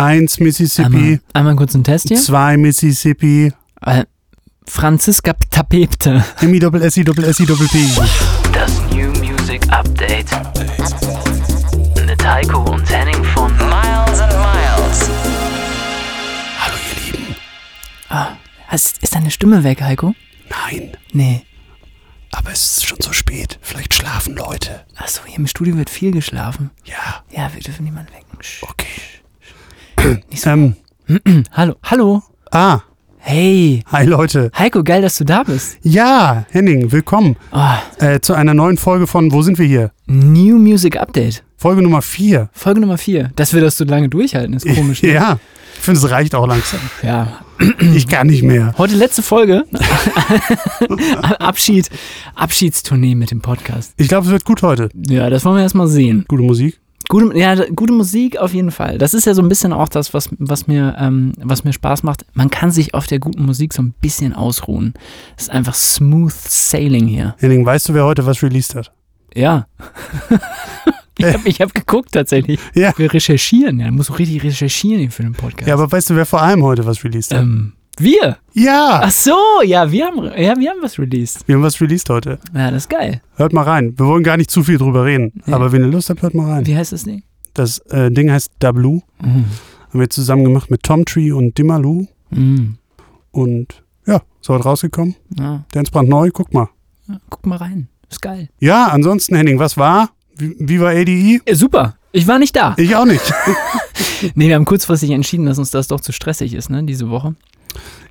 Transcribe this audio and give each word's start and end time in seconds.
Eins 0.00 0.38
Mississippi, 0.40 0.84
Einmal, 0.96 1.20
einmal 1.32 1.56
kurz 1.56 1.74
einen 1.74 1.82
Test 1.84 2.08
hier. 2.08 2.18
zwei 2.18 2.58
Mississippi, 2.58 3.50
Äh, 3.80 4.04
Franziska 4.66 5.32
Tapete. 5.50 6.22
M-I 6.42 6.58
doppel 6.58 6.82
S-I 6.82 7.02
doppel 7.02 7.24
S-I 7.24 7.46
doppel 7.46 7.66
P. 7.68 7.78
Das 8.52 8.78
New 8.92 9.08
Music 9.24 9.62
Update. 9.72 10.26
Mit 12.06 12.26
Heiko 12.26 12.58
und 12.72 12.84
Henning 12.90 13.24
von 13.24 13.50
Miles 13.56 14.20
and 14.20 14.32
Miles. 14.34 15.10
Hallo 16.60 16.74
ihr 16.76 17.12
Lieben. 17.12 17.36
Hast, 18.68 18.98
ist 19.02 19.14
deine 19.14 19.30
Stimme 19.30 19.64
weg, 19.64 19.80
Heiko? 19.80 20.14
Nein, 20.50 20.92
Nee. 21.12 21.42
aber 22.32 22.50
es 22.52 22.66
ist 22.78 22.84
schon 22.86 22.98
so 23.00 23.12
spät. 23.14 23.58
Vielleicht 23.62 23.94
schlafen 23.94 24.34
Leute. 24.36 24.84
Achso, 24.96 25.22
hier 25.24 25.38
im 25.38 25.46
Studio 25.46 25.78
wird 25.78 25.88
viel 25.88 26.10
geschlafen. 26.12 26.70
Ja, 26.84 27.24
Ja, 27.30 27.50
wir 27.54 27.62
dürfen 27.62 27.84
niemanden 27.84 28.12
wecken. 28.12 28.38
Sch- 28.42 28.62
okay. 28.68 28.86
Nicht 30.30 30.42
so. 30.42 30.50
Ähm, 30.50 30.74
Hallo, 31.52 31.74
hallo. 31.84 32.22
ah, 32.50 32.80
Hey. 33.18 33.82
hi 33.90 34.04
Leute. 34.06 34.50
Heiko, 34.56 34.84
geil, 34.84 35.02
dass 35.02 35.18
du 35.18 35.24
da 35.24 35.42
bist. 35.42 35.78
Ja, 35.82 36.46
Henning, 36.50 36.92
willkommen 36.92 37.36
Oh, 37.52 38.04
äh, 38.04 38.20
zu 38.20 38.34
einer 38.34 38.54
neuen 38.54 38.76
Folge 38.76 39.08
von 39.08 39.32
Wo 39.32 39.42
sind 39.42 39.58
wir 39.58 39.66
hier? 39.66 39.90
New 40.06 40.58
Music 40.58 40.96
Update. 40.96 41.42
Folge 41.56 41.82
Nummer 41.82 42.02
4. 42.02 42.50
Folge 42.52 42.80
Nummer 42.80 42.98
4. 42.98 43.32
Dass 43.34 43.52
wir 43.52 43.60
das 43.60 43.76
so 43.76 43.84
lange 43.84 44.08
durchhalten, 44.08 44.54
ist 44.54 44.66
komisch. 44.66 45.02
ne? 45.02 45.08
Ja, 45.12 45.38
ich 45.76 45.80
finde, 45.82 45.98
es 45.98 46.08
reicht 46.10 46.34
auch 46.36 46.46
langsam. 46.46 46.80
ja. 47.02 47.40
Ich 47.94 48.06
kann 48.06 48.26
nicht 48.28 48.42
mehr. 48.42 48.74
Heute 48.78 48.94
letzte 48.96 49.22
Folge. 49.22 49.64
Abschied, 51.38 51.88
Abschiedstournee 52.34 53.14
mit 53.14 53.30
dem 53.30 53.40
Podcast. 53.40 53.94
Ich 53.96 54.08
glaube, 54.08 54.26
es 54.26 54.32
wird 54.32 54.44
gut 54.44 54.62
heute. 54.62 54.88
Ja, 55.08 55.30
das 55.30 55.44
wollen 55.46 55.56
wir 55.56 55.62
erstmal 55.62 55.88
sehen. 55.88 56.26
Gute 56.28 56.42
Musik. 56.42 56.78
Gute, 57.08 57.38
ja, 57.38 57.54
gute 57.70 57.92
Musik 57.92 58.38
auf 58.38 58.52
jeden 58.52 58.70
Fall. 58.70 58.98
Das 58.98 59.14
ist 59.14 59.26
ja 59.26 59.34
so 59.34 59.42
ein 59.42 59.48
bisschen 59.48 59.72
auch 59.72 59.88
das, 59.88 60.12
was, 60.12 60.28
was, 60.38 60.66
mir, 60.66 60.96
ähm, 60.98 61.32
was 61.38 61.62
mir 61.62 61.72
Spaß 61.72 62.02
macht. 62.02 62.26
Man 62.34 62.50
kann 62.50 62.70
sich 62.72 62.94
auf 62.94 63.06
der 63.06 63.20
guten 63.20 63.44
Musik 63.44 63.72
so 63.72 63.82
ein 63.82 63.94
bisschen 64.00 64.32
ausruhen. 64.32 64.94
Es 65.36 65.44
ist 65.44 65.50
einfach 65.50 65.74
smooth 65.74 66.32
sailing 66.32 67.06
hier. 67.06 67.36
Henning, 67.38 67.64
weißt 67.64 67.88
du, 67.88 67.94
wer 67.94 68.04
heute 68.04 68.26
was 68.26 68.42
released 68.42 68.74
hat? 68.74 68.92
Ja. 69.34 69.66
ich 71.18 71.26
habe 71.26 71.48
ich 71.48 71.60
hab 71.60 71.74
geguckt 71.74 72.12
tatsächlich. 72.12 72.58
Ja. 72.74 72.92
Wir 72.96 73.12
recherchieren. 73.12 73.78
Ja, 73.78 73.90
muss 73.90 74.10
auch 74.10 74.18
richtig 74.18 74.42
recherchieren 74.42 75.00
hier 75.00 75.10
für 75.10 75.22
den 75.22 75.34
Podcast. 75.34 75.68
Ja, 75.68 75.74
aber 75.74 75.90
weißt 75.90 76.10
du, 76.10 76.16
wer 76.16 76.26
vor 76.26 76.42
allem 76.42 76.64
heute 76.64 76.86
was 76.86 77.04
released 77.04 77.32
hat? 77.32 77.42
ähm, 77.42 77.74
wir. 78.00 78.38
Ja, 78.52 79.00
Ach 79.04 79.10
so, 79.10 79.36
ja, 79.64 79.90
wir 79.90 80.06
haben, 80.06 80.22
ja, 80.24 80.56
wir 80.58 80.70
haben 80.70 80.78
was 80.82 80.98
released. 80.98 81.46
wir 81.46 81.56
haben 81.56 81.62
was 81.62 81.80
released 81.80 82.08
heute. 82.10 82.38
Ja, 82.54 82.70
das 82.70 82.84
ist 82.84 82.90
geil. 82.90 83.20
Hört 83.36 83.52
mal 83.52 83.62
rein. 83.62 83.94
Wir 83.98 84.06
wollen 84.06 84.22
gar 84.24 84.36
nicht 84.36 84.50
zu 84.50 84.62
viel 84.62 84.78
drüber 84.78 85.04
reden. 85.04 85.32
Ja. 85.46 85.54
Aber 85.56 85.72
wenn 85.72 85.82
ihr 85.82 85.88
Lust 85.90 86.10
habt, 86.10 86.22
hört 86.22 86.34
mal 86.34 86.50
rein. 86.50 86.66
Wie 86.66 86.76
heißt 86.76 86.92
das 86.92 87.04
Ding? 87.04 87.22
Das 87.54 87.78
äh, 87.90 88.10
Ding 88.10 88.30
heißt 88.30 88.52
Dablu. 88.58 89.00
Mhm. 89.22 89.44
Haben 89.90 90.00
wir 90.00 90.10
zusammen 90.10 90.44
gemacht 90.44 90.70
mit 90.70 90.82
Tom 90.82 91.04
Tree 91.04 91.32
und 91.32 91.56
Dimalu. 91.58 92.06
Mhm. 92.30 92.76
Und 93.30 93.82
ja, 94.06 94.20
ist 94.40 94.48
heute 94.48 94.64
rausgekommen. 94.64 95.14
Ja, 95.38 95.64
Der 95.74 95.82
ist 95.82 95.90
brandneu. 95.90 96.30
Guck 96.32 96.52
mal. 96.54 96.68
ja, 97.08 97.18
guck 97.30 97.46
mal 97.46 97.56
rein. 97.56 97.88
Ist 98.10 98.22
geil. 98.22 98.48
Ja, 98.60 98.86
ansonsten, 98.88 99.34
Henning, 99.36 99.58
was 99.58 99.76
war? 99.76 100.10
Wie, 100.36 100.54
wie 100.58 100.80
war 100.80 100.90
ADI? 100.90 101.40
Ja, 101.48 101.54
super. 101.54 101.96
Ich 102.12 102.26
war 102.26 102.38
nicht 102.38 102.54
da. 102.56 102.74
Ich 102.78 102.94
auch 102.96 103.04
nicht. 103.06 103.32
Nee, 104.34 104.48
wir 104.48 104.54
haben 104.54 104.64
kurzfristig 104.64 105.10
entschieden, 105.10 105.44
dass 105.44 105.58
uns 105.58 105.70
das 105.70 105.88
doch 105.88 106.00
zu 106.00 106.10
stressig 106.10 106.54
ist, 106.54 106.70
ne, 106.70 106.82
diese 106.84 107.10
Woche. 107.10 107.34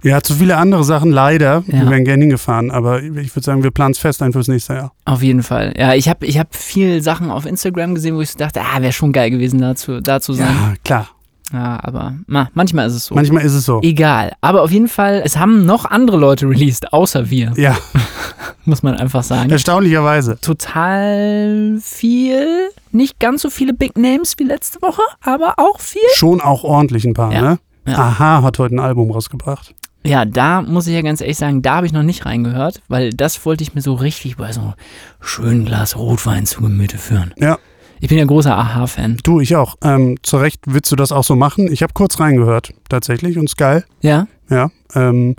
Ja, 0.04 0.22
zu 0.22 0.36
viele 0.36 0.58
andere 0.58 0.84
Sachen 0.84 1.12
leider. 1.12 1.64
Ja. 1.68 1.82
Wir 1.82 1.90
wären 1.90 2.04
gerne 2.06 2.22
hingefahren. 2.24 2.70
Aber 2.72 3.02
ich 3.02 3.36
würde 3.36 3.42
sagen, 3.46 3.64
wir 3.64 3.72
planen 3.72 3.92
es 3.92 4.00
fest 4.00 4.22
ein 4.22 4.34
fürs 4.34 4.48
nächste 4.48 4.74
Jahr. 4.74 4.92
Auf 5.06 5.24
jeden 5.24 5.42
Fall. 5.44 5.74
Ja, 5.78 5.94
ich 5.94 6.08
habe 6.10 6.26
ich 6.26 6.38
hab 6.38 6.56
viel 6.56 7.02
Sachen 7.02 7.32
auf 7.32 7.46
Instagram 7.46 7.96
gesehen, 7.96 8.16
wo 8.16 8.22
ich 8.22 8.30
so 8.32 8.38
dachte, 8.38 8.62
ah, 8.62 8.82
wäre 8.82 8.94
schon 8.94 9.12
geil 9.12 9.32
gewesen, 9.32 9.60
da 9.62 9.76
zu, 9.76 10.02
da 10.02 10.22
zu 10.22 10.34
sein. 10.34 10.48
Ja, 10.54 10.74
klar. 10.84 11.08
Ja, 11.54 11.80
aber 11.84 12.16
ma, 12.26 12.50
manchmal 12.56 12.88
ist 12.88 12.96
es 12.96 13.06
so. 13.06 13.16
Manchmal 13.16 13.44
ist 13.46 13.54
es 13.54 13.66
so. 13.66 13.80
Egal. 13.84 14.34
Aber 14.42 14.64
auf 14.64 14.72
jeden 14.72 14.88
Fall, 14.88 15.22
es 15.24 15.38
haben 15.38 15.64
noch 15.66 15.86
andere 15.86 16.18
Leute 16.18 16.48
released, 16.50 16.92
außer 16.92 17.30
wir, 17.30 17.54
Ja, 17.56 17.78
muss 18.66 18.82
man 18.82 18.96
einfach 18.96 19.24
sagen. 19.24 19.52
erstaunlicherweise. 19.52 20.40
Total 20.42 21.78
viel. 21.82 22.48
Nicht 22.92 23.20
ganz 23.20 23.42
so 23.44 23.50
viele 23.50 23.74
Big 23.74 23.98
Names 23.98 24.34
wie 24.38 24.44
letzte 24.44 24.82
Woche, 24.82 25.02
aber 25.22 25.54
auch 25.58 25.80
viel. 25.80 26.02
Schon 26.16 26.42
auch 26.42 26.64
ordentlich 26.64 27.06
ein 27.06 27.14
paar, 27.14 27.32
Ja. 27.32 27.42
ne? 27.42 27.60
Aha 27.86 28.42
hat 28.42 28.60
heute 28.60 28.76
ein 28.76 28.80
Album 28.80 29.12
rausgebracht. 29.12 29.76
Ja, 30.06 30.24
da 30.24 30.62
muss 30.62 30.86
ich 30.86 30.94
ja 30.94 31.02
ganz 31.02 31.22
ehrlich 31.22 31.38
sagen, 31.38 31.64
da 31.64 31.78
habe 31.78 31.88
ich 31.88 31.94
noch 31.94 32.04
nicht 32.04 32.26
reingehört, 32.26 32.82
weil 32.88 33.10
das 33.10 33.44
wollte 33.46 33.64
ich 33.64 33.74
mir 33.74 33.82
so 33.82 33.96
richtig 33.96 34.38
bei 34.38 34.52
so 34.52 34.62
einem 34.62 34.74
schönen 35.20 35.66
Glas 35.66 35.98
Rotwein 35.98 36.46
zu 36.46 36.62
Gemüte 36.62 36.98
führen. 36.98 37.34
Ja. 37.38 37.58
Ich 38.02 38.10
bin 38.10 38.18
ja 38.20 38.26
großer 38.26 38.56
Aha-Fan. 38.56 39.18
Du, 39.24 39.40
ich 39.40 39.56
auch. 39.56 39.78
Ähm, 39.82 40.18
zu 40.22 40.38
Recht 40.38 40.62
willst 40.68 40.92
du 40.92 40.96
das 40.96 41.12
auch 41.12 41.24
so 41.24 41.36
machen. 41.36 41.72
Ich 41.72 41.82
habe 41.82 41.94
kurz 41.94 42.20
reingehört, 42.20 42.74
tatsächlich, 42.88 43.38
und 43.38 43.46
ist 43.46 43.58
geil. 43.58 43.86
Ja? 44.02 44.28
Ja. 44.50 44.70
Ähm, 44.94 45.36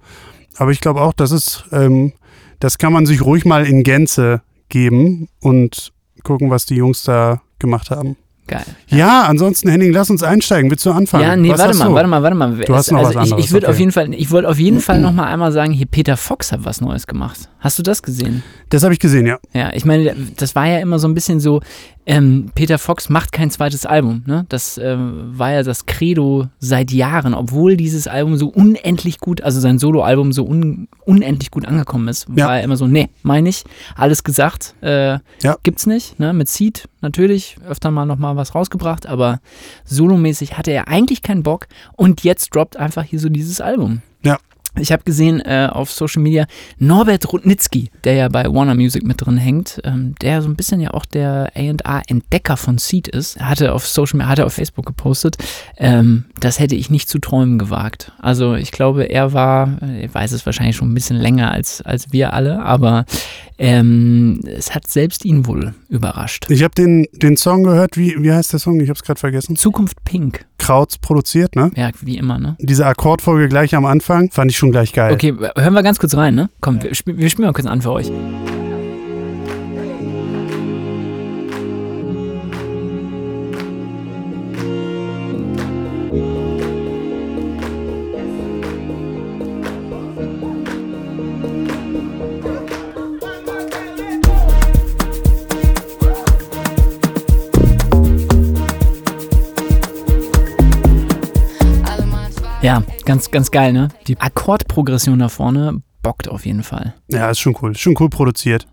aber 0.57 0.73
ich 0.73 0.81
glaube 0.81 1.03
auch, 1.03 1.13
das 1.13 1.31
ist, 1.31 1.65
ähm, 1.71 2.13
das 2.59 2.79
kann 2.79 2.93
man 2.93 3.07
sich 3.07 3.23
ruhig 3.23 3.45
mal 3.45 3.67
in 3.67 3.85
Gänze 3.85 4.43
geben 4.69 5.29
und 5.41 5.93
gucken, 6.25 6.51
was 6.51 6.67
die 6.67 6.77
Jungs 6.77 7.05
da 7.05 7.41
gemacht 7.59 7.91
haben. 7.91 8.17
Geil. 8.49 8.65
Ja, 8.89 9.25
ansonsten, 9.25 9.69
Henning, 9.69 9.93
lass 9.93 10.09
uns 10.09 10.23
einsteigen. 10.23 10.71
Willst 10.71 10.87
du 10.87 10.93
anfangen? 10.93 11.25
Ja, 11.25 11.35
nee, 11.35 11.51
Was 11.51 11.59
warte 11.59 11.77
mal, 11.77 11.89
du? 11.89 11.95
warte 11.95 12.09
mal, 12.09 12.23
warte 12.23 12.37
mal. 12.37 12.57
Du 12.57 12.75
hast 12.75 12.93
noch 12.93 12.99
also 12.99 13.09
was 13.09 13.27
ich, 13.27 13.33
anderes, 13.33 13.45
ich 13.45 13.53
würde 13.53 13.67
okay. 13.67 13.73
auf 13.75 13.81
jeden 13.81 13.93
Fall, 13.93 14.15
ich 14.15 14.31
wollte 14.31 14.49
auf 14.49 14.59
jeden 14.59 14.81
Fall 14.81 15.01
noch 15.01 15.13
mal 15.13 15.25
einmal 15.25 15.51
sagen, 15.51 15.73
hier 15.73 15.87
Peter 15.87 16.17
Fox 16.17 16.53
hat 16.53 16.65
was 16.65 16.81
Neues 16.81 17.09
gemacht. 17.09 17.49
Hast 17.59 17.79
du 17.79 17.83
das 17.83 18.03
gesehen? 18.03 18.45
Das 18.69 18.85
habe 18.85 18.95
ich 18.95 19.01
gesehen, 19.01 19.27
ja. 19.27 19.39
Ja, 19.53 19.73
ich 19.73 19.85
meine, 19.85 20.15
das 20.37 20.55
war 20.55 20.67
ja 20.67 20.79
immer 20.79 21.01
so 21.01 21.09
ein 21.09 21.15
bisschen 21.15 21.41
so, 21.41 21.61
ähm, 22.07 22.51
Peter 22.55 22.79
Fox 22.79 23.09
macht 23.09 23.33
kein 23.33 23.51
zweites 23.51 23.85
Album, 23.85 24.23
ne? 24.27 24.47
Das 24.49 24.79
ähm, 24.79 25.33
war 25.37 25.51
ja 25.53 25.63
das 25.65 25.87
Credo 25.87 26.47
seit 26.61 26.93
Jahren, 26.93 27.35
obwohl 27.35 27.77
dieses 27.77 28.07
Album 28.07 28.37
so 28.37 28.47
unendlich 28.49 29.19
gut, 29.19 29.41
also 29.43 29.59
sein 29.61 29.79
Soloalbum 29.81 30.33
so 30.33 30.45
un, 30.47 30.87
unendlich 31.05 31.51
gut 31.51 31.67
angekommen 31.67 32.07
ist, 32.09 32.27
Ja. 32.35 32.47
war 32.47 32.59
er 32.59 32.65
immer 32.65 32.77
so, 32.77 32.87
nee, 32.87 33.09
meine 33.23 33.49
ich, 33.49 33.65
alles 33.97 34.23
gesagt, 34.25 34.75
äh, 34.83 35.19
Ja. 35.43 35.57
gibt's 35.65 35.87
nicht, 35.87 36.19
ne? 36.21 36.33
Mit 36.33 36.49
Seed 36.49 36.89
natürlich 37.01 37.57
öfter 37.69 37.91
mal 37.91 38.07
noch 38.07 38.19
mal 38.19 38.37
was 38.37 38.55
rausgebracht, 38.55 39.07
aber 39.07 39.41
solomäßig 39.85 40.57
hatte 40.57 40.71
er 40.71 40.89
eigentlich 40.89 41.23
keinen 41.23 41.43
Bock 41.43 41.67
und 41.97 42.23
jetzt 42.25 42.55
droppt 42.55 42.77
einfach 42.77 43.03
hier 43.05 43.19
so 43.21 43.29
dieses 43.29 43.61
Album. 43.61 44.03
Ja. 44.23 44.39
Ich 44.79 44.93
habe 44.93 45.05
gesehen 45.05 45.41
äh, 45.41 45.69
auf 45.71 45.91
Social 45.91 46.23
Media 46.23 46.47
Norbert 46.79 47.33
Rudnitzky, 47.33 47.91
der 48.05 48.15
ja 48.15 48.29
bei 48.29 48.45
Warner 48.45 48.75
Music 48.75 49.05
mit 49.05 49.25
drin 49.25 49.39
hängt, 49.39 49.81
ähm, 49.85 50.15
der 50.21 50.43
so 50.43 50.49
ein 50.49 50.57
bisschen 50.57 50.81
ja 50.81 50.93
auch 50.93 51.07
der 51.07 51.51
A&R-Entdecker 51.55 52.57
von 52.57 52.79
Seed 52.79 53.09
ist, 53.09 53.37
Er 53.37 53.49
hatte 53.49 53.73
auf 53.73 53.87
Social 53.87 54.19
Media, 54.19 54.29
hatte 54.29 54.47
auf 54.47 54.55
Facebook 54.55 54.87
gepostet, 54.87 55.39
ähm, 55.79 56.27
das 56.41 56.59
hätte 56.59 56.75
ich 56.75 56.91
nicht 56.91 57.09
zu 57.09 57.19
träumen 57.19 57.59
gewagt. 57.59 58.13
Also 58.19 58.55
ich 58.55 58.71
glaube, 58.71 59.05
er 59.05 59.33
war, 59.33 59.79
äh, 59.83 60.03
er 60.03 60.15
weiß 60.15 60.33
es 60.33 60.45
wahrscheinlich 60.47 60.77
schon 60.77 60.91
ein 60.91 60.95
bisschen 60.95 61.17
länger 61.17 61.51
als, 61.51 61.83
als 61.83 62.13
wir 62.13 62.33
alle, 62.35 62.63
aber 62.63 63.07
ähm, 63.59 64.41
es 64.45 64.75
hat 64.75 64.87
selbst 64.89 65.25
ihn 65.25 65.47
wohl 65.47 65.75
überrascht. 65.89 66.47
Ich 66.51 66.63
habe 66.63 66.75
den, 66.75 67.07
den 67.13 67.37
Song 67.37 67.65
gehört. 67.65 67.97
Wie, 67.97 68.23
wie 68.23 68.33
heißt 68.33 68.53
der 68.53 68.61
Song? 68.61 68.81
Ich 68.81 68.89
habe 68.89 68.97
es 68.99 69.03
gerade 69.03 69.19
vergessen. 69.19 69.57
Zukunft 69.57 70.05
Pink, 70.05 70.46
Krauts 70.59 70.99
produziert, 70.99 71.57
ne? 71.57 71.71
ja, 71.77 71.91
wie 72.01 72.17
immer, 72.17 72.39
ne? 72.39 72.57
Diese 72.59 72.87
Akkordfolge 72.87 73.49
gleich 73.49 73.75
am 73.75 73.85
Anfang 73.85 74.31
fand 74.31 74.51
ich 74.51 74.57
schon 74.57 74.71
gleich 74.71 74.93
geil. 74.93 75.13
Okay, 75.13 75.35
hören 75.57 75.75
wir 75.75 75.83
ganz 75.83 75.99
kurz 75.99 76.17
rein, 76.17 76.35
ne? 76.35 76.51
Komm, 76.61 76.83
wir, 76.83 76.95
spiel, 76.95 77.17
wir 77.19 77.31
spielen 77.31 77.47
mal 77.47 77.53
kurz 77.53 77.67
an 77.67 77.83
für 77.83 77.93
euch. 77.93 78.11
Ganz, 103.07 103.31
ganz 103.31 103.51
geil, 103.51 103.73
ne? 103.73 103.89
Die 104.07 104.19
Akkordprogression 104.21 105.19
da 105.19 105.29
vorne 105.31 105.81
bockt 106.03 106.29
auf 106.29 106.45
jeden 106.45 106.63
Fall. 106.63 106.95
Ja, 107.09 107.31
ist 107.31 107.39
schon 107.41 107.57
cool. 107.63 107.73
Ist 107.73 107.81
schon 107.81 107.95
cool 107.99 108.11
produziert. 108.11 108.67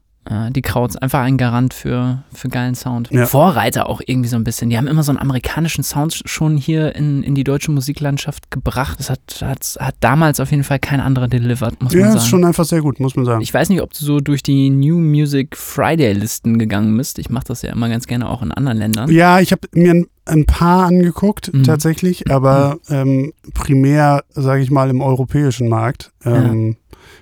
Die 0.51 0.62
Krauts, 0.62 0.95
einfach 0.95 1.19
ein 1.19 1.35
Garant 1.38 1.74
für, 1.74 2.24
für 2.33 2.47
geilen 2.47 2.75
Sound. 2.75 3.09
Ja. 3.12 3.25
Vorreiter 3.25 3.89
auch 3.89 4.00
irgendwie 4.06 4.30
so 4.30 4.38
ein 4.38 4.45
bisschen. 4.45 4.69
Die 4.69 4.77
haben 4.77 4.88
immer 4.88 5.03
so 5.03 5.12
einen 5.12 5.19
amerikanischen 5.19 5.83
Sound 5.83 6.21
schon 6.24 6.56
hier 6.56 6.95
in, 6.95 7.24
in 7.24 7.35
die 7.35 7.44
deutsche 7.44 7.71
Musiklandschaft 7.71 8.50
gebracht. 8.50 9.00
Das 9.00 9.09
hat, 9.09 9.19
hat, 9.41 9.75
hat 9.81 9.95
damals 10.00 10.39
auf 10.39 10.50
jeden 10.51 10.63
Fall 10.63 10.80
kein 10.80 11.01
anderer 11.01 11.27
delivered, 11.27 11.81
muss 11.83 11.91
Ja, 11.94 12.00
man 12.06 12.07
ist 12.09 12.13
sagen. 12.21 12.30
schon 12.30 12.45
einfach 12.45 12.63
sehr 12.63 12.80
gut, 12.81 13.01
muss 13.01 13.18
man 13.18 13.25
sagen. 13.25 13.41
Ich 13.41 13.53
weiß 13.53 13.68
nicht, 13.68 13.81
ob 13.81 13.91
du 13.91 14.06
so 14.06 14.21
durch 14.21 14.41
die 14.44 14.69
New 14.69 14.97
Music 14.97 15.57
Friday 15.57 16.13
Listen 16.13 16.57
gegangen 16.57 16.95
bist. 16.95 17.19
Ich 17.19 17.30
mache 17.30 17.45
das 17.50 17.62
ja 17.62 17.74
immer 17.74 17.89
ganz 17.89 18.07
gerne 18.07 18.30
auch 18.30 18.41
in 18.41 18.53
anderen 18.53 18.77
Ländern. 18.77 19.12
ja, 19.12 19.41
ich 19.41 19.51
habe 19.51 19.68
mir 19.74 20.06
ein, 20.25 20.40
ein 20.40 20.46
paar 20.46 20.86
angeguckt, 20.88 21.54
Mhm. 21.54 21.64
tatsächlich, 21.64 22.30
aber 22.31 22.78
ähm, 22.90 23.34
primär, 23.54 24.24
sage 24.30 24.62
ich 24.64 24.72
mal, 24.72 24.90
im 24.90 25.02
europäischen 25.02 25.70
Markt. 25.70 26.12
Ähm, 26.25 26.78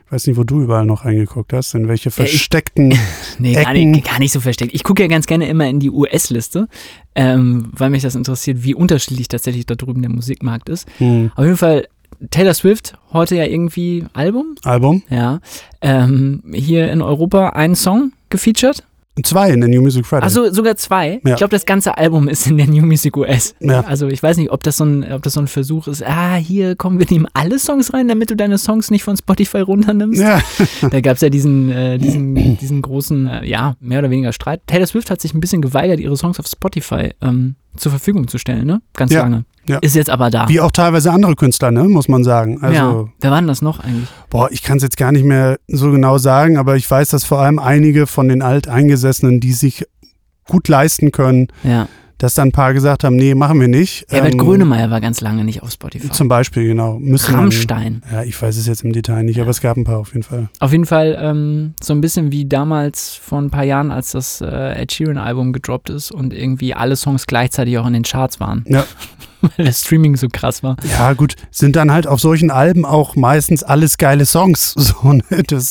Ich 0.05 0.11
weiß 0.13 0.27
nicht, 0.27 0.35
wo 0.37 0.43
du 0.43 0.61
überall 0.61 0.85
noch 0.85 1.05
reingeguckt 1.05 1.53
hast, 1.53 1.73
in 1.73 1.87
welche 1.87 2.09
ich- 2.09 2.15
versteckten. 2.15 2.93
Nee, 3.39 3.53
gar 3.53 3.73
Ecken. 3.73 3.91
nicht, 3.91 4.05
gar 4.09 4.19
nicht 4.19 4.33
so 4.33 4.41
versteckt. 4.41 4.73
Ich 4.73 4.83
gucke 4.83 5.01
ja 5.01 5.07
ganz 5.07 5.25
gerne 5.25 5.47
immer 5.47 5.67
in 5.67 5.79
die 5.79 5.89
US-Liste, 5.89 6.67
ähm, 7.15 7.71
weil 7.75 7.89
mich 7.89 8.03
das 8.03 8.15
interessiert, 8.15 8.63
wie 8.63 8.75
unterschiedlich 8.75 9.29
tatsächlich 9.29 9.65
da 9.65 9.75
drüben 9.75 10.01
der 10.01 10.11
Musikmarkt 10.11 10.67
ist. 10.69 10.85
Hm, 10.97 11.31
Auf 11.35 11.45
jeden 11.45 11.55
Fall 11.57 11.87
Taylor 12.29 12.53
Swift, 12.53 12.93
heute 13.13 13.35
ja 13.37 13.45
irgendwie 13.45 14.03
Album, 14.13 14.55
Album. 14.63 15.01
ja. 15.09 15.39
Ähm, 15.81 16.43
hier 16.53 16.91
in 16.91 17.01
Europa 17.01 17.49
einen 17.51 17.75
Song 17.75 18.11
gefeatured. 18.29 18.83
Zwei 19.23 19.51
in 19.51 19.59
der 19.59 19.69
New 19.69 19.81
Music 19.81 20.05
Friday. 20.05 20.23
Also 20.23 20.51
sogar 20.53 20.77
zwei. 20.77 21.19
Ja. 21.25 21.31
Ich 21.31 21.35
glaube, 21.35 21.51
das 21.51 21.65
ganze 21.65 21.97
Album 21.97 22.29
ist 22.29 22.47
in 22.47 22.57
der 22.57 22.67
New 22.67 22.85
Music 22.85 23.15
US. 23.17 23.53
Ja. 23.59 23.81
Also 23.81 24.07
ich 24.07 24.23
weiß 24.23 24.37
nicht, 24.37 24.51
ob 24.51 24.63
das, 24.63 24.77
so 24.77 24.85
ein, 24.85 25.11
ob 25.11 25.21
das 25.21 25.33
so 25.33 25.41
ein 25.41 25.47
Versuch 25.47 25.87
ist, 25.87 26.01
ah, 26.05 26.35
hier 26.35 26.75
kommen 26.77 26.97
wir 26.97 27.05
nehmen 27.09 27.27
alle 27.33 27.59
Songs 27.59 27.93
rein, 27.93 28.07
damit 28.07 28.29
du 28.29 28.35
deine 28.35 28.57
Songs 28.57 28.89
nicht 28.89 29.03
von 29.03 29.17
Spotify 29.17 29.59
runternimmst. 29.59 30.21
ja, 30.21 30.41
Da 30.89 31.01
gab 31.01 31.15
es 31.15 31.21
ja 31.21 31.29
diesen, 31.29 31.69
äh, 31.71 31.97
diesen, 31.97 32.57
diesen 32.57 32.81
großen, 32.81 33.27
äh, 33.27 33.45
ja, 33.45 33.75
mehr 33.81 33.99
oder 33.99 34.09
weniger 34.09 34.31
Streit. 34.31 34.61
Taylor 34.65 34.87
Swift 34.87 35.11
hat 35.11 35.19
sich 35.21 35.33
ein 35.33 35.41
bisschen 35.41 35.61
geweigert, 35.61 35.99
ihre 35.99 36.15
Songs 36.15 36.39
auf 36.39 36.47
Spotify 36.47 37.11
ähm, 37.21 37.55
zur 37.75 37.91
Verfügung 37.91 38.27
zu 38.29 38.37
stellen, 38.37 38.65
ne? 38.65 38.81
Ganz 38.93 39.11
Ja, 39.11 39.23
lange. 39.23 39.43
Ja. 39.67 39.77
Ist 39.79 39.95
jetzt 39.95 40.09
aber 40.09 40.29
da. 40.29 40.47
wie 40.49 40.59
auch 40.59 40.71
teilweise 40.71 41.11
andere 41.11 41.35
Künstler, 41.35 41.71
ne, 41.71 41.83
muss 41.85 42.07
man 42.07 42.23
sagen. 42.23 42.61
Also, 42.61 42.75
ja. 42.75 43.05
Wer 43.21 43.31
war 43.31 43.39
denn 43.39 43.47
das 43.47 43.61
noch 43.61 43.79
eigentlich? 43.79 44.07
boah, 44.29 44.49
ich 44.51 44.63
kann 44.63 44.77
es 44.77 44.83
jetzt 44.83 44.97
gar 44.97 45.11
nicht 45.11 45.23
mehr 45.25 45.57
so 45.67 45.91
genau 45.91 46.17
sagen, 46.17 46.57
aber 46.57 46.75
ich 46.75 46.89
weiß, 46.89 47.09
dass 47.09 47.23
vor 47.23 47.39
allem 47.39 47.59
einige 47.59 48.07
von 48.07 48.27
den 48.27 48.41
Alteingesessenen, 48.41 49.39
die 49.39 49.53
sich 49.53 49.85
gut 50.47 50.67
leisten 50.67 51.11
können, 51.11 51.47
Ja. 51.63 51.87
dass 52.17 52.33
dann 52.33 52.49
ein 52.49 52.51
paar 52.51 52.73
gesagt 52.73 53.03
haben, 53.03 53.15
nee, 53.15 53.33
machen 53.35 53.59
wir 53.61 53.67
nicht. 53.67 54.05
Herbert 54.09 54.33
Ähm, 54.33 54.39
Grönemeyer 54.39 54.89
war 54.91 54.99
ganz 55.01 55.21
lange 55.21 55.43
nicht 55.43 55.63
auf 55.63 55.71
Spotify. 55.71 56.09
Zum 56.11 56.27
Beispiel, 56.27 56.67
genau. 56.67 56.99
Müssen 56.99 57.31
man- 57.31 57.41
Rammstein. 57.41 58.01
Ja, 58.11 58.23
ich 58.23 58.39
weiß 58.41 58.57
es 58.57 58.67
jetzt 58.67 58.83
im 58.83 58.91
Detail 58.93 59.23
nicht, 59.23 59.39
aber 59.39 59.49
es 59.51 59.61
gab 59.61 59.77
ein 59.77 59.83
paar 59.85 59.97
auf 59.99 60.09
jeden 60.13 60.23
Fall. 60.23 60.49
Auf 60.59 60.71
jeden 60.71 60.85
Fall 60.85 61.17
ähm, 61.19 61.73
so 61.81 61.93
ein 61.93 62.01
bisschen 62.01 62.31
wie 62.31 62.45
damals 62.45 63.15
vor 63.15 63.39
ein 63.39 63.49
paar 63.49 63.63
Jahren, 63.63 63.91
als 63.91 64.11
das 64.11 64.41
äh, 64.41 64.81
Ed 64.81 64.91
Sheeran-Album 64.91 65.53
gedroppt 65.53 65.89
ist 65.89 66.11
und 66.11 66.33
irgendwie 66.33 66.73
alle 66.73 66.95
Songs 66.95 67.25
gleichzeitig 67.27 67.77
auch 67.77 67.87
in 67.87 67.93
den 67.93 68.03
Charts 68.03 68.39
waren. 68.39 68.65
Ja. 68.67 68.85
Weil 69.57 69.65
das 69.65 69.81
Streaming 69.81 70.15
so 70.15 70.27
krass 70.31 70.63
war. 70.63 70.75
Ja, 70.97 71.13
gut, 71.13 71.35
sind 71.49 71.75
dann 71.75 71.91
halt 71.91 72.07
auf 72.07 72.19
solchen 72.19 72.51
Alben 72.51 72.85
auch 72.85 73.15
meistens 73.15 73.63
alles 73.63 73.97
geile 73.97 74.25
Songs. 74.25 74.75
So, 74.91 75.13
ne? 75.13 75.23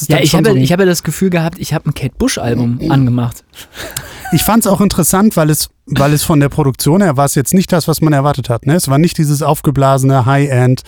Ja, 0.09 0.19
ich 0.21 0.35
habe, 0.35 0.51
so 0.51 0.57
ich 0.57 0.73
habe 0.73 0.87
das 0.87 1.03
Gefühl 1.03 1.31
gehabt, 1.31 1.59
ich 1.59 1.75
habe 1.75 1.91
ein 1.91 1.95
Kate 1.95 2.15
Bush-Album 2.17 2.81
angemacht. 2.89 3.45
Ich 4.33 4.43
fand 4.43 4.65
es 4.65 4.71
auch 4.71 4.81
interessant, 4.81 5.37
weil 5.37 5.51
es, 5.51 5.69
weil 5.87 6.13
es 6.13 6.23
von 6.23 6.41
der 6.41 6.49
Produktion 6.49 7.03
her 7.03 7.17
war 7.17 7.25
es 7.25 7.35
jetzt 7.35 7.53
nicht 7.53 7.73
das, 7.73 7.89
was 7.89 8.01
man 8.01 8.13
erwartet 8.13 8.49
hat. 8.49 8.67
Ne? 8.67 8.75
Es 8.75 8.89
war 8.89 8.99
nicht 8.99 9.19
dieses 9.19 9.43
aufgeblasene 9.43 10.25
High-End 10.27 10.83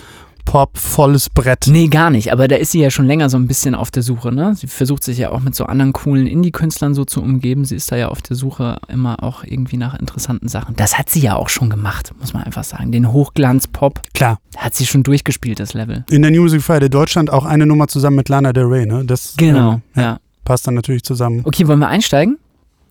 Pop, 0.44 0.76
volles 0.76 1.30
Brett. 1.30 1.66
Nee, 1.68 1.88
gar 1.88 2.10
nicht. 2.10 2.32
Aber 2.32 2.46
da 2.48 2.56
ist 2.56 2.72
sie 2.72 2.80
ja 2.80 2.90
schon 2.90 3.06
länger 3.06 3.30
so 3.30 3.36
ein 3.38 3.46
bisschen 3.46 3.74
auf 3.74 3.90
der 3.90 4.02
Suche. 4.02 4.32
Ne? 4.32 4.54
Sie 4.54 4.66
versucht 4.66 5.02
sich 5.04 5.18
ja 5.18 5.30
auch 5.30 5.40
mit 5.40 5.54
so 5.54 5.64
anderen 5.64 5.92
coolen 5.92 6.26
Indie-Künstlern 6.26 6.94
so 6.94 7.04
zu 7.04 7.22
umgeben. 7.22 7.64
Sie 7.64 7.76
ist 7.76 7.90
da 7.90 7.96
ja 7.96 8.08
auf 8.08 8.20
der 8.22 8.36
Suche 8.36 8.78
immer 8.88 9.22
auch 9.22 9.44
irgendwie 9.44 9.76
nach 9.76 9.98
interessanten 9.98 10.48
Sachen. 10.48 10.76
Das 10.76 10.98
hat 10.98 11.08
sie 11.08 11.20
ja 11.20 11.36
auch 11.36 11.48
schon 11.48 11.70
gemacht, 11.70 12.12
muss 12.20 12.34
man 12.34 12.42
einfach 12.42 12.64
sagen. 12.64 12.92
Den 12.92 13.12
Hochglanz-Pop 13.12 14.02
Klar. 14.14 14.38
hat 14.56 14.74
sie 14.74 14.84
schon 14.86 15.02
durchgespielt, 15.02 15.58
das 15.60 15.74
Level. 15.74 16.04
In 16.10 16.22
der 16.22 16.30
New 16.30 16.42
Music 16.42 16.62
Friday 16.62 16.90
Deutschland 16.90 17.30
auch 17.30 17.44
eine 17.44 17.64
Nummer 17.66 17.88
zusammen 17.88 18.16
mit 18.16 18.28
Lana 18.28 18.52
Del 18.52 18.64
Rey. 18.64 18.84
Ne? 18.86 19.04
Das 19.04 19.34
Genau, 19.36 19.80
äh, 19.96 20.00
ja. 20.02 20.18
passt 20.44 20.66
dann 20.66 20.74
natürlich 20.74 21.02
zusammen. 21.04 21.42
Okay, 21.44 21.66
wollen 21.66 21.78
wir 21.78 21.88
einsteigen? 21.88 22.38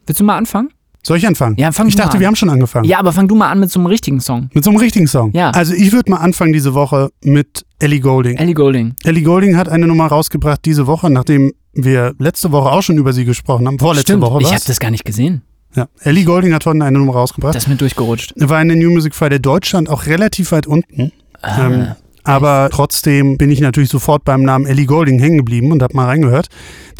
Willst 0.08 0.20
du 0.20 0.24
mal 0.24 0.38
anfangen? 0.38 0.70
Soll 1.04 1.18
ich 1.18 1.26
anfangen? 1.26 1.56
Ja, 1.58 1.72
fang 1.72 1.88
ich 1.88 1.96
dachte, 1.96 2.20
wir 2.20 2.28
haben 2.28 2.36
schon 2.36 2.50
angefangen. 2.50 2.86
Ja, 2.86 3.00
aber 3.00 3.12
fang 3.12 3.28
du 3.28 3.36
mal 3.36 3.50
an 3.50 3.60
mit 3.60 3.72
so 3.72 3.80
einem 3.80 3.88
richtigen 3.88 4.20
Song. 4.20 4.50
Mit 4.54 4.64
so 4.64 4.70
einem 4.70 4.80
richtigen 4.80 5.08
Song. 5.08 5.32
Ja. 5.34 5.50
Also 5.52 5.74
ich 5.74 5.92
würde 5.92 6.12
mal 6.12 6.18
anfangen 6.18 6.54
diese 6.54 6.74
Woche 6.76 7.10
mit 7.24 7.66
Ellie 7.80 8.00
Golding. 8.00 8.38
Ellie 8.38 8.54
Golding. 8.54 8.94
Ellie 9.04 9.24
Golding 9.24 9.58
hat 9.58 9.68
eine 9.68 9.88
Nummer 9.88 10.08
rausgebracht 10.08 10.60
diese 10.64 10.86
Woche, 10.86 11.10
nachdem 11.10 11.54
wir 11.74 12.14
letzte 12.20 12.52
Woche 12.52 12.70
auch 12.72 12.84
schon 12.84 12.98
über 12.98 13.14
sie 13.14 13.26
gesprochen 13.26 13.66
haben. 13.68 13.80
Vorletzte 13.80 14.12
Stimmt, 14.12 14.24
Woche 14.24 14.40
ich 14.42 14.46
war 14.46 14.54
habe 14.54 14.64
das 14.68 14.80
gar 14.80 14.92
nicht 14.92 15.06
gesehen. 15.06 15.42
Ja. 15.76 15.88
Ellie 16.02 16.24
Golding 16.26 16.54
hat 16.54 16.66
heute 16.66 16.84
eine 16.84 17.00
Nummer 17.00 17.14
rausgebracht. 17.14 17.56
Das 17.56 17.64
ist 17.64 17.70
mir 17.70 17.78
durchgerutscht. 17.78 18.34
War 18.36 18.62
in 18.62 18.68
der 18.68 18.78
New 18.78 18.92
Music 18.92 19.16
Friday 19.16 19.40
Deutschland 19.40 19.90
auch 19.90 20.06
relativ 20.06 20.52
weit 20.52 20.68
unten. 20.68 21.12
Ah, 21.42 21.66
Ähm, 21.66 21.88
aber 22.24 22.70
trotzdem 22.72 23.38
bin 23.38 23.50
ich 23.50 23.62
natürlich 23.62 23.90
sofort 23.90 24.24
beim 24.26 24.44
Namen 24.44 24.68
Ellie 24.68 24.86
Golding 24.86 25.18
hängen 25.18 25.38
geblieben 25.38 25.72
und 25.72 25.82
habe 25.82 25.96
mal 25.96 26.06
reingehört. 26.06 26.48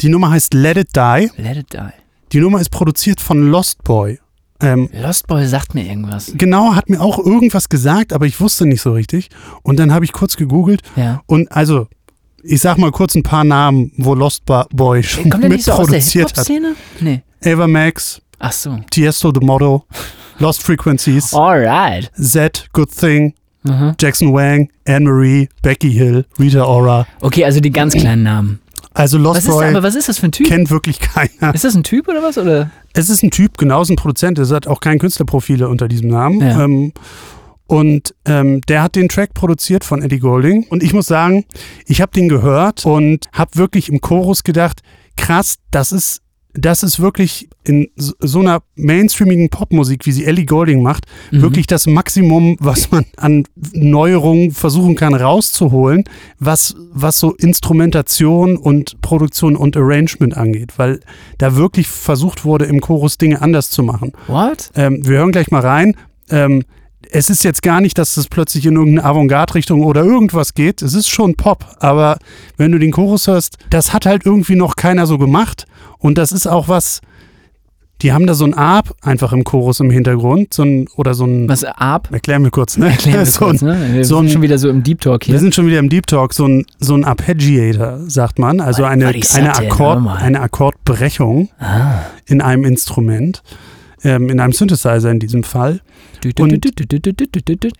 Die 0.00 0.08
Nummer 0.08 0.30
heißt 0.30 0.54
Let 0.54 0.76
It 0.78 0.88
Die. 0.96 1.30
Let 1.36 1.56
it 1.58 1.72
die. 1.72 2.01
Die 2.32 2.40
Nummer 2.40 2.60
ist 2.60 2.70
produziert 2.70 3.20
von 3.20 3.50
Lost 3.50 3.84
Boy. 3.84 4.18
Ähm, 4.60 4.88
Lost 4.92 5.26
Boy 5.26 5.46
sagt 5.46 5.74
mir 5.74 5.84
irgendwas. 5.84 6.32
genau, 6.36 6.74
hat 6.74 6.88
mir 6.88 7.00
auch 7.00 7.18
irgendwas 7.18 7.68
gesagt, 7.68 8.12
aber 8.12 8.26
ich 8.26 8.40
wusste 8.40 8.64
nicht 8.66 8.80
so 8.80 8.92
richtig. 8.92 9.28
Und 9.62 9.78
dann 9.78 9.92
habe 9.92 10.04
ich 10.04 10.12
kurz 10.12 10.36
gegoogelt 10.36 10.82
Ja. 10.96 11.20
und 11.26 11.50
also, 11.52 11.88
ich 12.44 12.60
sag 12.60 12.78
mal 12.78 12.90
kurz 12.92 13.14
ein 13.14 13.22
paar 13.22 13.44
Namen, 13.44 13.92
wo 13.98 14.14
Lost 14.14 14.44
Boy 14.46 15.02
schon 15.02 15.30
Kommt 15.30 15.48
nicht 15.48 15.64
so 15.64 15.72
mitproduziert 15.76 16.36
hat. 16.36 16.48
Nee. 17.00 17.22
Ava 17.44 17.66
Max, 17.66 18.22
Ach 18.38 18.52
so. 18.52 18.78
Tiesto 18.90 19.32
The 19.34 19.44
Model, 19.44 19.80
Lost 20.38 20.62
Frequencies, 20.62 21.34
Alright. 21.34 22.10
Z, 22.16 22.68
Good 22.72 22.90
Thing, 22.96 23.34
Mhm. 23.64 23.94
Jackson 24.00 24.32
Wang, 24.32 24.68
Anne-Marie, 24.88 25.48
Becky 25.62 25.92
Hill, 25.92 26.24
Rita 26.38 26.64
Ora. 26.64 27.06
Okay, 27.20 27.44
also 27.44 27.60
die 27.60 27.70
ganz 27.70 27.94
kleinen 27.94 28.24
Namen. 28.24 28.58
Also 28.94 29.18
Lost 29.18 29.38
Was 29.38 29.44
ist, 29.44 29.50
Boy 29.50 29.68
aber 29.68 29.82
was 29.82 29.94
ist 29.94 30.08
das 30.08 30.18
für 30.18 30.26
ein 30.26 30.32
Typ? 30.32 30.46
kennt 30.48 30.70
wirklich 30.70 31.00
keiner. 31.00 31.54
Ist 31.54 31.64
das 31.64 31.74
ein 31.74 31.82
Typ 31.82 32.08
oder 32.08 32.22
was? 32.22 32.38
Oder? 32.38 32.70
Es 32.92 33.08
ist 33.08 33.22
ein 33.22 33.30
Typ, 33.30 33.56
genau, 33.58 33.82
es 33.82 33.88
ist 33.88 33.92
ein 33.92 33.96
Produzent, 33.96 34.38
es 34.38 34.50
hat 34.50 34.66
auch 34.66 34.80
kein 34.80 34.98
Künstlerprofile 34.98 35.68
unter 35.68 35.88
diesem 35.88 36.08
Namen. 36.08 36.40
Ja. 36.40 36.64
Ähm, 36.64 36.92
und 37.66 38.14
ähm, 38.26 38.60
der 38.62 38.82
hat 38.82 38.96
den 38.96 39.08
Track 39.08 39.32
produziert 39.34 39.84
von 39.84 40.02
Eddie 40.02 40.18
Golding. 40.18 40.66
Und 40.68 40.82
ich 40.82 40.92
muss 40.92 41.06
sagen, 41.06 41.44
ich 41.86 42.02
habe 42.02 42.12
den 42.12 42.28
gehört 42.28 42.84
und 42.84 43.28
habe 43.32 43.52
wirklich 43.54 43.88
im 43.88 44.00
Chorus 44.00 44.44
gedacht, 44.44 44.82
krass, 45.16 45.56
das 45.70 45.92
ist, 45.92 46.21
das 46.54 46.82
ist 46.82 47.00
wirklich 47.00 47.48
in 47.64 47.88
so 47.96 48.40
einer 48.40 48.60
mainstreamigen 48.76 49.48
Popmusik, 49.48 50.04
wie 50.04 50.12
sie 50.12 50.24
Ellie 50.26 50.44
Golding 50.44 50.82
macht, 50.82 51.06
Mhm. 51.30 51.42
wirklich 51.42 51.66
das 51.66 51.86
Maximum, 51.86 52.56
was 52.60 52.90
man 52.90 53.04
an 53.16 53.44
Neuerungen 53.72 54.50
versuchen 54.50 54.94
kann 54.94 55.14
rauszuholen, 55.14 56.04
was, 56.38 56.74
was 56.92 57.18
so 57.18 57.34
Instrumentation 57.36 58.56
und 58.56 59.00
Produktion 59.00 59.56
und 59.56 59.76
Arrangement 59.76 60.36
angeht, 60.36 60.74
weil 60.78 61.00
da 61.38 61.56
wirklich 61.56 61.88
versucht 61.88 62.44
wurde, 62.44 62.66
im 62.66 62.80
Chorus 62.80 63.16
Dinge 63.18 63.40
anders 63.40 63.70
zu 63.70 63.82
machen. 63.82 64.12
What? 64.26 64.70
Ähm, 64.74 65.06
wir 65.06 65.18
hören 65.18 65.32
gleich 65.32 65.50
mal 65.50 65.60
rein. 65.62 65.96
Ähm, 66.30 66.64
es 67.10 67.28
ist 67.30 67.44
jetzt 67.44 67.62
gar 67.62 67.80
nicht, 67.80 67.98
dass 67.98 68.16
es 68.16 68.28
plötzlich 68.28 68.64
in 68.66 68.74
irgendeine 68.76 69.06
Avantgarde-Richtung 69.08 69.84
oder 69.84 70.04
irgendwas 70.04 70.54
geht. 70.54 70.82
Es 70.82 70.94
ist 70.94 71.08
schon 71.08 71.34
Pop, 71.34 71.64
aber 71.80 72.18
wenn 72.56 72.72
du 72.72 72.78
den 72.78 72.90
Chorus 72.92 73.26
hörst, 73.26 73.58
das 73.70 73.92
hat 73.92 74.06
halt 74.06 74.24
irgendwie 74.24 74.54
noch 74.54 74.76
keiner 74.76 75.06
so 75.06 75.18
gemacht. 75.18 75.66
Und 76.02 76.18
das 76.18 76.32
ist 76.32 76.46
auch 76.46 76.68
was, 76.68 77.00
die 78.02 78.12
haben 78.12 78.26
da 78.26 78.34
so 78.34 78.44
ein 78.44 78.54
Arp 78.54 78.94
einfach 79.02 79.32
im 79.32 79.44
Chorus 79.44 79.78
im 79.78 79.88
Hintergrund, 79.90 80.52
so 80.52 80.64
ein, 80.64 80.88
oder 80.96 81.14
so 81.14 81.24
ein, 81.24 81.48
Was, 81.48 81.62
Arp? 81.64 82.08
erklär 82.12 82.40
mir 82.40 82.50
kurz, 82.50 82.76
ne? 82.76 82.86
Erklären 82.90 83.20
wir 83.20 83.26
so 83.26 83.38
kurz, 83.38 83.62
ein, 83.62 83.68
ne? 83.68 83.94
Wir 83.94 84.04
so 84.04 84.16
sind 84.16 84.26
ein- 84.26 84.30
schon 84.32 84.42
wieder 84.42 84.58
so 84.58 84.68
im 84.68 84.82
Deep 84.82 85.00
Talk 85.00 85.20
wir 85.22 85.32
hier. 85.34 85.38
sind 85.38 85.54
schon 85.54 85.66
wieder 85.68 85.78
im 85.78 85.88
Deep 85.88 86.08
Talk, 86.08 86.34
so 86.34 86.44
ein, 86.46 86.66
so 86.80 86.94
ein 86.96 87.04
Arpeggiator, 87.04 88.00
sagt 88.08 88.40
man, 88.40 88.60
also 88.60 88.82
eine, 88.84 89.06
eine? 89.06 89.54
Akkord, 89.56 90.04
eine 90.20 90.40
Akkordbrechung 90.40 91.50
Ah. 91.60 92.00
in 92.26 92.40
einem 92.42 92.64
Instrument, 92.64 93.42
ähm, 94.04 94.28
in 94.30 94.40
einem 94.40 94.52
Synthesizer 94.52 95.10
in 95.10 95.18
diesem 95.18 95.42
Fall. 95.44 95.80
Und-. 96.38 96.52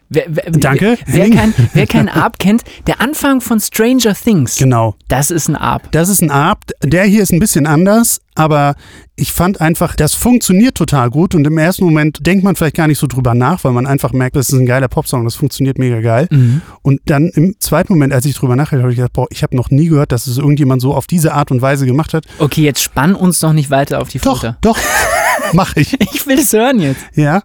Wer, 0.08 0.24
wer, 0.28 0.50
Danke, 0.50 0.98
Wer, 1.06 1.30
kein, 1.30 1.54
wer 1.74 1.86
kein 1.86 2.08
Arp 2.08 2.38
kennt, 2.38 2.62
der 2.86 3.00
Anfang 3.00 3.40
von 3.40 3.60
Stranger 3.60 4.14
Things, 4.14 4.56
Genau. 4.56 4.96
das 5.08 5.30
ist 5.30 5.48
ein 5.48 5.56
Arp. 5.56 5.90
Das 5.92 6.08
ist 6.08 6.22
ein 6.22 6.30
Arp. 6.30 6.64
Der 6.82 7.04
hier 7.04 7.22
ist 7.22 7.32
ein 7.32 7.38
bisschen 7.38 7.66
anders, 7.66 8.20
aber 8.34 8.74
ich 9.14 9.32
fand 9.32 9.60
einfach, 9.60 9.94
das 9.94 10.14
funktioniert 10.14 10.74
total 10.76 11.10
gut 11.10 11.34
und 11.34 11.46
im 11.46 11.56
ersten 11.58 11.84
Moment 11.84 12.26
denkt 12.26 12.42
man 12.44 12.56
vielleicht 12.56 12.76
gar 12.76 12.88
nicht 12.88 12.98
so 12.98 13.06
drüber 13.06 13.34
nach, 13.34 13.62
weil 13.62 13.72
man 13.72 13.86
einfach 13.86 14.12
merkt, 14.12 14.36
das 14.36 14.48
ist 14.48 14.58
ein 14.58 14.66
geiler 14.66 14.88
Popsong, 14.88 15.24
das 15.24 15.34
funktioniert 15.34 15.78
mega 15.78 16.00
geil. 16.00 16.26
Mhm. 16.30 16.62
Und 16.82 17.00
dann 17.06 17.28
im 17.28 17.54
zweiten 17.60 17.92
Moment, 17.92 18.12
als 18.12 18.24
ich 18.24 18.34
drüber 18.34 18.56
nachgedacht 18.56 18.82
habe, 18.82 18.92
ich 18.92 18.96
gedacht, 18.96 19.12
boah, 19.12 19.26
ich 19.30 19.42
habe 19.42 19.54
noch 19.54 19.70
nie 19.70 19.86
gehört, 19.88 20.12
dass 20.12 20.26
es 20.26 20.38
irgendjemand 20.38 20.82
so 20.82 20.94
auf 20.94 21.06
diese 21.06 21.34
Art 21.34 21.50
und 21.50 21.62
Weise 21.62 21.86
gemacht 21.86 22.14
hat. 22.14 22.24
Okay, 22.38 22.62
jetzt 22.62 22.82
spann 22.82 23.14
uns 23.14 23.38
doch 23.40 23.52
nicht 23.52 23.70
weiter 23.70 24.00
auf 24.00 24.08
die 24.08 24.18
Doch, 24.18 24.40
Folter. 24.40 24.56
doch, 24.62 24.78
mache 25.56 25.80
ich. 25.80 26.00
Ich 26.00 26.26
will 26.26 26.38
es 26.38 26.52
hören 26.52 26.80
jetzt. 26.80 27.04
Ja. 27.14 27.42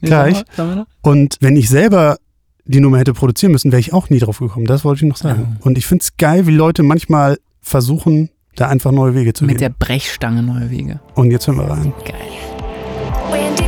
Gleich. 0.00 0.44
Und 1.02 1.36
wenn 1.40 1.56
ich 1.56 1.68
selber 1.68 2.18
die 2.64 2.80
Nummer 2.80 2.98
hätte 2.98 3.14
produzieren 3.14 3.52
müssen, 3.52 3.72
wäre 3.72 3.80
ich 3.80 3.92
auch 3.92 4.10
nie 4.10 4.18
drauf 4.18 4.38
gekommen. 4.38 4.66
Das 4.66 4.84
wollte 4.84 5.04
ich 5.04 5.08
noch 5.08 5.16
sagen. 5.16 5.56
Und 5.62 5.78
ich 5.78 5.86
finde 5.86 6.02
es 6.02 6.16
geil, 6.16 6.46
wie 6.46 6.52
Leute 6.52 6.82
manchmal 6.82 7.38
versuchen, 7.62 8.30
da 8.54 8.68
einfach 8.68 8.92
neue 8.92 9.14
Wege 9.14 9.32
zu 9.32 9.44
Mit 9.44 9.60
der 9.60 9.70
gehen. 9.70 9.76
Brechstange 9.78 10.42
neue 10.42 10.70
Wege. 10.70 11.00
Und 11.14 11.30
jetzt 11.30 11.46
hören 11.46 11.58
wir 11.58 11.70
rein. 11.70 11.92
Geil. 12.04 13.67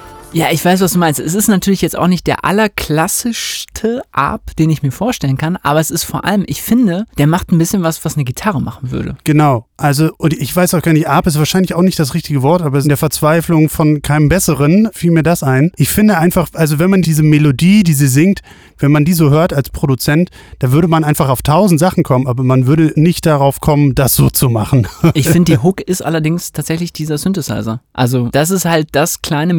Ja, 0.33 0.47
ich 0.51 0.63
weiß, 0.63 0.79
was 0.79 0.93
du 0.93 0.99
meinst. 0.99 1.19
Es 1.19 1.35
ist 1.35 1.49
natürlich 1.49 1.81
jetzt 1.81 1.97
auch 1.97 2.07
nicht 2.07 2.25
der 2.25 2.45
allerklassischste 2.45 4.01
Arp, 4.11 4.55
den 4.55 4.69
ich 4.69 4.81
mir 4.81 4.91
vorstellen 4.91 5.37
kann, 5.37 5.57
aber 5.57 5.79
es 5.79 5.91
ist 5.91 6.03
vor 6.03 6.23
allem, 6.23 6.43
ich 6.47 6.61
finde, 6.61 7.05
der 7.17 7.27
macht 7.27 7.51
ein 7.51 7.57
bisschen 7.57 7.83
was, 7.83 8.03
was 8.05 8.15
eine 8.15 8.23
Gitarre 8.23 8.61
machen 8.61 8.91
würde. 8.91 9.17
Genau. 9.25 9.65
Also, 9.75 10.11
und 10.17 10.33
ich 10.33 10.55
weiß 10.55 10.73
auch 10.75 10.81
gar 10.81 10.93
nicht, 10.93 11.09
Arp 11.09 11.27
ist 11.27 11.37
wahrscheinlich 11.37 11.73
auch 11.73 11.81
nicht 11.81 11.99
das 11.99 12.13
richtige 12.13 12.43
Wort, 12.43 12.61
aber 12.61 12.79
in 12.79 12.87
der 12.87 12.97
Verzweiflung 12.97 13.67
von 13.67 14.01
keinem 14.01 14.29
Besseren 14.29 14.89
fiel 14.93 15.11
mir 15.11 15.23
das 15.23 15.43
ein. 15.43 15.71
Ich 15.75 15.89
finde 15.89 16.17
einfach, 16.17 16.49
also 16.53 16.79
wenn 16.79 16.91
man 16.91 17.01
diese 17.01 17.23
Melodie, 17.23 17.83
die 17.83 17.93
sie 17.93 18.07
singt, 18.07 18.41
wenn 18.77 18.91
man 18.91 19.05
die 19.05 19.13
so 19.13 19.31
hört 19.31 19.53
als 19.53 19.69
Produzent, 19.69 20.29
da 20.59 20.71
würde 20.71 20.87
man 20.87 21.03
einfach 21.03 21.29
auf 21.29 21.41
tausend 21.41 21.79
Sachen 21.79 22.03
kommen, 22.03 22.27
aber 22.27 22.43
man 22.43 22.67
würde 22.67 22.93
nicht 22.95 23.25
darauf 23.25 23.59
kommen, 23.59 23.95
das 23.95 24.15
so 24.15 24.29
zu 24.29 24.49
machen. 24.49 24.87
Ich 25.13 25.27
finde, 25.27 25.51
die 25.51 25.57
Hook 25.63 25.81
ist 25.81 26.05
allerdings 26.05 26.51
tatsächlich 26.51 26.93
dieser 26.93 27.17
Synthesizer. 27.17 27.81
Also, 27.91 28.29
das 28.31 28.51
ist 28.51 28.65
halt 28.65 28.89
das 28.91 29.21
kleine 29.21 29.53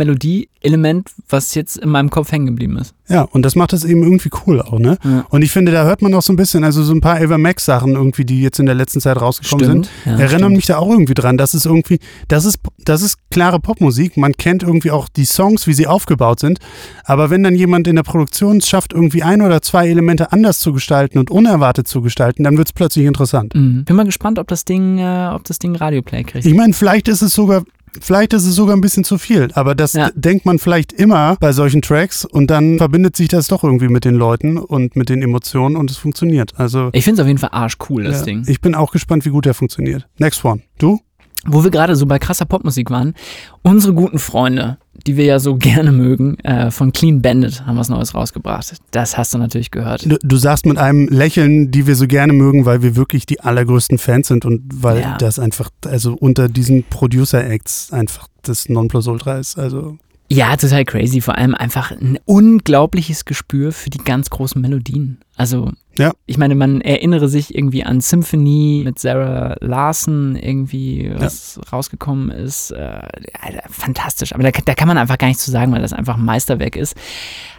Melodie-Element, 0.63 1.11
was 1.29 1.55
jetzt 1.55 1.77
in 1.77 1.89
meinem 1.91 2.11
Kopf 2.11 2.33
hängen 2.33 2.47
geblieben 2.47 2.79
ist. 2.79 2.95
Ja, 3.09 3.23
und 3.23 3.43
das 3.43 3.57
macht 3.57 3.73
es 3.73 3.85
eben 3.85 4.03
irgendwie 4.03 4.31
cool 4.47 4.63
auch, 4.63 4.79
ne? 4.79 4.97
Ja. 5.05 5.27
Und 5.29 5.43
ich 5.43 5.51
finde, 5.51 5.73
da 5.73 5.85
hört 5.85 6.03
man 6.03 6.15
auch 6.15 6.23
so 6.23 6.33
ein 6.33 6.37
bisschen, 6.37 6.65
also 6.65 6.83
so 6.83 6.95
ein 6.95 7.01
paar 7.01 7.17
Ava 7.21 7.37
Max 7.37 7.65
Sachen 7.65 7.95
irgendwie, 7.95 8.25
die 8.25 8.41
jetzt 8.41 8.59
in 8.59 8.67
der 8.67 8.75
letzten 8.75 9.01
Zeit 9.01 9.21
rausgekommen 9.21 9.65
Stimmt, 9.65 9.87
sind, 9.87 10.07
ja, 10.07 10.13
erinnern 10.13 10.41
stimmt. 10.41 10.57
mich 10.57 10.67
da 10.67 10.79
auch 10.79 10.91
irgendwie 10.91 11.15
dran. 11.15 11.37
Das 11.37 11.55
ist 11.55 11.67
irgendwie, 11.67 11.99
das 12.29 12.45
ist, 12.45 12.59
das 12.85 13.03
ist 13.03 13.19
klare 13.31 13.61
Popmusik. 13.61 14.17
Man 14.17 14.33
kennt 14.33 14.63
irgendwie 14.63 14.91
auch 14.91 15.09
die 15.09 15.25
Songs, 15.25 15.67
wie 15.67 15.75
sie 15.75 15.87
aufgebaut 15.87 16.41
sind. 16.41 16.59
Aber 17.05 17.31
wenn 17.31 17.43
dann 17.43 17.55
jemand 17.55 17.87
in 17.87 17.97
der 17.97 18.03
Produktion 18.03 18.59
es 18.59 18.69
schafft, 18.69 18.93
irgendwie 18.93 19.23
ein 19.23 19.43
oder 19.43 19.61
zwei 19.63 19.89
Elemente 19.89 20.33
anders 20.33 20.61
zu 20.61 20.73
gestalten 20.73 21.19
und 21.19 21.31
unerwartet 21.31 21.89
zu 21.89 22.01
gestalten, 22.01 22.45
dann 22.45 22.57
wird 22.57 22.69
es 22.69 22.73
plötzlich 22.73 23.07
interessant. 23.07 23.55
Mhm. 23.55 23.85
Bin 23.85 23.97
mal 23.97 24.05
gespannt, 24.05 24.39
ob 24.39 24.49
das 24.49 24.65
Ding, 24.65 24.99
äh, 24.99 25.31
ob 25.35 25.45
das 25.45 25.59
Ding 25.59 25.77
Radioplay 25.77 26.25
kriegt. 26.25 26.47
Ich 26.47 26.55
meine, 26.55 26.73
vielleicht 26.73 27.09
ist 27.09 27.23
es 27.23 27.35
sogar. 27.35 27.65
Vielleicht 28.01 28.33
ist 28.33 28.47
es 28.47 28.55
sogar 28.55 28.77
ein 28.77 28.81
bisschen 28.81 29.05
zu 29.05 29.19
viel, 29.19 29.49
aber 29.55 29.75
das 29.75 29.93
Ja. 29.93 30.11
denkt 30.15 30.47
man 30.47 30.59
vielleicht 30.59 30.93
immer 30.93 31.37
bei 31.41 31.53
solchen 31.53 31.83
Tracks 31.83 32.25
und 32.25 32.49
dann 32.51 32.79
verbindet 32.79 33.17
sich 33.17 33.29
das 33.29 33.49
doch 33.49 33.65
irgendwie 33.65 33.89
mit 33.89 34.05
den 34.05 34.15
Leuten 34.15 34.57
und 34.59 34.97
mit 34.97 35.09
den 35.09 35.23
Emotionen 35.23 35.77
und 35.77 35.91
es 35.91 35.97
funktioniert. 35.99 36.53
Also 36.57 36.91
Ich 36.93 37.05
finde 37.05 37.21
es 37.21 37.25
auf 37.25 37.29
jeden 37.29 37.39
Fall 37.39 37.51
arschcool, 37.53 38.05
das 38.05 38.21
ja, 38.21 38.25
Ding. 38.27 38.45
ich 38.47 38.61
bin 38.61 38.75
auch 38.75 38.93
gespannt, 38.93 39.25
wie 39.25 39.31
gut 39.31 39.45
der 39.45 39.55
funktioniert. 39.55 40.09
Next 40.19 40.45
one. 40.45 40.63
Du? 40.79 41.01
Wo 41.47 41.65
wir 41.65 41.71
gerade 41.73 41.97
so 41.97 42.07
bei 42.07 42.19
krasser 42.19 42.45
Popmusik 42.45 42.91
waren, 42.91 43.15
unsere 43.63 43.95
guten 43.95 44.19
Freunde, 44.21 44.79
die 45.07 45.17
wir 45.17 45.25
ja 45.25 45.39
so 45.41 45.57
gerne 45.59 45.91
mögen, 45.91 46.39
äh, 46.41 46.71
von 46.71 46.93
Clean 46.93 47.21
Bandit 47.21 47.67
haben 47.67 47.77
was 47.77 47.89
Neues 47.89 48.15
rausgebracht. 48.15 48.75
Das 48.93 49.19
hast 49.19 49.35
du 49.35 49.39
natürlich 49.39 49.71
gehört. 49.73 50.05
du? 50.05 50.19
Du 50.23 50.37
sagst 50.37 50.67
mit 50.67 50.79
einem 50.79 51.09
Lächeln, 51.09 51.71
die 51.73 51.87
wir 51.87 51.97
so 51.97 52.07
gerne 52.07 52.33
mögen, 52.33 52.65
weil 52.65 52.83
wir 52.83 52.95
wirklich 52.95 53.27
die 53.27 53.41
allergrößten 53.41 53.99
Fans 53.99 54.29
sind 54.29 54.45
und 54.45 54.63
weil 54.73 55.01
Ja. 55.01 55.17
das 55.19 55.39
einfach, 55.41 55.71
also 55.87 56.15
unter 56.15 56.49
diesen 56.49 56.85
Producer-Acts 56.85 57.93
einfach 57.93 58.29
das 58.43 58.69
Nonplusultra 58.69 59.39
ist. 59.39 59.59
Also 59.59 59.99
Ja, 60.35 60.57
total 60.57 60.85
crazy. 60.85 61.21
Vor 61.21 61.37
allem 61.37 61.55
einfach 61.55 61.91
ein 61.91 62.19
unglaubliches 62.25 63.25
Gespür 63.25 63.73
für 63.73 63.91
die 63.91 63.99
ganz 63.99 64.31
großen 64.31 64.61
Melodien. 64.61 65.19
Also, 65.37 65.71
Ja. 65.97 66.13
ich 66.27 66.39
meine, 66.39 66.55
man 66.55 66.81
erinnere 66.81 67.29
sich 67.29 67.55
irgendwie 67.55 67.85
an 67.85 68.01
Symphony 68.01 68.83
mit 68.85 68.99
Sarah 68.99 69.57
Larson, 69.61 70.37
irgendwie, 70.37 71.13
was 71.17 71.61
rausgekommen 71.73 72.31
ist. 72.31 72.71
Äh, 72.71 73.01
Alter, 73.41 73.63
fantastisch. 73.69 74.33
Aber 74.35 74.43
da, 74.43 74.51
da 74.51 74.75
kann 74.75 74.89
man 74.89 74.99
einfach 74.99 75.19
gar 75.19 75.29
nichts 75.29 75.45
zu 75.45 75.51
sagen, 75.51 75.73
weil 75.73 75.83
das 75.83 75.93
einfach 75.93 76.17
ein 76.17 76.25
Meisterwerk 76.25 76.77
ist. 76.77 76.95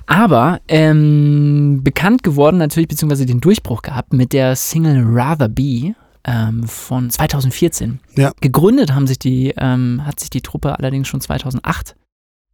Aber 0.06 0.60
ähm, 0.68 1.82
bekannt 1.84 2.24
geworden 2.24 2.58
natürlich, 2.58 2.88
beziehungsweise 2.90 3.26
den 3.26 3.40
Durchbruch 3.42 3.82
gehabt 3.82 4.14
mit 4.14 4.34
der 4.34 4.56
Single 4.56 5.04
Rather 5.06 5.48
Be 5.48 5.96
ähm, 6.26 6.64
von 6.68 7.10
2014. 7.10 8.00
Ja. 8.16 8.32
Gegründet 8.42 8.94
haben 8.94 9.08
sich 9.08 9.20
die, 9.20 9.54
ähm, 9.58 10.02
hat 10.06 10.20
sich 10.20 10.30
die 10.30 10.42
Truppe 10.42 10.78
allerdings 10.78 11.08
schon 11.08 11.22
2008 11.22 11.96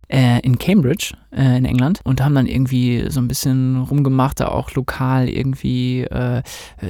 äh, 0.10 0.40
in 0.42 0.58
Cambridge 0.58 1.14
äh, 1.32 1.58
in 1.58 1.66
England 1.66 2.02
und 2.04 2.22
haben 2.22 2.36
dann 2.36 2.48
irgendwie 2.48 3.06
so 3.10 3.20
ein 3.20 3.28
bisschen 3.28 3.82
rumgemacht, 3.84 4.40
da 4.40 4.50
auch 4.50 4.72
lokal 4.74 5.30
irgendwie 5.30 6.02
äh, 6.04 6.42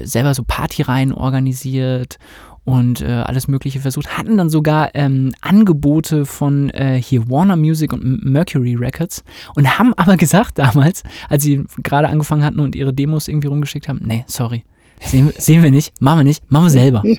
selber 0.03 0.33
so 0.33 0.43
Partyreihen 0.43 1.13
organisiert 1.13 2.17
und 2.63 3.01
äh, 3.01 3.07
alles 3.07 3.47
Mögliche 3.47 3.79
versucht. 3.79 4.17
Hatten 4.17 4.38
dann 4.38 4.49
sogar 4.49 4.91
ähm, 4.93 5.33
Angebote 5.41 6.25
von 6.25 6.69
äh, 6.69 7.01
hier 7.01 7.29
Warner 7.29 7.55
Music 7.55 7.93
und 7.93 8.23
Mercury 8.23 8.75
Records 8.75 9.23
und 9.55 9.79
haben 9.79 9.93
aber 9.95 10.17
gesagt 10.17 10.59
damals, 10.59 11.03
als 11.29 11.43
sie 11.43 11.63
gerade 11.83 12.09
angefangen 12.09 12.43
hatten 12.43 12.59
und 12.59 12.75
ihre 12.75 12.93
Demos 12.93 13.27
irgendwie 13.27 13.47
rumgeschickt 13.47 13.88
haben, 13.88 14.01
nee, 14.03 14.23
sorry. 14.27 14.63
Sehen, 15.01 15.32
sehen 15.38 15.63
wir 15.63 15.72
nicht, 15.72 15.94
machen 16.01 16.20
wir 16.20 16.24
nicht, 16.25 16.51
machen 16.51 16.65
wir 16.65 16.70
selber. 16.70 17.01
Finde 17.03 17.18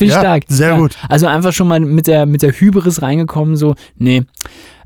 ich 0.00 0.10
Ja, 0.10 0.20
stark. 0.20 0.44
sehr 0.48 0.76
gut. 0.76 0.96
Also 1.08 1.26
einfach 1.26 1.52
schon 1.52 1.68
mal 1.68 1.80
mit 1.80 2.06
der, 2.06 2.26
mit 2.26 2.42
der 2.42 2.52
Hybris 2.52 3.02
reingekommen, 3.02 3.56
so, 3.56 3.74
nee, 3.96 4.22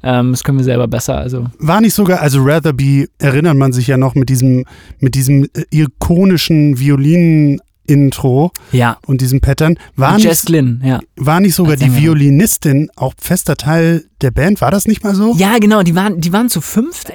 ähm, 0.02 0.30
das 0.30 0.44
können 0.44 0.58
wir 0.58 0.64
selber 0.64 0.88
besser. 0.88 1.18
Also, 1.18 1.46
war 1.58 1.80
nicht 1.80 1.94
sogar, 1.94 2.20
also 2.20 2.40
Rather 2.42 2.72
Be 2.72 3.08
erinnert 3.18 3.56
man 3.56 3.72
sich 3.72 3.86
ja 3.86 3.96
noch 3.96 4.14
mit 4.14 4.28
diesem, 4.28 4.64
mit 4.98 5.14
diesem 5.14 5.44
äh, 5.44 5.64
ikonischen 5.70 6.78
Violinen-Intro 7.90 8.52
ja. 8.72 8.98
und 9.06 9.20
diesem 9.20 9.40
Pattern. 9.40 9.76
War 9.96 10.10
Und 10.10 10.16
nicht, 10.16 10.24
Jess 10.24 10.44
Glynn, 10.44 10.80
ja. 10.84 11.00
war 11.16 11.40
nicht 11.40 11.54
sogar 11.54 11.76
die. 11.76 11.90
Violinistin 11.90 12.88
auch 12.96 13.14
fester 13.18 13.56
Teil 13.56 14.04
der 14.20 14.30
Band? 14.30 14.60
War 14.60 14.70
das 14.70 14.86
nicht 14.86 15.02
mal 15.02 15.14
so? 15.14 15.34
Ja, 15.36 15.58
genau, 15.58 15.82
die 15.82 15.94
waren, 15.94 16.20
die 16.20 16.32
waren 16.32 16.48
zu 16.48 16.60
fünft. 16.60 17.10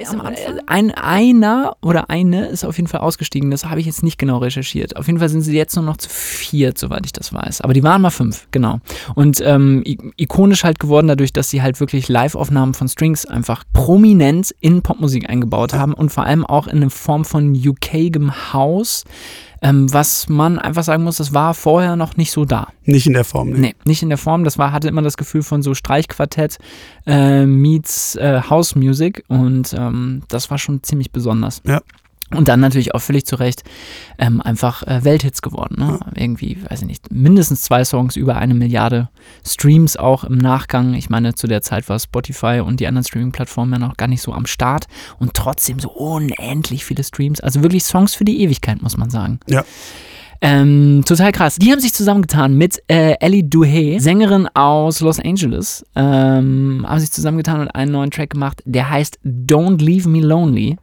Ein, 0.66 0.90
einer 0.90 1.76
oder 1.82 2.10
eine 2.10 2.46
ist 2.46 2.64
auf 2.64 2.76
jeden 2.76 2.88
Fall 2.88 3.00
ausgestiegen. 3.00 3.50
Das 3.50 3.64
habe 3.64 3.80
ich 3.80 3.86
jetzt 3.86 4.02
nicht 4.02 4.18
genau 4.18 4.38
recherchiert. 4.38 4.96
Auf 4.96 5.06
jeden 5.06 5.18
Fall 5.18 5.28
sind 5.28 5.42
sie 5.42 5.56
jetzt 5.56 5.76
nur 5.76 5.84
noch 5.84 5.96
zu 5.96 6.08
viert, 6.08 6.78
soweit 6.78 7.06
ich 7.06 7.12
das 7.12 7.32
weiß. 7.32 7.60
Aber 7.60 7.72
die 7.72 7.82
waren 7.82 8.02
mal 8.02 8.10
fünf, 8.10 8.48
genau. 8.50 8.80
Und 9.14 9.40
ähm, 9.44 9.82
ikonisch 10.16 10.64
halt 10.64 10.78
geworden 10.78 11.08
dadurch, 11.08 11.32
dass 11.32 11.50
sie 11.50 11.62
halt 11.62 11.80
wirklich 11.80 12.08
Live-Aufnahmen 12.08 12.74
von 12.74 12.88
Strings 12.88 13.24
einfach 13.24 13.64
prominent 13.72 14.54
in 14.60 14.82
Popmusik 14.82 15.28
eingebaut 15.28 15.74
haben 15.74 15.94
und 15.94 16.10
vor 16.10 16.24
allem 16.24 16.44
auch 16.44 16.66
in 16.66 16.76
eine 16.76 16.90
Form 16.90 17.24
von 17.24 17.54
UK-gem 17.54 18.52
House, 18.52 19.04
ähm, 19.66 19.92
was 19.92 20.28
man 20.28 20.58
einfach 20.58 20.84
sagen 20.84 21.02
muss, 21.02 21.16
das 21.16 21.34
war 21.34 21.54
vorher 21.54 21.96
noch 21.96 22.16
nicht 22.16 22.30
so 22.30 22.44
da. 22.44 22.68
Nicht 22.84 23.06
in 23.06 23.14
der 23.14 23.24
Form. 23.24 23.50
Nee. 23.50 23.58
Nee, 23.58 23.74
nicht 23.84 24.02
in 24.02 24.08
der 24.08 24.18
Form. 24.18 24.44
Das 24.44 24.58
war, 24.58 24.72
hatte 24.72 24.88
immer 24.88 25.02
das 25.02 25.16
Gefühl 25.16 25.42
von 25.42 25.62
so 25.62 25.74
Streichquartett 25.74 26.58
äh, 27.06 27.46
meets 27.46 28.16
äh, 28.16 28.42
House 28.48 28.76
Music 28.76 29.24
und 29.28 29.74
ähm, 29.76 30.22
das 30.28 30.50
war 30.50 30.58
schon 30.58 30.82
ziemlich 30.82 31.10
besonders. 31.10 31.62
Ja. 31.66 31.80
Und 32.34 32.48
dann 32.48 32.58
natürlich 32.58 32.92
auch 32.92 33.00
völlig 33.00 33.24
zu 33.24 33.36
Recht 33.36 33.62
ähm, 34.18 34.40
einfach 34.40 34.82
äh, 34.82 35.04
Welthits 35.04 35.42
geworden. 35.42 35.76
Ne? 35.78 36.00
Irgendwie, 36.16 36.58
weiß 36.68 36.82
ich 36.82 36.88
nicht, 36.88 37.12
mindestens 37.12 37.62
zwei 37.62 37.84
Songs, 37.84 38.16
über 38.16 38.36
eine 38.36 38.54
Milliarde 38.54 39.08
Streams 39.46 39.96
auch 39.96 40.24
im 40.24 40.38
Nachgang. 40.38 40.94
Ich 40.94 41.08
meine, 41.08 41.34
zu 41.34 41.46
der 41.46 41.62
Zeit 41.62 41.88
war 41.88 42.00
Spotify 42.00 42.62
und 42.64 42.80
die 42.80 42.88
anderen 42.88 43.04
Streaming-Plattformen 43.04 43.74
ja 43.74 43.78
noch 43.78 43.96
gar 43.96 44.08
nicht 44.08 44.22
so 44.22 44.32
am 44.32 44.46
Start 44.46 44.86
und 45.20 45.34
trotzdem 45.34 45.78
so 45.78 45.90
unendlich 45.90 46.84
viele 46.84 47.04
Streams. 47.04 47.40
Also 47.40 47.62
wirklich 47.62 47.84
Songs 47.84 48.16
für 48.16 48.24
die 48.24 48.42
Ewigkeit, 48.42 48.82
muss 48.82 48.96
man 48.96 49.08
sagen. 49.08 49.38
Ja. 49.46 49.64
Ähm, 50.40 51.02
total 51.06 51.32
krass. 51.32 51.56
Die 51.56 51.72
haben 51.72 51.80
sich 51.80 51.94
zusammengetan 51.94 52.54
mit 52.54 52.82
äh, 52.88 53.14
Ellie 53.20 53.44
Duhay, 53.44 53.98
Sängerin 53.98 54.48
aus 54.54 55.00
Los 55.00 55.18
Angeles. 55.18 55.84
Ähm, 55.94 56.84
haben 56.86 57.00
sich 57.00 57.10
zusammengetan 57.10 57.60
und 57.60 57.68
einen 57.68 57.92
neuen 57.92 58.10
Track 58.10 58.30
gemacht, 58.30 58.62
der 58.64 58.90
heißt 58.90 59.18
Don't 59.24 59.82
Leave 59.82 60.08
Me 60.08 60.20
Lonely. 60.20 60.76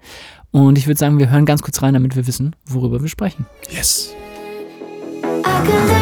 Und 0.54 0.78
ich 0.78 0.86
würde 0.86 1.00
sagen, 1.00 1.18
wir 1.18 1.32
hören 1.32 1.46
ganz 1.46 1.64
kurz 1.64 1.82
rein, 1.82 1.96
damit 1.96 2.16
wir 2.16 2.28
wissen, 2.28 2.56
worüber 2.66 3.02
wir 3.02 3.10
sprechen. 3.10 3.48
Yes. 3.70 4.14
I 5.46 5.93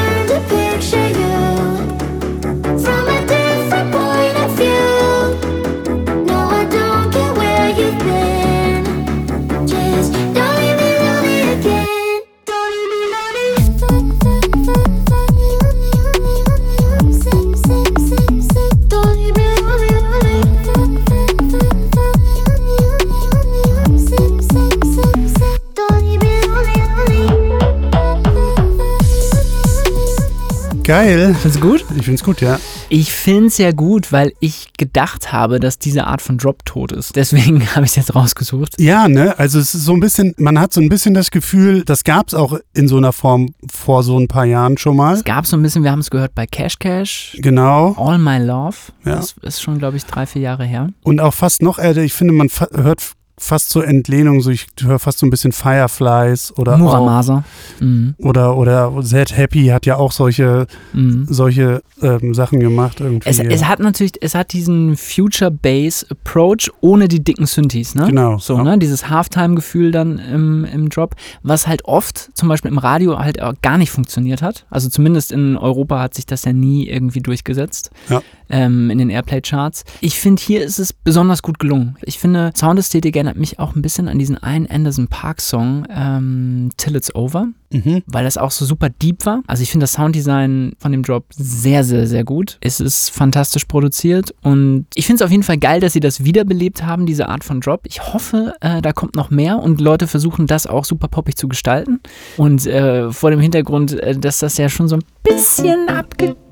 Geil. 30.92 31.34
Findest 31.36 31.64
du 31.64 31.70
gut? 31.70 31.86
Ich 31.96 32.04
find's 32.04 32.22
gut, 32.22 32.42
ja. 32.42 32.60
Ich 32.90 33.14
finde 33.14 33.46
es 33.46 33.58
ja 33.58 33.72
gut, 33.72 34.12
weil 34.12 34.34
ich 34.42 34.74
gedacht 34.78 35.32
habe, 35.32 35.62
dass 35.62 35.80
diese 35.80 36.06
Art 36.06 36.22
von 36.22 36.38
Drop 36.38 36.66
tot 36.66 36.92
ist. 36.92 37.16
Deswegen 37.16 37.66
habe 37.76 37.86
ich 37.86 37.92
es 37.92 37.96
jetzt 37.96 38.14
rausgesucht. 38.14 38.74
Ja, 38.78 39.08
ne? 39.08 39.40
Also 39.40 39.58
es 39.60 39.74
ist 39.74 39.86
so 39.86 39.94
ein 39.94 40.02
bisschen, 40.02 40.36
man 40.38 40.60
hat 40.60 40.74
so 40.74 40.82
ein 40.82 40.90
bisschen 40.90 41.14
das 41.14 41.32
Gefühl, 41.32 41.86
das 41.86 42.04
gab's 42.04 42.34
auch 42.34 42.60
in 42.74 42.90
so 42.90 42.98
einer 42.98 43.14
Form 43.14 43.54
vor 43.72 44.04
so 44.04 44.20
ein 44.20 44.28
paar 44.28 44.44
Jahren 44.44 44.78
schon 44.78 44.98
mal. 44.98 45.14
Es 45.14 45.24
gab 45.24 45.48
so 45.48 45.56
ein 45.56 45.62
bisschen, 45.62 45.86
wir 45.86 45.92
haben 45.92 46.00
es 46.00 46.10
gehört 46.10 46.36
bei 46.36 46.46
Cash 46.46 46.78
Cash. 46.78 47.38
Genau. 47.40 47.94
All 47.98 48.18
My 48.18 48.40
Love. 48.40 48.76
Ja. 49.06 49.16
Das 49.16 49.36
ist 49.44 49.62
schon, 49.62 49.80
glaube 49.80 49.96
ich, 49.96 50.04
drei, 50.04 50.26
vier 50.26 50.42
Jahre 50.42 50.66
her. 50.66 50.90
Und 51.04 51.22
auch 51.22 51.34
fast 51.34 51.62
noch 51.62 51.80
älter. 51.80 52.02
Ich 52.02 52.12
finde, 52.12 52.34
man 52.34 52.50
hört 52.74 53.14
fast 53.42 53.70
zur 53.72 53.88
Entlehnung, 53.88 54.42
so 54.42 54.52
ich 54.52 54.68
höre 54.82 55.00
fast 55.00 55.20
so 55.20 55.26
ein 55.26 55.30
bisschen 55.32 55.52
Fireflies 55.52 56.54
oder 56.58 56.76
auch, 56.76 56.78
Muramasa. 56.78 57.44
Mhm. 57.80 58.14
oder 58.20 58.56
oder 58.58 58.92
Zed 59.04 59.36
Happy 59.36 59.68
hat 59.68 59.86
ja 59.86 59.96
auch 59.98 60.12
solche 60.12 60.68
Mhm. 60.94 61.26
solche 61.30 61.82
ähm, 62.02 62.34
Sachen 62.34 62.60
gemacht 62.60 63.00
irgendwie. 63.00 63.28
Es, 63.30 63.40
es 63.40 63.66
hat 63.66 63.80
natürlich, 63.80 64.14
es 64.22 64.36
hat 64.36 64.54
diesen 64.54 64.96
Future 64.98 65.52
Bass 65.52 66.06
Approach 66.10 66.70
ohne 66.82 67.08
die 67.08 67.24
dicken 67.24 67.46
Synthes, 67.46 67.96
ne? 67.96 68.08
Genau, 68.08 68.38
So, 68.38 68.58
ja. 68.58 68.64
ne? 68.64 68.78
Dieses 68.78 69.10
Halftime-Gefühl 69.10 69.92
dann 69.92 70.20
im, 70.20 70.66
im 70.66 70.90
Drop, 70.90 71.16
was 71.44 71.68
halt 71.68 71.86
oft, 71.86 72.30
zum 72.36 72.48
Beispiel 72.50 72.72
im 72.72 72.78
Radio, 72.78 73.18
halt 73.20 73.42
auch 73.42 73.54
gar 73.62 73.78
nicht 73.78 73.92
funktioniert 73.92 74.42
hat. 74.42 74.66
Also 74.70 74.90
zumindest 74.90 75.32
in 75.32 75.58
Europa 75.58 76.00
hat 76.00 76.14
sich 76.16 76.26
das 76.26 76.46
ja 76.46 76.54
nie 76.54 76.88
irgendwie 76.88 77.22
durchgesetzt. 77.22 77.92
Ja. 78.10 78.22
Ähm, 78.50 78.90
in 78.90 78.98
den 78.98 79.10
Airplay-Charts. 79.10 79.86
Ich 80.02 80.20
finde, 80.20 80.42
hier 80.42 80.62
ist 80.64 80.78
es 80.78 80.92
besonders 80.92 81.42
gut 81.42 81.58
gelungen. 81.58 81.96
Ich 82.02 82.20
finde, 82.20 82.52
Soundästhetik 82.56 83.16
erinnert 83.32 83.40
mich 83.40 83.60
auch 83.60 83.76
ein 83.76 83.82
bisschen 83.82 84.08
an 84.08 84.20
diesen 84.20 84.38
einen 84.38 84.68
Anderson 84.68 85.08
Park-Song, 85.08 85.86
ähm, 85.90 86.70
Till 86.78 86.96
It's 86.96 87.14
Over 87.16 87.48
mhm. 87.72 88.04
weil 88.06 88.24
das 88.24 88.38
auch 88.38 88.52
so 88.52 88.66
super 88.66 88.90
deep 88.90 89.26
war. 89.26 89.42
Also 89.48 89.64
ich 89.64 89.72
finde 89.72 89.86
das 89.86 89.94
Sounddesign 89.94 90.74
von 90.78 90.92
dem 90.92 91.04
Drop 91.04 91.26
sehr, 91.32 91.84
sehr, 91.84 92.08
sehr 92.08 92.24
gut. 92.24 92.58
Es 92.62 92.80
ist 92.80 93.10
fantastisch 93.10 93.66
produziert 93.66 94.34
und 94.42 94.86
ich 94.96 95.06
finde 95.06 95.24
es 95.24 95.26
auf 95.26 95.32
jeden 95.32 95.44
Fall 95.44 95.58
geil, 95.58 95.80
dass 95.80 95.94
sie 95.94 96.00
das 96.00 96.24
wiederbelebt 96.24 96.84
haben, 96.84 97.06
diese 97.06 97.30
Art 97.30 97.44
von 97.44 97.62
Drop. 97.62 97.82
Ich 97.86 98.14
hoffe, 98.14 98.54
äh, 98.62 98.82
da 98.82 98.94
kommt 98.94 99.16
noch 99.16 99.30
mehr 99.30 99.60
und 99.60 99.82
Leute 99.82 100.08
versuchen 100.08 100.48
das 100.48 100.68
auch 100.68 100.86
super 100.86 101.08
poppig 101.08 101.36
zu 101.36 101.48
gestalten. 101.48 102.00
Und 102.38 102.66
äh, 102.68 103.12
vor 103.12 103.32
dem 103.32 103.40
Hintergrund, 103.40 104.00
äh, 104.00 104.18
dass 104.18 104.40
das 104.40 104.58
ja 104.58 104.70
schon 104.70 104.88
so 104.88 104.98
ein 104.98 105.04
bisschen 105.24 105.88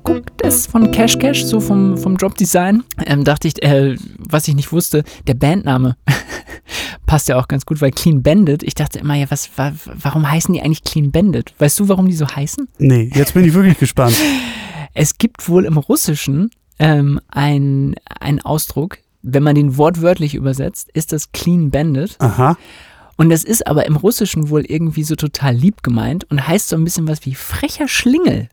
abgeguckt 0.04 0.42
ist 0.42 0.70
von 0.70 0.90
Cash 0.90 1.18
Cash, 1.18 1.44
so 1.44 1.60
vom, 1.60 1.96
vom 1.98 2.16
Drop-Design, 2.16 2.82
ähm, 3.06 3.24
dachte 3.24 3.48
ich, 3.48 3.62
äh, 3.62 3.96
was 4.18 4.48
ich 4.48 4.54
nicht 4.54 4.72
wusste, 4.72 5.04
der 5.26 5.34
Bandname 5.34 5.96
passt 7.06 7.28
ja 7.28 7.38
auch 7.38 7.48
ganz 7.48 7.66
gut, 7.66 7.80
weil 7.80 7.90
Clean 7.90 8.22
Bandit, 8.22 8.62
ich 8.62 8.74
dachte 8.74 8.98
immer, 8.98 9.14
ja, 9.14 9.30
was, 9.30 9.50
wa, 9.56 9.72
warum 9.94 10.28
heißen 10.30 10.54
die 10.54 10.62
eigentlich 10.62 10.84
Clean 10.84 11.10
Bandit? 11.10 11.54
Weißt 11.58 11.78
du, 11.80 11.88
warum 11.88 12.06
die 12.06 12.14
so 12.14 12.26
heißen? 12.26 12.68
Nee, 12.78 13.10
jetzt 13.14 13.34
bin 13.34 13.44
ich 13.44 13.52
wirklich 13.54 13.78
gespannt. 13.78 14.16
Es 14.94 15.18
gibt 15.18 15.48
wohl 15.48 15.64
im 15.64 15.76
Russischen 15.76 16.50
ähm, 16.78 17.20
ein- 17.28 17.94
einen 18.20 18.40
Ausdruck, 18.40 18.98
wenn 19.22 19.42
man 19.42 19.54
den 19.54 19.76
wortwörtlich 19.76 20.34
übersetzt, 20.34 20.88
ist 20.94 21.12
das 21.12 21.30
Clean 21.32 21.70
Bandit. 21.70 22.16
Aha. 22.20 22.56
Und 23.16 23.28
das 23.28 23.44
ist 23.44 23.66
aber 23.66 23.84
im 23.86 23.96
Russischen 23.96 24.48
wohl 24.48 24.62
irgendwie 24.64 25.04
so 25.04 25.14
total 25.14 25.54
lieb 25.54 25.82
gemeint 25.82 26.24
und 26.30 26.48
heißt 26.48 26.70
so 26.70 26.76
ein 26.76 26.84
bisschen 26.84 27.06
was 27.06 27.26
wie 27.26 27.34
frecher 27.34 27.86
Schlingel. 27.86 28.48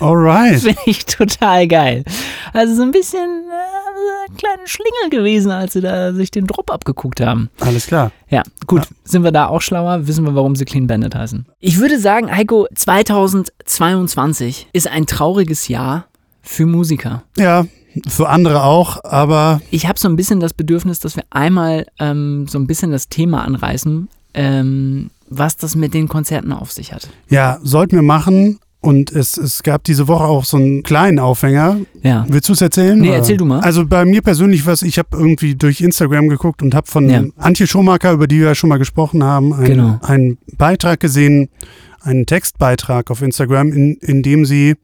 Alright. 0.00 0.60
Finde 0.60 0.80
ich 0.86 1.04
total 1.04 1.68
geil. 1.68 2.04
Also 2.54 2.74
so 2.74 2.82
ein 2.82 2.90
bisschen 2.90 3.18
äh, 3.20 4.32
kleine 4.38 4.66
Schlingel 4.66 5.10
gewesen, 5.10 5.50
als 5.50 5.74
sie 5.74 5.82
da 5.82 6.14
sich 6.14 6.30
den 6.30 6.46
Drop 6.46 6.70
abgeguckt 6.70 7.20
haben. 7.20 7.50
Alles 7.60 7.86
klar. 7.86 8.10
Ja, 8.30 8.42
gut. 8.66 8.88
Sind 9.04 9.24
wir 9.24 9.32
da 9.32 9.48
auch 9.48 9.60
schlauer? 9.60 10.06
Wissen 10.06 10.24
wir, 10.24 10.34
warum 10.34 10.56
sie 10.56 10.64
Clean 10.64 10.86
Bandit 10.86 11.14
heißen? 11.14 11.44
Ich 11.58 11.78
würde 11.78 12.00
sagen, 12.00 12.34
Heiko, 12.34 12.66
2022 12.74 14.68
ist 14.72 14.88
ein 14.88 15.04
trauriges 15.06 15.68
Jahr 15.68 16.06
für 16.42 16.64
Musiker. 16.64 17.22
Ja, 17.36 17.66
für 18.08 18.28
andere 18.30 18.62
auch, 18.62 19.04
aber 19.04 19.60
Ich 19.70 19.86
habe 19.86 19.98
so 19.98 20.08
ein 20.08 20.16
bisschen 20.16 20.40
das 20.40 20.54
Bedürfnis, 20.54 21.00
dass 21.00 21.16
wir 21.16 21.24
einmal 21.30 21.86
ähm, 21.98 22.46
so 22.48 22.58
ein 22.58 22.66
bisschen 22.66 22.92
das 22.92 23.08
Thema 23.08 23.44
anreißen, 23.44 24.08
ähm, 24.32 25.10
was 25.28 25.56
das 25.56 25.74
mit 25.76 25.92
den 25.92 26.08
Konzerten 26.08 26.52
auf 26.52 26.72
sich 26.72 26.92
hat. 26.92 27.08
ja, 27.28 27.58
sollten 27.62 27.96
wir 27.96 28.02
machen. 28.02 28.60
Und 28.82 29.12
es, 29.12 29.36
es 29.36 29.62
gab 29.62 29.84
diese 29.84 30.08
Woche 30.08 30.24
auch 30.24 30.44
so 30.46 30.56
einen 30.56 30.82
kleinen 30.82 31.18
Aufhänger. 31.18 31.80
Ja. 32.02 32.24
Willst 32.28 32.48
du 32.48 32.54
es 32.54 32.62
erzählen? 32.62 32.98
Nee, 32.98 33.08
oder? 33.08 33.18
erzähl 33.18 33.36
du 33.36 33.44
mal. 33.44 33.60
Also 33.60 33.84
bei 33.86 34.06
mir 34.06 34.22
persönlich 34.22 34.64
was, 34.64 34.80
ich 34.82 34.98
habe 34.98 35.08
irgendwie 35.12 35.54
durch 35.54 35.82
Instagram 35.82 36.28
geguckt 36.28 36.62
und 36.62 36.74
habe 36.74 36.86
von 36.86 37.08
Ja. 37.10 37.24
Antje 37.36 37.66
Schumacher, 37.66 38.12
über 38.12 38.26
die 38.26 38.38
wir 38.38 38.46
ja 38.46 38.54
schon 38.54 38.70
mal 38.70 38.78
gesprochen 38.78 39.22
haben, 39.22 39.52
einen, 39.52 39.64
Genau. 39.66 39.98
einen 40.02 40.38
Beitrag 40.56 40.98
gesehen, 41.00 41.50
einen 42.00 42.24
Textbeitrag 42.24 43.10
auf 43.10 43.20
Instagram, 43.20 43.70
in, 43.72 43.94
in 44.00 44.22
dem 44.22 44.46
sie 44.46 44.76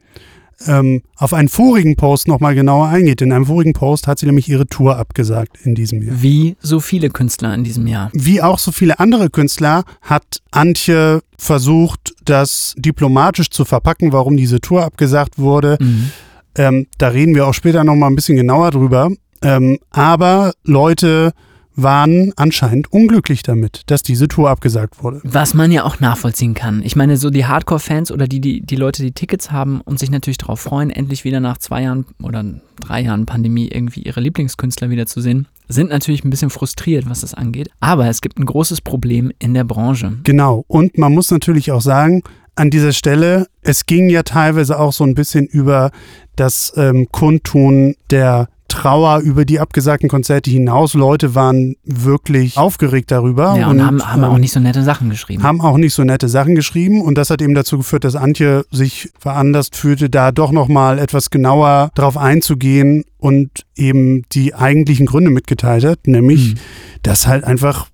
ähm, 0.66 1.02
auf 1.16 1.34
einen 1.34 1.48
vorigen 1.48 1.96
Post 1.96 2.28
nochmal 2.28 2.54
genauer 2.54 2.88
eingeht. 2.88 3.20
In 3.20 3.32
einem 3.32 3.46
vorigen 3.46 3.72
Post 3.72 4.06
hat 4.06 4.18
sie 4.18 4.26
nämlich 4.26 4.48
ihre 4.48 4.66
Tour 4.66 4.96
abgesagt 4.96 5.58
in 5.64 5.74
diesem 5.74 6.02
Jahr. 6.02 6.22
Wie 6.22 6.56
so 6.60 6.80
viele 6.80 7.10
Künstler 7.10 7.54
in 7.54 7.64
diesem 7.64 7.86
Jahr. 7.86 8.10
Wie 8.14 8.42
auch 8.42 8.58
so 8.58 8.72
viele 8.72 8.98
andere 8.98 9.30
Künstler 9.30 9.84
hat 10.02 10.42
Antje 10.50 11.20
versucht, 11.38 12.14
das 12.24 12.74
diplomatisch 12.78 13.50
zu 13.50 13.64
verpacken, 13.64 14.12
warum 14.12 14.36
diese 14.36 14.60
Tour 14.60 14.84
abgesagt 14.84 15.38
wurde. 15.38 15.76
Mhm. 15.80 16.10
Ähm, 16.56 16.86
da 16.98 17.08
reden 17.08 17.34
wir 17.34 17.46
auch 17.46 17.54
später 17.54 17.84
nochmal 17.84 18.10
ein 18.10 18.16
bisschen 18.16 18.36
genauer 18.36 18.70
drüber. 18.70 19.10
Ähm, 19.42 19.78
aber 19.90 20.54
Leute 20.64 21.32
waren 21.76 22.32
anscheinend 22.36 22.90
unglücklich 22.92 23.42
damit, 23.42 23.82
dass 23.86 24.02
diese 24.02 24.28
Tour 24.28 24.50
abgesagt 24.50 25.02
wurde. 25.02 25.20
Was 25.22 25.54
man 25.54 25.70
ja 25.70 25.84
auch 25.84 26.00
nachvollziehen 26.00 26.54
kann. 26.54 26.82
Ich 26.82 26.96
meine, 26.96 27.16
so 27.18 27.30
die 27.30 27.44
Hardcore-Fans 27.44 28.10
oder 28.10 28.26
die, 28.26 28.40
die, 28.40 28.62
die 28.62 28.76
Leute, 28.76 29.02
die 29.02 29.12
Tickets 29.12 29.52
haben 29.52 29.82
und 29.82 29.98
sich 29.98 30.10
natürlich 30.10 30.38
darauf 30.38 30.60
freuen, 30.60 30.90
endlich 30.90 31.24
wieder 31.24 31.40
nach 31.40 31.58
zwei 31.58 31.82
Jahren 31.82 32.06
oder 32.22 32.44
drei 32.80 33.02
Jahren 33.02 33.26
Pandemie 33.26 33.68
irgendwie 33.68 34.00
ihre 34.00 34.20
Lieblingskünstler 34.20 34.90
wiederzusehen, 34.90 35.46
sind 35.68 35.90
natürlich 35.90 36.24
ein 36.24 36.30
bisschen 36.30 36.50
frustriert, 36.50 37.08
was 37.08 37.20
das 37.20 37.34
angeht. 37.34 37.70
Aber 37.80 38.08
es 38.08 38.20
gibt 38.20 38.38
ein 38.38 38.46
großes 38.46 38.80
Problem 38.80 39.30
in 39.38 39.54
der 39.54 39.64
Branche. 39.64 40.12
Genau. 40.24 40.64
Und 40.68 40.96
man 40.96 41.12
muss 41.12 41.30
natürlich 41.30 41.72
auch 41.72 41.82
sagen, 41.82 42.22
an 42.54 42.70
dieser 42.70 42.92
Stelle, 42.92 43.46
es 43.60 43.84
ging 43.84 44.08
ja 44.08 44.22
teilweise 44.22 44.78
auch 44.80 44.92
so 44.92 45.04
ein 45.04 45.14
bisschen 45.14 45.46
über 45.46 45.90
das 46.36 46.72
ähm, 46.76 47.08
Kundtun 47.12 47.96
der 48.10 48.48
Trauer 48.76 49.20
über 49.20 49.44
die 49.46 49.58
abgesagten 49.58 50.08
Konzerte 50.10 50.50
hinaus. 50.50 50.92
Leute 50.92 51.34
waren 51.34 51.76
wirklich 51.84 52.58
aufgeregt 52.58 53.10
darüber. 53.10 53.56
Ja, 53.58 53.68
und, 53.68 53.82
haben, 53.84 54.02
haben 54.06 54.22
ähm, 54.22 54.28
auch 54.28 54.38
nicht 54.38 54.52
so 54.52 54.60
nette 54.60 54.82
Sachen 54.82 55.08
geschrieben. 55.08 55.42
haben 55.42 55.62
auch 55.62 55.78
nicht 55.78 55.94
so 55.94 56.04
nette 56.04 56.28
Sachen 56.28 56.54
geschrieben 56.54 57.00
und 57.00 57.16
das 57.16 57.30
hat 57.30 57.40
eben 57.40 57.54
dazu 57.54 57.78
geführt, 57.78 58.04
dass 58.04 58.16
Antje 58.16 58.66
sich 58.70 59.10
veranlasst 59.18 59.76
fühlte, 59.76 60.10
da 60.10 60.30
doch 60.30 60.52
nochmal 60.52 60.98
etwas 60.98 61.30
genauer 61.30 61.90
drauf 61.94 62.18
einzugehen 62.18 63.04
und 63.18 63.48
eben 63.76 64.24
die 64.32 64.54
eigentlichen 64.54 65.06
Gründe 65.06 65.30
mitgeteilt 65.30 65.84
hat, 65.84 66.06
nämlich, 66.06 66.54
Mhm. 66.54 66.58
dass 67.02 67.26
halt 67.26 67.44
einfach 67.44 67.88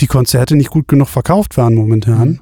die 0.00 0.08
Konzerte 0.08 0.56
nicht 0.56 0.70
gut 0.70 0.88
genug 0.88 1.08
verkauft 1.08 1.56
waren 1.56 1.74
momentan. 1.76 2.28
Mhm. 2.28 2.40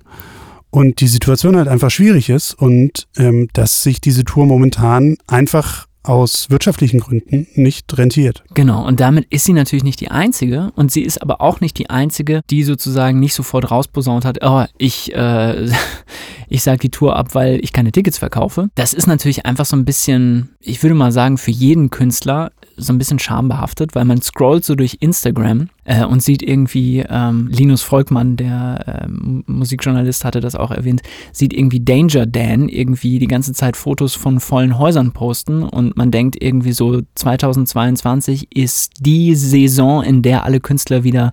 Und 0.70 1.00
die 1.02 1.08
Situation 1.08 1.56
halt 1.56 1.68
einfach 1.68 1.90
schwierig 1.90 2.30
ist 2.30 2.54
und 2.54 3.06
ähm, 3.18 3.48
dass 3.52 3.82
sich 3.82 4.00
diese 4.00 4.24
Tour 4.24 4.46
momentan 4.46 5.16
einfach 5.26 5.84
aus 6.02 6.50
wirtschaftlichen 6.50 7.00
Gründen 7.00 7.46
nicht 7.54 7.96
rentiert. 7.96 8.42
Genau, 8.54 8.86
und 8.86 9.00
damit 9.00 9.26
ist 9.30 9.44
sie 9.44 9.52
natürlich 9.52 9.84
nicht 9.84 10.00
die 10.00 10.10
Einzige 10.10 10.72
und 10.74 10.90
sie 10.90 11.02
ist 11.02 11.22
aber 11.22 11.40
auch 11.40 11.60
nicht 11.60 11.78
die 11.78 11.90
Einzige, 11.90 12.42
die 12.50 12.64
sozusagen 12.64 13.20
nicht 13.20 13.34
sofort 13.34 13.70
rausposaunt 13.70 14.24
hat, 14.24 14.38
oh, 14.42 14.64
ich, 14.78 15.14
äh, 15.14 15.68
ich 16.48 16.62
sag 16.62 16.80
die 16.80 16.90
Tour 16.90 17.16
ab, 17.16 17.34
weil 17.34 17.60
ich 17.62 17.72
keine 17.72 17.92
Tickets 17.92 18.18
verkaufe. 18.18 18.68
Das 18.74 18.92
ist 18.92 19.06
natürlich 19.06 19.46
einfach 19.46 19.64
so 19.64 19.76
ein 19.76 19.84
bisschen, 19.84 20.56
ich 20.60 20.82
würde 20.82 20.94
mal 20.94 21.12
sagen, 21.12 21.38
für 21.38 21.50
jeden 21.50 21.90
Künstler 21.90 22.50
so 22.76 22.92
ein 22.92 22.98
bisschen 22.98 23.18
schambehaftet, 23.18 23.94
weil 23.94 24.04
man 24.04 24.20
scrollt 24.22 24.64
so 24.64 24.74
durch 24.74 24.98
Instagram 25.00 25.68
äh, 25.84 26.04
und 26.04 26.22
sieht 26.22 26.42
irgendwie, 26.42 27.04
ähm, 27.08 27.48
Linus 27.48 27.82
Volkmann, 27.82 28.36
der 28.36 29.04
ähm, 29.04 29.44
Musikjournalist, 29.46 30.24
hatte 30.24 30.40
das 30.40 30.54
auch 30.54 30.70
erwähnt, 30.70 31.02
sieht 31.32 31.52
irgendwie 31.52 31.80
Danger 31.80 32.26
Dan 32.26 32.68
irgendwie 32.68 33.18
die 33.18 33.26
ganze 33.26 33.52
Zeit 33.52 33.76
Fotos 33.76 34.14
von 34.14 34.40
vollen 34.40 34.78
Häusern 34.78 35.12
posten 35.12 35.62
und 35.62 35.96
man 35.96 36.10
denkt 36.10 36.36
irgendwie 36.40 36.72
so 36.72 37.02
2022 37.14 38.56
ist 38.56 38.92
die 39.00 39.34
Saison, 39.34 40.02
in 40.02 40.22
der 40.22 40.44
alle 40.44 40.60
Künstler 40.60 41.04
wieder 41.04 41.32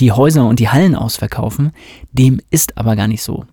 die 0.00 0.12
Häuser 0.12 0.46
und 0.46 0.58
die 0.58 0.68
Hallen 0.68 0.94
ausverkaufen. 0.94 1.72
Dem 2.12 2.40
ist 2.50 2.76
aber 2.76 2.96
gar 2.96 3.08
nicht 3.08 3.22
so. 3.22 3.44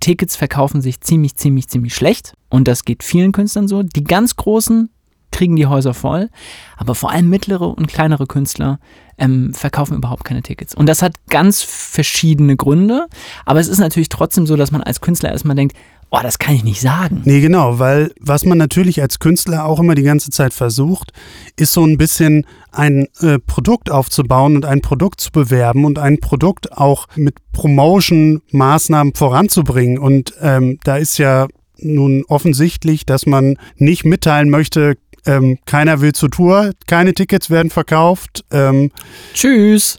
Tickets 0.00 0.36
verkaufen 0.36 0.82
sich 0.82 1.00
ziemlich, 1.00 1.36
ziemlich, 1.36 1.68
ziemlich 1.68 1.94
schlecht 1.94 2.34
und 2.50 2.68
das 2.68 2.84
geht 2.84 3.02
vielen 3.02 3.32
Künstlern 3.32 3.68
so. 3.68 3.82
Die 3.82 4.04
ganz 4.04 4.36
großen 4.36 4.90
kriegen 5.34 5.56
die 5.56 5.66
Häuser 5.66 5.94
voll, 5.94 6.30
aber 6.76 6.94
vor 6.94 7.10
allem 7.10 7.28
mittlere 7.28 7.68
und 7.68 7.88
kleinere 7.88 8.26
Künstler 8.26 8.78
ähm, 9.18 9.52
verkaufen 9.52 9.96
überhaupt 9.96 10.24
keine 10.24 10.42
Tickets. 10.42 10.74
Und 10.74 10.88
das 10.88 11.02
hat 11.02 11.14
ganz 11.28 11.62
verschiedene 11.62 12.56
Gründe, 12.56 13.06
aber 13.44 13.60
es 13.60 13.68
ist 13.68 13.78
natürlich 13.78 14.08
trotzdem 14.08 14.46
so, 14.46 14.56
dass 14.56 14.70
man 14.70 14.82
als 14.82 15.00
Künstler 15.00 15.32
erstmal 15.32 15.56
denkt, 15.56 15.76
oh, 16.10 16.20
das 16.22 16.38
kann 16.38 16.54
ich 16.54 16.62
nicht 16.62 16.80
sagen. 16.80 17.22
Nee, 17.24 17.40
genau, 17.40 17.80
weil 17.80 18.12
was 18.20 18.44
man 18.44 18.56
natürlich 18.58 19.02
als 19.02 19.18
Künstler 19.18 19.66
auch 19.66 19.80
immer 19.80 19.96
die 19.96 20.02
ganze 20.02 20.30
Zeit 20.30 20.54
versucht, 20.54 21.12
ist 21.56 21.72
so 21.72 21.84
ein 21.84 21.98
bisschen 21.98 22.46
ein 22.70 23.08
äh, 23.20 23.40
Produkt 23.40 23.90
aufzubauen 23.90 24.54
und 24.54 24.64
ein 24.64 24.80
Produkt 24.80 25.20
zu 25.20 25.32
bewerben 25.32 25.84
und 25.84 25.98
ein 25.98 26.18
Produkt 26.18 26.72
auch 26.72 27.08
mit 27.16 27.36
Promotion-Maßnahmen 27.52 29.14
voranzubringen. 29.14 29.98
Und 29.98 30.34
ähm, 30.40 30.78
da 30.84 30.96
ist 30.96 31.18
ja 31.18 31.48
nun 31.78 32.24
offensichtlich, 32.28 33.06
dass 33.06 33.26
man 33.26 33.56
nicht 33.76 34.04
mitteilen 34.04 34.48
möchte, 34.48 34.96
ähm, 35.26 35.58
keiner 35.66 36.00
will 36.00 36.12
zur 36.12 36.30
Tour, 36.30 36.72
keine 36.86 37.14
Tickets 37.14 37.50
werden 37.50 37.70
verkauft. 37.70 38.44
Ähm, 38.50 38.90
Tschüss. 39.32 39.98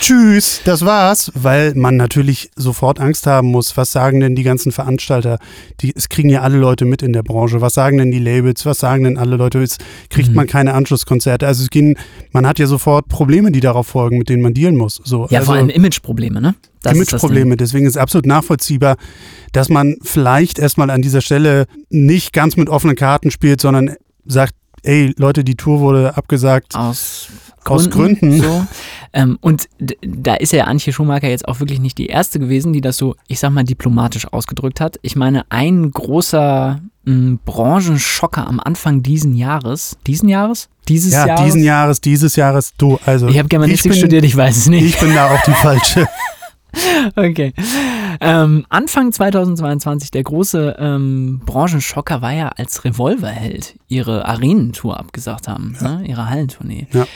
Tschüss, 0.00 0.60
das 0.64 0.84
war's, 0.84 1.32
weil 1.34 1.74
man 1.74 1.96
natürlich 1.96 2.50
sofort 2.56 3.00
Angst 3.00 3.26
haben 3.26 3.48
muss. 3.48 3.76
Was 3.76 3.92
sagen 3.92 4.20
denn 4.20 4.34
die 4.34 4.42
ganzen 4.42 4.72
Veranstalter? 4.72 5.38
Die, 5.80 5.92
es 5.94 6.08
kriegen 6.08 6.28
ja 6.28 6.42
alle 6.42 6.58
Leute 6.58 6.84
mit 6.84 7.02
in 7.02 7.12
der 7.12 7.22
Branche. 7.22 7.60
Was 7.60 7.74
sagen 7.74 7.98
denn 7.98 8.10
die 8.10 8.18
Labels? 8.18 8.64
Was 8.66 8.78
sagen 8.78 9.04
denn 9.04 9.18
alle 9.18 9.36
Leute? 9.36 9.62
Es 9.62 9.78
kriegt 10.10 10.28
Mhm. 10.30 10.34
man 10.34 10.46
keine 10.46 10.74
Anschlusskonzerte. 10.74 11.46
Also 11.46 11.62
es 11.62 11.70
gehen, 11.70 11.96
man 12.32 12.46
hat 12.46 12.58
ja 12.58 12.66
sofort 12.66 13.08
Probleme, 13.08 13.50
die 13.52 13.60
darauf 13.60 13.86
folgen, 13.86 14.18
mit 14.18 14.28
denen 14.28 14.42
man 14.42 14.54
dealen 14.54 14.76
muss. 14.76 15.00
So, 15.04 15.26
Ja, 15.30 15.38
also, 15.40 15.52
vor 15.52 15.54
allem 15.56 15.70
Imageprobleme, 15.70 16.40
ne? 16.40 16.54
Das. 16.82 16.92
Imageprobleme. 16.94 17.56
Deswegen 17.56 17.86
ist 17.86 17.92
es 17.92 17.96
absolut 17.96 18.26
nachvollziehbar, 18.26 18.96
dass 19.52 19.68
man 19.68 19.96
vielleicht 20.02 20.58
erstmal 20.58 20.90
an 20.90 21.02
dieser 21.02 21.20
Stelle 21.20 21.66
nicht 21.90 22.32
ganz 22.32 22.56
mit 22.56 22.68
offenen 22.68 22.94
Karten 22.96 23.30
spielt, 23.30 23.60
sondern 23.60 23.96
sagt, 24.24 24.52
ey 24.82 25.14
Leute, 25.18 25.44
die 25.44 25.54
Tour 25.56 25.80
wurde 25.80 26.16
abgesagt. 26.16 26.74
Aus 26.74 27.28
Aus 27.64 27.90
Gründen. 27.90 28.40
Gründen. 28.40 28.42
So. 28.42 28.66
Ähm, 29.12 29.38
und 29.40 29.68
da 30.02 30.34
ist 30.34 30.52
ja 30.52 30.64
Antje 30.64 30.92
Schumacher 30.92 31.28
jetzt 31.28 31.46
auch 31.48 31.60
wirklich 31.60 31.80
nicht 31.80 31.98
die 31.98 32.06
erste 32.06 32.38
gewesen, 32.38 32.72
die 32.72 32.80
das 32.80 32.96
so, 32.96 33.14
ich 33.26 33.40
sag 33.40 33.50
mal, 33.50 33.64
diplomatisch 33.64 34.26
ausgedrückt 34.32 34.80
hat. 34.80 34.98
Ich 35.02 35.16
meine, 35.16 35.44
ein 35.50 35.90
großer 35.90 36.80
m, 37.06 37.38
Branchenschocker 37.44 38.46
am 38.46 38.60
Anfang 38.60 39.02
diesen 39.02 39.34
Jahres, 39.34 39.96
diesen 40.06 40.28
Jahres? 40.28 40.68
Dieses 40.88 41.12
Ja, 41.12 41.26
Jahres? 41.26 41.44
diesen 41.44 41.62
Jahres, 41.64 42.00
dieses 42.00 42.36
Jahres, 42.36 42.72
du, 42.78 42.98
also. 43.04 43.28
Ich 43.28 43.38
habe 43.38 43.48
Germanistik 43.48 43.92
bin- 43.92 43.98
studiert, 43.98 44.24
ich 44.24 44.36
weiß 44.36 44.56
es 44.56 44.66
nicht. 44.68 44.84
Ich 44.84 44.98
bin 45.00 45.14
da 45.14 45.30
auch 45.30 45.42
die 45.42 45.52
falsche. 45.62 46.06
Okay. 47.16 47.52
Ähm, 48.20 48.66
Anfang 48.68 49.12
2022, 49.12 50.10
der 50.10 50.22
große 50.22 50.76
ähm, 50.78 51.40
Branchenschocker 51.44 52.22
war 52.22 52.32
ja, 52.32 52.48
als 52.48 52.84
Revolverheld 52.84 53.74
ihre 53.88 54.26
Arenentour 54.26 54.98
abgesagt 54.98 55.48
haben, 55.48 55.76
ne? 55.80 56.04
ihre 56.06 56.28
Hallentournee. 56.28 56.86
Ja. 56.92 57.06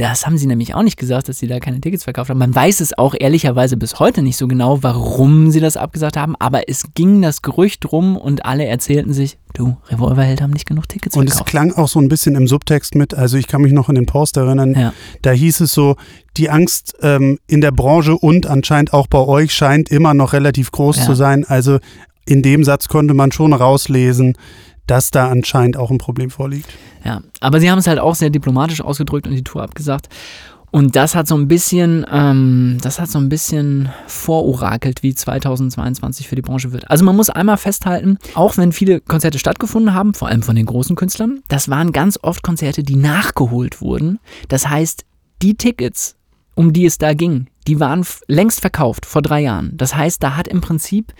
Das 0.00 0.24
haben 0.24 0.38
sie 0.38 0.46
nämlich 0.46 0.74
auch 0.74 0.82
nicht 0.82 0.96
gesagt, 0.96 1.28
dass 1.28 1.38
sie 1.38 1.46
da 1.46 1.60
keine 1.60 1.78
Tickets 1.78 2.04
verkauft 2.04 2.30
haben. 2.30 2.38
Man 2.38 2.54
weiß 2.54 2.80
es 2.80 2.96
auch 2.96 3.14
ehrlicherweise 3.18 3.76
bis 3.76 3.98
heute 4.00 4.22
nicht 4.22 4.38
so 4.38 4.48
genau, 4.48 4.82
warum 4.82 5.50
sie 5.50 5.60
das 5.60 5.76
abgesagt 5.76 6.16
haben, 6.16 6.34
aber 6.38 6.70
es 6.70 6.84
ging 6.94 7.20
das 7.20 7.42
Gerücht 7.42 7.92
rum 7.92 8.16
und 8.16 8.46
alle 8.46 8.64
erzählten 8.64 9.12
sich, 9.12 9.36
du, 9.52 9.76
Revolverheld 9.88 10.40
haben 10.40 10.52
nicht 10.52 10.64
genug 10.66 10.88
Tickets 10.88 11.16
Und 11.18 11.26
es 11.28 11.34
verkauft. 11.34 11.50
klang 11.50 11.72
auch 11.74 11.88
so 11.88 12.00
ein 12.00 12.08
bisschen 12.08 12.34
im 12.34 12.48
Subtext 12.48 12.94
mit, 12.94 13.12
also 13.12 13.36
ich 13.36 13.46
kann 13.46 13.60
mich 13.60 13.72
noch 13.74 13.90
an 13.90 13.94
den 13.94 14.06
Post 14.06 14.38
erinnern, 14.38 14.74
Ja. 14.74 14.94
da 15.20 15.32
hieß 15.32 15.60
es 15.60 15.74
so, 15.74 15.96
die 16.38 16.48
Angst 16.48 16.94
ähm, 17.02 17.38
in 17.46 17.60
der 17.60 17.72
Branche 17.72 18.16
und 18.16 18.46
anscheinend 18.46 18.94
auch 18.94 19.06
bei 19.06 19.18
euch 19.18 19.52
scheint 19.52 19.90
immer 19.90 20.14
noch 20.14 20.32
relativ 20.32 20.70
groß 20.72 20.96
Ja. 20.96 21.04
zu 21.04 21.14
sein. 21.14 21.44
Also 21.46 21.78
in 22.24 22.40
dem 22.42 22.64
Satz 22.64 22.88
konnte 22.88 23.12
man 23.12 23.32
schon 23.32 23.52
rauslesen, 23.52 24.34
dass 24.86 25.10
da 25.10 25.28
anscheinend 25.28 25.76
auch 25.76 25.90
ein 25.90 25.98
Problem 25.98 26.30
vorliegt. 26.30 26.68
Ja, 27.04 27.22
aber 27.40 27.60
sie 27.60 27.70
haben 27.70 27.78
es 27.78 27.86
halt 27.86 27.98
auch 27.98 28.14
sehr 28.14 28.30
diplomatisch 28.30 28.80
ausgedrückt 28.80 29.26
und 29.26 29.34
die 29.34 29.44
Tour 29.44 29.62
abgesagt. 29.62 30.08
Und 30.72 30.94
das 30.94 31.14
hat 31.14 31.26
so 31.26 31.36
ein 31.36 31.48
bisschen, 31.48 32.06
ähm, 32.10 32.78
das 32.80 33.00
hat 33.00 33.08
so 33.08 33.18
ein 33.18 33.28
bisschen 33.28 33.88
vorurakelt, 34.06 35.02
wie 35.02 35.14
2022 35.14 36.28
für 36.28 36.36
die 36.36 36.42
Branche 36.42 36.72
wird. 36.72 36.88
Also 36.90 37.04
man 37.04 37.16
muss 37.16 37.28
einmal 37.28 37.56
festhalten, 37.56 38.18
auch 38.34 38.56
wenn 38.56 38.72
viele 38.72 39.00
Konzerte 39.00 39.38
stattgefunden 39.38 39.94
haben, 39.94 40.14
vor 40.14 40.28
allem 40.28 40.42
von 40.42 40.54
den 40.54 40.66
großen 40.66 40.94
Künstlern, 40.94 41.40
das 41.48 41.68
waren 41.68 41.90
ganz 41.92 42.18
oft 42.22 42.42
Konzerte, 42.42 42.84
die 42.84 42.96
nachgeholt 42.96 43.80
wurden. 43.80 44.20
Das 44.48 44.68
heißt, 44.68 45.04
die 45.42 45.56
Tickets, 45.56 46.16
um 46.54 46.72
die 46.72 46.86
es 46.86 46.98
da 46.98 47.14
ging, 47.14 47.48
die 47.66 47.80
waren 47.80 48.06
längst 48.28 48.60
verkauft 48.60 49.06
vor 49.06 49.22
drei 49.22 49.40
Jahren. 49.40 49.76
Das 49.76 49.96
heißt, 49.96 50.22
da 50.22 50.36
hat 50.36 50.46
im 50.46 50.60
Prinzip 50.60 51.12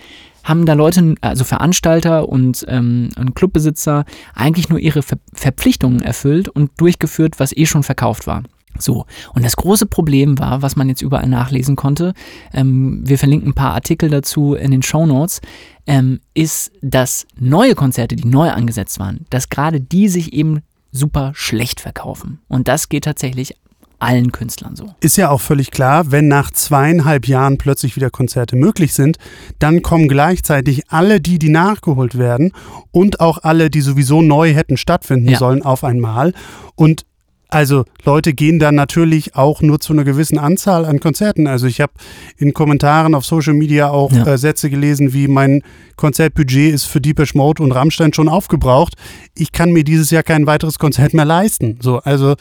haben 0.45 0.67
da 0.67 0.75
Leute, 0.75 1.15
also 1.21 1.45
Veranstalter 1.45 2.29
und, 2.29 2.65
ähm, 2.69 3.11
und 3.19 3.35
Clubbesitzer, 3.35 4.05
eigentlich 4.35 4.69
nur 4.69 4.79
ihre 4.79 5.03
Ver 5.03 5.19
Verpflichtungen 5.33 6.03
erfüllt 6.03 6.49
und 6.49 6.71
durchgeführt, 6.79 7.39
was 7.39 7.57
eh 7.57 7.67
schon 7.67 7.83
verkauft 7.83 8.27
war. 8.27 8.43
So, 8.79 9.05
und 9.35 9.45
das 9.45 9.57
große 9.57 9.87
Problem 9.87 10.39
war, 10.39 10.63
was 10.63 10.77
man 10.77 10.89
jetzt 10.89 11.03
überall 11.03 11.29
nachlesen 11.29 11.77
konnte, 11.77 12.15
ähm, 12.53 13.03
wir 13.05 13.19
verlinken 13.19 13.51
ein 13.51 13.55
paar 13.55 13.75
Artikel 13.75 14.09
dazu 14.09 14.55
in 14.55 14.71
den 14.71 14.83
Show 14.83 15.07
Notes, 15.07 15.41
ähm, 15.87 16.21
ist, 16.35 16.73
dass 16.81 17.27
neue 17.39 17.75
Konzerte, 17.75 18.17
die 18.17 18.27
neu 18.27 18.51
angesetzt 18.51 18.99
waren, 18.99 19.27
dass 19.31 19.49
gerade 19.49 19.81
die 19.81 20.09
sich 20.09 20.33
eben 20.33 20.61
super 20.93 21.33
schlecht 21.35 21.81
verkaufen. 21.81 22.41
Und 22.49 22.69
das 22.69 22.89
geht 22.89 23.05
tatsächlich 23.05 23.55
allen 24.01 24.33
Künstlern 24.33 24.77
so. 24.77 24.95
Ist 25.01 25.17
ja 25.17 25.31
auch 25.31 25.41
völlig 25.41 25.71
klar, 25.71 26.11
wenn 26.11 26.27
nach 26.29 26.51
zweieinhalb 26.51 27.29
Jahren 27.29 27.59
plötzlich 27.59 27.97
wieder 27.97 28.11
Konzerte 28.11 28.57
möglich 28.57 28.95
sind, 28.95 29.19
dann 29.59 29.83
kommen 29.83 30.09
gleichzeitig 30.09 30.83
alle 30.91 31.21
die, 31.21 31.39
die 31.39 31.51
nachgeholt 31.51 32.19
werden 32.19 32.53
und 32.91 33.21
auch 33.21 33.39
alle, 33.43 33.71
die 33.71 33.81
sowieso 33.83 34.23
neu 34.23 34.53
hätten 34.55 34.77
stattfinden 34.77 35.29
Ja. 35.31 35.39
sollen, 35.39 35.63
auf 35.63 35.85
einmal. 35.85 36.33
Und 36.75 37.05
also 37.53 37.85
Leute 38.05 38.33
gehen 38.33 38.61
dann 38.61 38.77
natürlich 38.77 39.35
auch 39.35 39.61
nur 39.61 39.81
zu 39.81 39.93
einer 39.93 40.05
gewissen 40.05 40.39
Anzahl 40.39 40.85
an 40.85 41.01
Konzerten. 41.01 41.49
Also 41.49 41.67
ich 41.67 41.81
habe 41.81 41.93
in 42.37 42.55
Kommentaren 42.55 43.13
auf 43.13 43.25
Social 43.27 43.55
Media 43.55 43.91
auch 43.91 44.13
Ja. 44.13 44.25
äh, 44.25 44.39
Sätze 44.39 44.71
gelesen 44.71 45.13
wie 45.13 45.27
mein 45.27 45.63
Konzertbudget 45.97 46.73
ist 46.73 46.85
für 46.85 47.01
Deepesh 47.01 47.35
Mode 47.35 47.61
und 47.63 47.73
Rammstein 47.73 48.13
schon 48.13 48.29
aufgebraucht. 48.29 48.95
Ich 49.35 49.51
kann 49.51 49.73
mir 49.73 49.83
dieses 49.83 50.11
Jahr 50.13 50.23
kein 50.23 50.47
weiteres 50.47 50.79
Konzert 50.79 51.13
mehr 51.13 51.25
leisten. 51.25 51.79
So, 51.83 51.99
also 51.99 52.37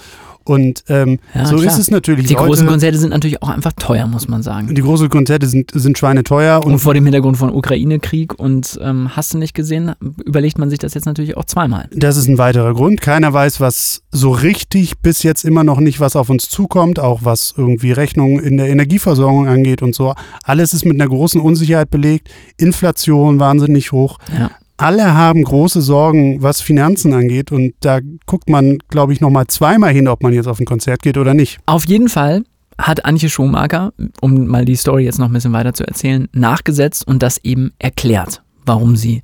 und 0.46 0.84
ähm, 0.90 1.20
Ja, 1.36 1.46
so 1.46 1.56
klar. 1.58 1.68
ist 1.68 1.78
es 1.80 1.92
natürlich. 1.92 2.28
Die 2.28 2.34
Leute, 2.34 2.48
großen 2.48 2.68
Konzerte 2.68 2.98
sind 2.98 3.10
natürlich 3.12 3.42
auch 3.44 3.50
einfach 3.50 3.74
teuer, 3.74 4.08
muss 4.08 4.28
man 4.28 4.42
sagen. 4.42 4.74
die 4.74 4.82
großen 4.82 5.10
Konzerte 5.10 5.48
sind, 5.48 5.72
sind 5.74 5.98
schweineteuer 5.98 6.64
Und 6.66 6.74
und 6.74 6.80
vor 6.80 6.94
dem 6.94 7.04
Hintergrund 7.06 7.38
von 7.38 7.54
Ukraine-Krieg 7.54 8.40
und 8.40 8.80
ähm, 8.82 9.16
hast 9.16 9.34
du 9.34 9.38
nicht 9.38 9.54
gesehen, 9.54 9.94
überlegt 10.26 10.58
man 10.58 10.70
sich 10.70 10.80
das 10.80 10.94
jetzt 10.94 11.06
natürlich 11.06 11.38
auch 11.38 11.46
zweimal. 11.46 11.88
das 11.94 12.18
ist 12.18 12.28
ein 12.28 12.38
weiterer 12.38 12.74
Grund. 12.74 13.02
Keiner 13.02 13.32
weiß, 13.32 13.60
was 13.60 14.02
so 14.12 14.32
richtig 14.32 15.00
bis 15.00 15.24
jetzt 15.24 15.46
immer 15.46 15.64
noch 15.64 15.80
nicht, 15.80 16.00
was 16.00 16.16
auf 16.16 16.30
uns 16.30 16.50
zukommt, 16.50 17.00
auch 17.00 17.22
was 17.24 17.54
irgendwie 17.58 17.92
Rechnungen 17.92 18.40
in 18.40 18.58
der 18.58 18.70
Energieversorgung 18.70 19.48
angeht 19.48 19.82
und 19.82 19.94
so. 19.94 20.14
Alles 20.44 20.74
ist 20.74 20.86
mit 20.86 20.96
einer 21.00 21.08
großen 21.10 21.40
Unsicherheit 21.42 21.90
belegt. 21.90 22.30
Inflation 22.58 23.40
wahnsinnig 23.40 23.92
hoch. 23.92 24.18
Ja. 24.38 24.52
Alle 24.80 25.14
haben 25.14 25.44
große 25.44 25.82
Sorgen, 25.82 26.42
was 26.42 26.62
Finanzen 26.62 27.14
angeht. 27.14 27.52
Und 27.52 27.74
da 27.82 28.00
guckt 28.26 28.50
man, 28.50 28.78
glaube 28.88 29.12
ich, 29.12 29.20
nochmal 29.20 29.48
zweimal 29.48 29.92
hin, 29.92 30.08
ob 30.08 30.24
man 30.24 30.32
jetzt 30.32 30.48
auf 30.48 30.58
ein 30.60 30.66
Konzert 30.66 31.02
geht 31.02 31.18
oder 31.18 31.34
nicht. 31.34 31.60
Auf 31.66 31.86
jeden 31.86 32.08
Fall 32.08 32.44
hat 32.78 33.04
Antje 33.04 33.30
Schumacher, 33.30 33.92
um 34.22 34.48
mal 34.48 34.64
die 34.64 34.78
Story 34.78 35.04
jetzt 35.04 35.20
noch 35.20 35.28
ein 35.28 35.34
bisschen 35.34 35.52
weiter 35.52 35.74
zu 35.74 35.86
erzählen, 35.86 36.30
nachgesetzt 36.32 37.06
und 37.06 37.22
das 37.22 37.40
eben 37.44 37.74
erklärt, 37.78 38.42
warum 38.66 38.96
sie 38.96 39.22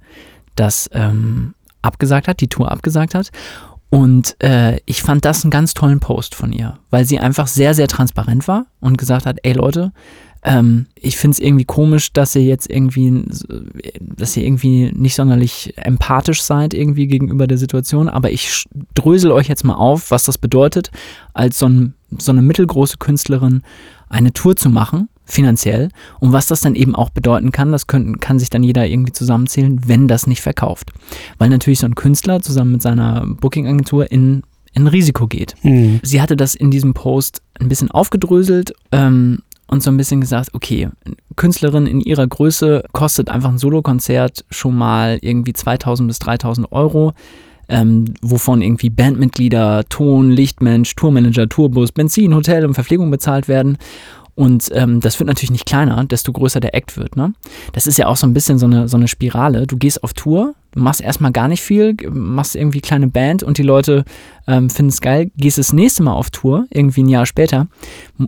das 0.55 0.89
ähm, 0.91 1.53
abgesagt 1.81 2.27
hat, 2.27 2.41
die 2.41 2.49
Tour 2.49 2.69
abgesagt 2.69 3.15
hat. 3.15 3.31
Und 3.89 4.35
äh, 4.43 4.81
ich 4.85 5.03
fand 5.03 5.23
das 5.23 5.45
einen 5.45 5.51
ganz 5.51 5.73
tollen 5.73 6.01
Post 6.01 6.35
von 6.35 6.51
ihr, 6.51 6.79
weil 6.89 7.05
sie 7.05 7.17
einfach 7.19 7.47
sehr, 7.47 7.73
sehr 7.73 7.87
transparent 7.87 8.49
war 8.49 8.65
und 8.81 8.97
gesagt 8.97 9.25
hat, 9.25 9.37
ey 9.43 9.53
Leute, 9.53 9.93
ähm, 10.45 10.85
ich 10.95 11.17
finde 11.17 11.33
es 11.33 11.39
irgendwie 11.39 11.65
komisch, 11.65 12.13
dass 12.13 12.35
ihr 12.35 12.43
jetzt 12.43 12.69
irgendwie, 12.69 13.23
dass 13.99 14.37
ihr 14.37 14.43
irgendwie 14.43 14.91
nicht 14.93 15.15
sonderlich 15.15 15.73
empathisch 15.75 16.43
seid 16.43 16.75
irgendwie 16.75 17.07
gegenüber 17.07 17.47
der 17.47 17.57
Situation, 17.57 18.07
aber 18.07 18.31
ich 18.31 18.65
drösel 18.93 19.31
euch 19.31 19.47
jetzt 19.47 19.63
mal 19.63 19.73
auf, 19.73 20.11
was 20.11 20.23
das 20.23 20.37
bedeutet, 20.37 20.91
als 21.33 21.57
so, 21.57 21.67
ein, 21.67 21.95
so 22.19 22.31
eine 22.31 22.43
mittelgroße 22.43 22.97
Künstlerin 22.97 23.63
eine 24.07 24.33
Tour 24.33 24.55
zu 24.55 24.69
machen, 24.69 25.09
finanziell, 25.25 25.89
und 26.19 26.31
was 26.31 26.45
das 26.45 26.61
dann 26.61 26.75
eben 26.75 26.93
auch 26.93 27.09
bedeuten 27.09 27.51
kann, 27.51 27.71
das 27.71 27.87
können, 27.87 28.19
kann 28.19 28.37
sich 28.37 28.51
dann 28.51 28.61
jeder 28.61 28.85
irgendwie 28.85 29.13
zusammenzählen, 29.13 29.81
wenn 29.87 30.07
das 30.07 30.27
nicht 30.27 30.41
verkauft. 30.41 30.91
Weil 31.39 31.49
natürlich 31.49 31.79
so 31.79 31.87
ein 31.87 31.95
Künstler 31.95 32.41
zusammen 32.43 32.73
mit 32.73 32.83
seiner 32.83 33.25
Booking-Agentur 33.25 34.11
in, 34.11 34.43
in 34.73 34.85
Risiko 34.85 35.25
geht. 35.25 35.55
Mhm. 35.63 36.01
Sie 36.03 36.21
hatte 36.21 36.37
das 36.37 36.53
in 36.53 36.69
diesem 36.69 36.93
Post 36.93 37.41
ein 37.59 37.67
bisschen 37.67 37.89
aufgedröselt 37.89 38.75
ähm, 38.91 39.39
und 39.67 39.81
so 39.81 39.89
ein 39.89 39.97
bisschen 39.97 40.21
gesagt, 40.21 40.49
okay, 40.53 40.89
Künstlerin 41.35 41.87
in 41.87 42.01
ihrer 42.01 42.27
Größe 42.27 42.83
kostet 42.91 43.29
einfach 43.29 43.49
ein 43.49 43.57
Solokonzert 43.57 44.45
schon 44.49 44.77
mal 44.77 45.17
irgendwie 45.21 45.53
2000 45.53 46.07
bis 46.07 46.19
3000 46.19 46.71
Euro, 46.71 47.13
ähm, 47.67 48.13
wovon 48.21 48.61
irgendwie 48.61 48.89
Bandmitglieder, 48.89 49.85
Ton, 49.89 50.29
Lichtmensch, 50.29 50.95
Tourmanager, 50.95 51.49
Tourbus, 51.49 51.91
Benzin, 51.91 52.35
Hotel 52.35 52.65
und 52.65 52.75
Verpflegung 52.75 53.09
bezahlt 53.09 53.47
werden. 53.47 53.77
Und 54.35 54.69
ähm, 54.73 54.99
das 54.99 55.17
wird 55.19 55.27
natürlich 55.27 55.51
nicht 55.51 55.65
kleiner, 55.65 56.03
desto 56.03 56.33
größer 56.33 56.59
der 56.59 56.75
Act 56.75 56.97
wird. 56.97 57.15
Ne? 57.15 57.33
Das 57.71 57.87
ist 57.87 57.97
ja 57.97 58.07
auch 58.07 58.17
so 58.17 58.27
ein 58.27 58.33
bisschen 58.33 58.59
so 58.59 58.65
eine, 58.65 58.87
so 58.89 58.97
eine 58.97 59.07
Spirale. 59.07 59.65
Du 59.65 59.77
gehst 59.77 60.03
auf 60.03 60.13
Tour, 60.13 60.55
machst 60.75 60.99
erstmal 60.99 61.31
gar 61.31 61.47
nicht 61.47 61.61
viel, 61.61 61.95
machst 62.11 62.55
irgendwie 62.55 62.81
kleine 62.81 63.07
Band 63.07 63.43
und 63.43 63.57
die 63.57 63.63
Leute 63.63 64.03
ähm, 64.45 64.69
finden 64.69 64.89
es 64.89 64.99
geil. 64.99 65.31
Gehst 65.37 65.57
das 65.57 65.71
nächste 65.71 66.03
Mal 66.03 66.13
auf 66.13 66.31
Tour, 66.31 66.67
irgendwie 66.69 67.03
ein 67.03 67.09
Jahr 67.09 67.25
später, 67.25 67.67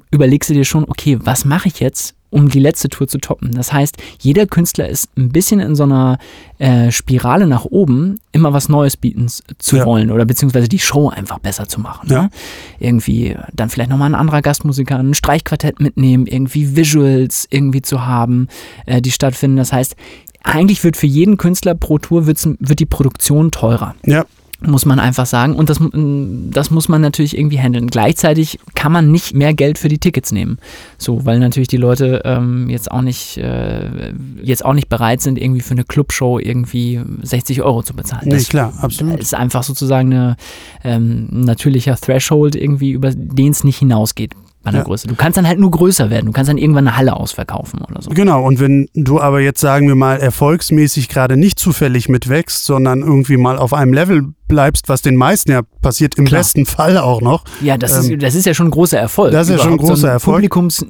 überlegst 0.09 0.49
du 0.49 0.53
dir 0.53 0.63
schon, 0.63 0.85
okay, 0.85 1.19
was 1.21 1.43
mache 1.43 1.67
ich 1.67 1.81
jetzt, 1.81 2.15
um 2.29 2.49
die 2.49 2.59
letzte 2.59 2.89
Tour 2.89 3.07
zu 3.07 3.19
toppen? 3.19 3.51
Das 3.51 3.71
heißt, 3.73 3.97
jeder 4.19 4.45
Künstler 4.45 4.87
ist 4.89 5.09
ein 5.17 5.29
bisschen 5.29 5.59
in 5.59 5.75
so 5.75 5.83
einer 5.83 6.17
äh, 6.59 6.91
Spirale 6.91 7.47
nach 7.47 7.65
oben, 7.65 8.19
immer 8.31 8.53
was 8.53 8.69
Neues 8.69 8.97
bieten 8.97 9.27
zu 9.57 9.77
Ja. 9.77 9.85
wollen 9.85 10.11
oder 10.11 10.25
beziehungsweise 10.25 10.67
die 10.67 10.79
Show 10.79 11.09
einfach 11.09 11.39
besser 11.39 11.67
zu 11.67 11.79
machen. 11.79 12.09
Ja. 12.11 12.23
Ne? 12.23 12.29
Irgendwie 12.79 13.35
dann 13.53 13.69
vielleicht 13.69 13.89
nochmal 13.89 14.09
ein 14.09 14.15
anderer 14.15 14.41
Gastmusiker, 14.41 14.97
ein 14.97 15.13
Streichquartett 15.13 15.79
mitnehmen, 15.79 16.27
irgendwie 16.27 16.75
Visuals 16.75 17.47
irgendwie 17.49 17.81
zu 17.81 18.05
haben, 18.05 18.47
äh, 18.85 19.01
die 19.01 19.11
stattfinden. 19.11 19.57
Das 19.57 19.71
heißt, 19.73 19.95
eigentlich 20.43 20.83
wird 20.83 20.95
für 20.97 21.07
jeden 21.07 21.37
Künstler 21.37 21.75
pro 21.75 21.97
Tour 21.97 22.25
wird 22.27 22.79
die 22.79 22.85
Produktion 22.85 23.51
teurer. 23.51 23.95
Ja. 24.05 24.25
Muss 24.59 24.85
man 24.85 24.99
einfach 24.99 25.27
sagen. 25.27 25.55
Und 25.55 25.69
das, 25.69 25.79
das 26.51 26.71
muss 26.71 26.89
man 26.89 26.99
natürlich 26.99 27.37
irgendwie 27.37 27.59
handeln. 27.59 27.87
Gleichzeitig 27.87 28.59
kann 28.73 28.91
man 28.91 29.11
nicht 29.11 29.35
mehr 29.35 29.53
Geld 29.53 29.77
für 29.77 29.87
die 29.87 29.99
Tickets 29.99 30.31
nehmen. 30.31 30.57
So, 30.97 31.25
weil 31.25 31.37
natürlich 31.37 31.67
die 31.67 31.77
Leute 31.77 32.23
ähm, 32.25 32.67
jetzt 32.67 32.89
auch 32.89 33.01
nicht 33.03 33.37
äh, 33.37 34.13
jetzt 34.41 34.65
auch 34.65 34.73
nicht 34.73 34.89
bereit 34.89 35.21
sind, 35.21 35.37
irgendwie 35.39 35.61
für 35.61 35.73
eine 35.75 35.83
Clubshow 35.83 36.39
irgendwie 36.39 36.99
60 37.21 37.61
Euro 37.61 37.83
zu 37.83 37.93
bezahlen. 37.93 38.23
Nee, 38.25 38.31
Das 38.33 38.49
klar, 38.49 38.73
absolut. 38.81 39.19
ist 39.19 39.35
einfach 39.35 39.61
sozusagen 39.61 40.11
eine 40.11 40.37
ähm, 40.83 41.27
ein 41.31 41.41
natürlicher 41.41 41.95
Threshold 41.95 42.55
irgendwie, 42.55 42.91
über 42.91 43.11
den 43.13 43.51
es 43.51 43.63
nicht 43.63 43.77
hinausgeht 43.77 44.33
Ja. 44.65 44.81
Größe. 44.81 45.07
Du 45.07 45.15
kannst 45.15 45.37
dann 45.37 45.47
halt 45.47 45.59
nur 45.59 45.69
größer 45.71 46.09
werden. 46.09 46.25
Du 46.25 46.31
kannst 46.31 46.49
dann 46.49 46.57
irgendwann 46.57 46.87
eine 46.87 46.97
Halle 46.97 47.15
ausverkaufen 47.15 47.79
oder 47.81 48.01
so. 48.01 48.09
Genau, 48.09 48.43
und 48.43 48.59
wenn 48.59 48.89
du 48.95 49.21
aber 49.21 49.39
jetzt, 49.39 49.61
sagen 49.61 49.87
wir 49.87 49.95
mal, 49.95 50.17
erfolgsmäßig 50.17 51.07
gerade 51.09 51.37
nicht 51.37 51.57
zufällig 51.59 52.09
mitwächst, 52.09 52.65
sondern 52.65 53.01
irgendwie 53.01 53.37
mal 53.37 53.57
auf 53.57 53.73
einem 53.73 53.93
Level 53.93 54.33
bleibst, 54.47 54.89
was 54.89 55.01
den 55.01 55.15
meisten 55.15 55.51
ja 55.51 55.62
passiert, 55.81 56.15
im 56.15 56.25
Klar. 56.25 56.39
besten 56.41 56.65
Fall 56.65 56.97
auch 56.97 57.21
noch. 57.21 57.43
Ja, 57.62 57.77
das, 57.77 58.05
Ähm, 58.05 58.13
ist, 58.13 58.23
das 58.23 58.36
ist 58.36 58.45
ja 58.45 58.53
schon 58.53 58.67
ein 58.67 58.71
großer 58.71 58.97
Erfolg. 58.97 59.31
das 59.31 59.47
ist 59.49 59.57
ja 59.57 59.63
schon 59.63 59.73
ein 59.73 59.77
großer 59.77 60.07
ein 60.07 60.13
Erfolg. 60.13 60.36
Publikums, 60.36 60.86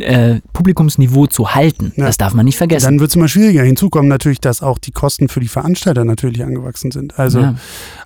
äh, 0.00 0.40
Publikumsniveau 0.52 1.26
zu 1.26 1.54
halten. 1.54 1.92
Ja. 1.96 2.06
Das 2.06 2.16
darf 2.18 2.34
man 2.34 2.44
nicht 2.44 2.56
vergessen. 2.56 2.84
Dann 2.86 3.00
wird 3.00 3.10
es 3.10 3.16
immer 3.16 3.28
schwieriger. 3.28 3.62
Hinzu 3.62 3.90
kommt 3.90 4.08
natürlich, 4.08 4.40
dass 4.40 4.62
auch 4.62 4.78
die 4.78 4.90
Kosten 4.92 5.28
für 5.28 5.40
die 5.40 5.48
Veranstalter 5.48 6.04
natürlich 6.04 6.42
angewachsen 6.42 6.90
sind. 6.90 7.18
Also 7.18 7.40
Ja. 7.40 7.54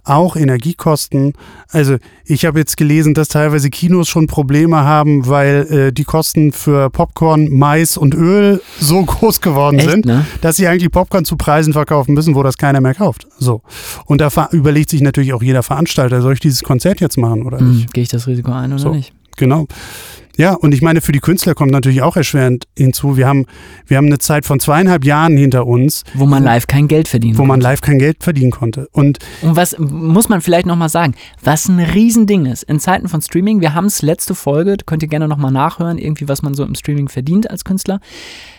auch 0.04 0.36
Energiekosten. 0.36 1.32
Also 1.70 1.96
ich 2.24 2.44
habe 2.44 2.58
jetzt 2.58 2.76
gelesen, 2.76 3.14
dass 3.14 3.28
teilweise 3.28 3.70
Kinos 3.70 4.08
schon 4.08 4.26
Probleme 4.26 4.78
haben, 4.84 5.26
weil 5.26 5.66
äh, 5.88 5.92
die 5.92 6.04
Kosten 6.04 6.52
für 6.52 6.90
Popcorn, 6.90 7.48
Mais 7.50 7.96
und 7.96 8.14
Öl 8.14 8.60
so 8.78 9.02
groß 9.04 9.40
geworden 9.40 9.78
Echt, 9.78 9.90
sind, 9.90 10.04
ne? 10.06 10.26
dass 10.40 10.56
sie 10.56 10.66
eigentlich 10.66 10.90
Popcorn 10.90 11.24
zu 11.24 11.36
Preisen 11.36 11.72
verkaufen 11.72 12.14
müssen, 12.14 12.34
wo 12.34 12.42
das 12.42 12.56
keiner 12.58 12.80
mehr 12.80 12.94
kauft. 12.94 13.26
So. 13.38 13.62
Und 14.06 14.20
da 14.20 14.30
ver- 14.30 14.48
überlegt 14.90 15.00
sich 15.00 15.02
natürlich 15.02 15.32
auch 15.32 15.42
jeder 15.42 15.62
Veranstalter, 15.62 16.20
soll 16.22 16.34
ich 16.34 16.40
dieses 16.40 16.62
Konzert 16.62 17.00
jetzt 17.00 17.16
machen 17.16 17.44
oder 17.44 17.60
nicht? 17.60 17.84
Hm, 17.84 17.90
Gehe 17.92 18.02
ich 18.02 18.08
das 18.08 18.26
Risiko 18.26 18.52
ein 18.52 18.72
oder 18.72 18.80
So. 18.82 18.92
nicht? 18.92 19.12
Genau. 19.36 19.66
Ja, 20.36 20.54
und 20.54 20.72
ich 20.72 20.80
meine, 20.80 21.00
für 21.02 21.12
die 21.12 21.18
Künstler 21.20 21.54
kommt 21.54 21.70
natürlich 21.70 22.00
auch 22.02 22.16
erschwerend 22.16 22.64
hinzu. 22.76 23.16
Wir 23.18 23.26
haben, 23.26 23.44
wir 23.86 23.96
haben 23.98 24.06
eine 24.06 24.18
Zeit 24.18 24.46
von 24.46 24.58
zweieinhalb 24.58 25.04
Jahren 25.04 25.36
hinter 25.36 25.66
uns, 25.66 26.02
Wo 26.14 26.24
man 26.24 26.42
live 26.44 26.66
kein 26.66 26.88
Geld 26.88 27.08
verdienen 27.08 27.36
wo 27.36 27.42
man 27.42 27.56
konnte. 27.60 27.64
live 27.64 27.80
kein 27.82 27.98
Geld 27.98 28.22
verdienen 28.22 28.50
konnte. 28.50 28.88
Und 28.92 29.18
Und 29.42 29.56
was 29.56 29.76
muss 29.78 30.28
man 30.30 30.40
vielleicht 30.40 30.66
nochmal 30.66 30.88
sagen, 30.88 31.14
was 31.42 31.68
ein 31.68 31.78
Riesending 31.78 32.46
ist 32.46 32.62
in 32.62 32.80
Zeiten 32.80 33.08
von 33.08 33.20
Streaming, 33.20 33.60
wir 33.60 33.74
haben 33.74 33.86
es 33.86 34.00
letzte 34.02 34.34
Folge, 34.34 34.76
könnt 34.86 35.02
ihr 35.02 35.08
gerne 35.10 35.28
nochmal 35.28 35.52
nachhören, 35.52 35.98
irgendwie 35.98 36.26
was 36.28 36.40
man 36.42 36.54
so 36.54 36.64
im 36.64 36.74
Streaming 36.74 37.08
verdient 37.08 37.50
als 37.50 37.64
Künstler, 37.64 38.00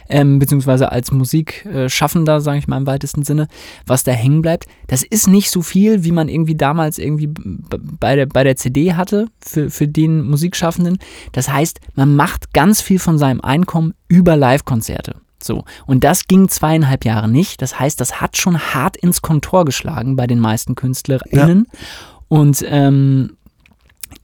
ähm, 0.09 0.39
beziehungsweise 0.39 0.91
als 0.91 1.11
Musikschaffender, 1.11 2.41
sage 2.41 2.59
ich 2.59 2.67
mal 2.67 2.77
im 2.77 2.87
weitesten 2.87 3.23
Sinne, 3.23 3.47
was 3.85 4.03
da 4.03 4.11
hängen 4.11 4.41
bleibt. 4.41 4.65
Das 4.87 5.03
ist 5.03 5.27
nicht 5.27 5.51
so 5.51 5.61
viel, 5.61 6.03
wie 6.03 6.11
man 6.11 6.29
irgendwie 6.29 6.55
damals 6.55 6.97
irgendwie 6.97 7.29
bei 7.29 8.15
der, 8.15 8.25
bei 8.25 8.43
der 8.43 8.55
CD 8.55 8.93
hatte 8.93 9.27
für, 9.39 9.69
für 9.69 9.87
den 9.87 10.23
Musikschaffenden. 10.23 10.97
Das 11.31 11.49
heißt, 11.49 11.79
man 11.95 12.15
macht 12.15 12.53
ganz 12.53 12.81
viel 12.81 12.99
von 12.99 13.17
seinem 13.17 13.41
Einkommen 13.41 13.93
über 14.07 14.35
Live-Konzerte. 14.35 15.15
So. 15.43 15.63
Und 15.85 16.03
das 16.03 16.27
ging 16.27 16.49
zweieinhalb 16.49 17.05
Jahre 17.05 17.27
nicht. 17.27 17.61
Das 17.61 17.79
heißt, 17.79 17.99
das 17.99 18.21
hat 18.21 18.37
schon 18.37 18.59
hart 18.59 18.97
ins 18.97 19.21
Kontor 19.21 19.65
geschlagen 19.65 20.15
bei 20.15 20.27
den 20.27 20.39
meisten 20.39 20.75
KünstlerInnen. 20.75 21.67
Und 22.27 22.63
ähm, 22.67 23.37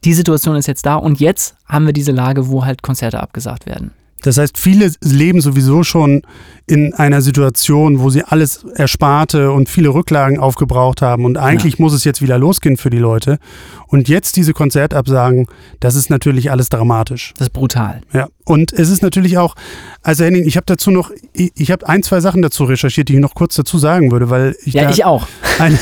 die 0.04 0.14
Situation 0.14 0.56
ist 0.56 0.66
jetzt 0.66 0.86
da 0.86 0.94
und 0.94 1.20
jetzt 1.20 1.56
haben 1.66 1.86
wir 1.86 1.92
diese 1.92 2.12
Lage, 2.12 2.48
wo 2.48 2.64
halt 2.64 2.82
Konzerte 2.82 3.20
abgesagt 3.20 3.66
werden. 3.66 3.92
Das 4.22 4.38
heißt, 4.38 4.58
viele 4.58 4.90
leben 5.02 5.40
sowieso 5.40 5.84
schon 5.84 6.22
in 6.66 6.92
einer 6.94 7.22
Situation, 7.22 8.00
wo 8.00 8.10
sie 8.10 8.22
alles 8.24 8.64
Ersparte 8.74 9.52
und 9.52 9.68
viele 9.68 9.88
Rücklagen 9.90 10.38
aufgebraucht 10.38 11.00
haben. 11.02 11.24
Und 11.24 11.38
eigentlich 11.38 11.78
muss 11.78 11.92
es 11.94 12.04
jetzt 12.04 12.20
wieder 12.20 12.36
losgehen 12.38 12.76
für 12.76 12.90
die 12.90 12.98
Leute. 12.98 13.38
Und 13.86 14.08
jetzt 14.08 14.36
diese 14.36 14.52
Konzertabsagen, 14.52 15.46
das 15.80 15.94
ist 15.94 16.10
natürlich 16.10 16.50
alles 16.50 16.68
dramatisch. 16.68 17.32
Das 17.38 17.46
ist 17.48 17.52
brutal. 17.54 18.02
Ja, 18.12 18.28
und 18.44 18.72
es 18.72 18.90
ist 18.90 19.02
natürlich 19.02 19.38
auch, 19.38 19.54
also 20.02 20.24
Henning, 20.24 20.46
ich 20.46 20.56
habe 20.56 20.66
dazu 20.66 20.90
noch, 20.90 21.10
ich, 21.32 21.52
ich 21.54 21.70
habe 21.70 21.88
ein, 21.88 22.02
zwei 22.02 22.20
Sachen 22.20 22.42
dazu 22.42 22.64
recherchiert, 22.64 23.08
die 23.08 23.14
ich 23.14 23.20
noch 23.20 23.34
kurz 23.34 23.54
dazu 23.54 23.78
sagen 23.78 24.10
würde, 24.10 24.28
weil 24.28 24.54
ich 24.64 24.74
Ja, 24.74 24.90
ich 24.90 25.04
auch. 25.06 25.26
Eine, 25.58 25.78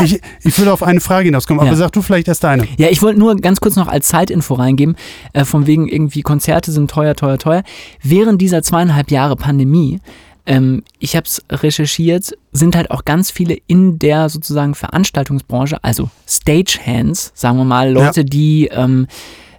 ich, 0.00 0.20
ich 0.42 0.58
will 0.58 0.68
auf 0.68 0.82
eine 0.82 1.00
Frage 1.00 1.26
hinauskommen, 1.26 1.60
aber 1.60 1.70
Ja. 1.70 1.76
sag 1.76 1.92
du 1.92 2.02
vielleicht 2.02 2.28
erst 2.28 2.44
deine. 2.44 2.66
Ja, 2.76 2.88
ich 2.90 3.00
wollte 3.00 3.18
nur 3.18 3.34
ganz 3.36 3.60
kurz 3.60 3.76
noch 3.76 3.88
als 3.88 4.08
Zeitinfo 4.08 4.54
reingeben, 4.54 4.94
äh, 5.32 5.44
von 5.46 5.66
wegen 5.66 5.88
irgendwie 5.88 6.20
Konzerte 6.22 6.70
sind 6.70 6.90
teuer, 6.90 7.14
teuer, 7.14 7.38
teuer. 7.38 7.62
Während 8.02 8.40
dieser 8.40 8.62
zweieinhalb 8.62 9.10
Jahre 9.10 9.36
Pandemie, 9.36 10.00
ähm, 10.46 10.82
ich 10.98 11.16
habe 11.16 11.26
es 11.26 11.42
recherchiert, 11.50 12.32
sind 12.52 12.76
halt 12.76 12.90
auch 12.90 13.04
ganz 13.04 13.30
viele 13.30 13.56
in 13.66 13.98
der 13.98 14.28
sozusagen 14.28 14.74
Veranstaltungsbranche, 14.74 15.82
also 15.82 16.08
Stagehands, 16.28 17.32
sagen 17.34 17.58
wir 17.58 17.64
mal, 17.64 17.92
Leute, 17.92 18.24
die 18.24 18.68
ähm, 18.72 19.06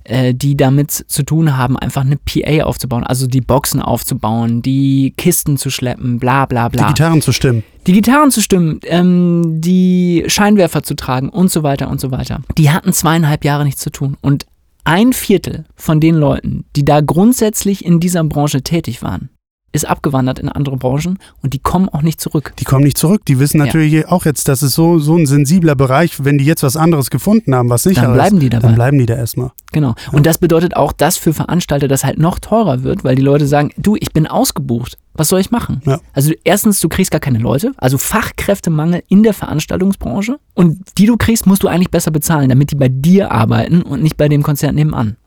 äh, 0.05 0.33
die 0.33 0.55
damit 0.55 0.91
zu 0.91 1.23
tun 1.23 1.57
haben, 1.57 1.77
einfach 1.77 2.01
eine 2.05 2.15
PA 2.15 2.63
aufzubauen, 2.63 3.03
also 3.03 3.27
die 3.27 3.41
Boxen 3.41 3.81
aufzubauen, 3.81 4.61
die 4.61 5.13
Kisten 5.17 5.57
zu 5.57 5.69
schleppen, 5.69 6.17
bla 6.17 6.45
bla 6.45 6.69
bla 6.69 6.83
Die 6.83 6.93
Gitarren 6.93 7.21
zu 7.21 7.33
stimmen. 7.33 7.63
die 7.87 7.91
Gitarren 7.91 8.31
zu 8.31 8.41
stimmen, 8.41 8.79
ähm, 8.85 9.59
die 9.59 10.23
Scheinwerfer 10.27 10.83
zu 10.83 10.95
tragen 10.95 11.27
und 11.27 11.51
so 11.51 11.63
weiter 11.63 11.89
und 11.89 11.99
so 11.99 12.11
weiter. 12.11 12.39
Die 12.57 12.71
hatten 12.71 12.93
zweieinhalb 12.93 13.43
Jahre 13.43 13.65
nichts 13.65 13.81
zu 13.81 13.89
tun. 13.91 14.15
Und 14.21 14.45
ein 14.87 15.11
Viertel 15.11 15.65
von 15.75 15.99
den 15.99 16.15
Leuten, 16.15 16.63
die 16.77 16.85
da 16.85 17.01
grundsätzlich 17.01 17.83
in 17.83 17.99
dieser 17.99 18.23
Branche 18.23 18.61
tätig 18.61 19.01
waren, 19.01 19.29
ist 19.73 19.85
abgewandert 19.85 20.39
in 20.39 20.47
andere 20.47 20.77
Branchen 20.77 21.19
und 21.43 21.53
die 21.53 21.59
kommen 21.59 21.89
auch 21.89 22.01
nicht 22.01 22.21
zurück. 22.21 22.53
Die 22.57 22.63
kommen 22.63 22.85
nicht 22.85 22.97
zurück. 22.97 23.25
Die 23.25 23.37
wissen 23.37 23.57
natürlich 23.57 24.07
auch 24.07 24.23
jetzt, 24.23 24.47
das 24.47 24.63
ist 24.63 24.73
so, 24.73 24.97
so 24.97 25.17
ein 25.17 25.25
sensibler 25.25 25.75
Bereich, 25.75 26.23
wenn 26.23 26.37
die 26.37 26.45
jetzt 26.45 26.63
was 26.63 26.77
anderes 26.77 27.09
gefunden 27.09 27.53
haben, 27.53 27.69
was 27.69 27.83
sicher 27.83 28.03
Dann 28.03 28.13
bleiben 28.13 28.39
die 28.39 28.49
dabei. 28.49 28.67
Dann 28.67 28.75
bleiben 28.75 28.97
die 28.97 29.05
da 29.05 29.15
erstmal. 29.15 29.51
Genau. 29.73 29.93
Und 30.13 30.25
das 30.25 30.37
bedeutet 30.37 30.77
auch, 30.77 30.93
dass 30.93 31.17
für 31.17 31.33
Veranstalter 31.33 31.89
das 31.89 32.05
halt 32.05 32.17
noch 32.17 32.39
teurer 32.39 32.83
wird, 32.83 33.03
weil 33.03 33.15
die 33.15 33.21
Leute 33.21 33.45
sagen, 33.45 33.71
du, 33.77 33.97
ich 33.99 34.13
bin 34.13 34.25
ausgebucht. 34.25 34.97
Was 35.17 35.29
soll 35.29 35.39
ich 35.41 35.51
machen? 35.51 35.81
Ja. 35.85 35.99
Also 36.13 36.31
erstens, 36.43 36.79
du 36.79 36.87
kriegst 36.89 37.11
gar 37.11 37.19
keine 37.19 37.39
Leute, 37.39 37.73
also 37.77 37.97
Fachkräftemangel 37.97 39.03
in 39.09 39.23
der 39.23 39.33
Veranstaltungsbranche. 39.33 40.37
Und 40.53 40.79
die 40.97 41.05
du 41.07 41.17
kriegst, 41.17 41.45
musst 41.47 41.63
du 41.63 41.67
eigentlich 41.67 41.89
besser 41.91 42.11
bezahlen, 42.11 42.49
damit 42.49 42.71
die 42.71 42.75
bei 42.75 42.87
dir 42.87 43.31
arbeiten 43.31 43.81
und 43.81 44.01
nicht 44.03 44.15
bei 44.15 44.29
dem 44.29 44.43
Konzert 44.43 44.73
nebenan. 44.75 45.17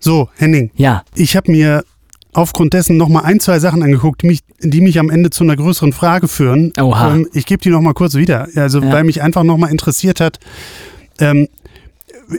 So, 0.00 0.28
Henning, 0.36 0.70
Ja, 0.76 1.02
ich 1.16 1.36
habe 1.36 1.50
mir 1.50 1.84
aufgrund 2.32 2.72
dessen 2.72 2.96
nochmal 2.96 3.24
ein, 3.24 3.40
zwei 3.40 3.58
Sachen 3.58 3.82
angeguckt, 3.82 4.22
die 4.22 4.28
mich, 4.28 4.40
die 4.60 4.80
mich 4.80 4.98
am 5.00 5.10
Ende 5.10 5.30
zu 5.30 5.42
einer 5.42 5.56
größeren 5.56 5.92
Frage 5.92 6.28
führen. 6.28 6.72
Oha. 6.80 7.14
Ähm, 7.16 7.28
ich 7.32 7.46
gebe 7.46 7.60
die 7.60 7.70
nochmal 7.70 7.94
kurz 7.94 8.14
wieder. 8.14 8.46
Also, 8.54 8.80
Ja. 8.80 8.92
weil 8.92 9.02
mich 9.04 9.22
einfach 9.22 9.42
nochmal 9.42 9.72
interessiert 9.72 10.20
hat, 10.20 10.38
ähm, 11.18 11.48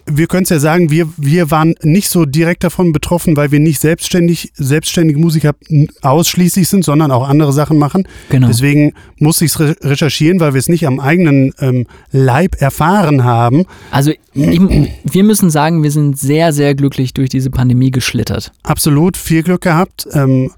wir 0.06 0.28
können 0.28 0.44
es 0.44 0.50
ja 0.50 0.60
sagen, 0.60 0.92
wir, 0.92 1.10
wir 1.18 1.50
waren 1.52 1.74
nicht 1.82 2.10
so 2.10 2.26
direkt 2.26 2.64
davon 2.64 2.92
betroffen, 2.94 3.36
weil 3.36 3.52
wir 3.52 3.60
nicht 3.60 3.80
selbstständig, 3.80 4.52
selbstständige 4.56 5.20
Musiker 5.20 5.54
ausschließlich 6.02 6.68
sind, 6.68 6.86
sondern 6.86 7.12
auch 7.12 7.28
andere 7.28 7.54
Sachen 7.54 7.78
machen. 7.78 8.08
genau. 8.30 8.48
Deswegen 8.48 8.94
musste 9.18 9.46
ich 9.46 9.52
es 9.52 9.60
re 9.60 9.76
recherchieren, 9.82 10.40
weil 10.40 10.54
wir 10.54 10.60
es 10.60 10.70
nicht 10.70 10.86
am 10.86 11.00
eigenen 11.00 11.54
ähm, 11.60 11.88
Leib 12.12 12.62
erfahren 12.62 13.24
haben. 13.24 13.66
Also 13.92 14.12
ich, 14.12 14.62
wir 15.04 15.24
müssen 15.24 15.50
sagen, 15.50 15.82
wir 15.84 15.92
sind 15.92 16.20
sehr, 16.20 16.54
sehr 16.54 16.76
glücklich 16.76 17.14
durch 17.14 17.30
diese 17.30 17.50
Pandemie 17.50 17.92
geschlittert. 17.92 18.52
Absolut 18.64 19.18
viel 19.18 19.44
Glück 19.44 19.62
gehabt. 19.62 20.08
Ähm, 20.14 20.52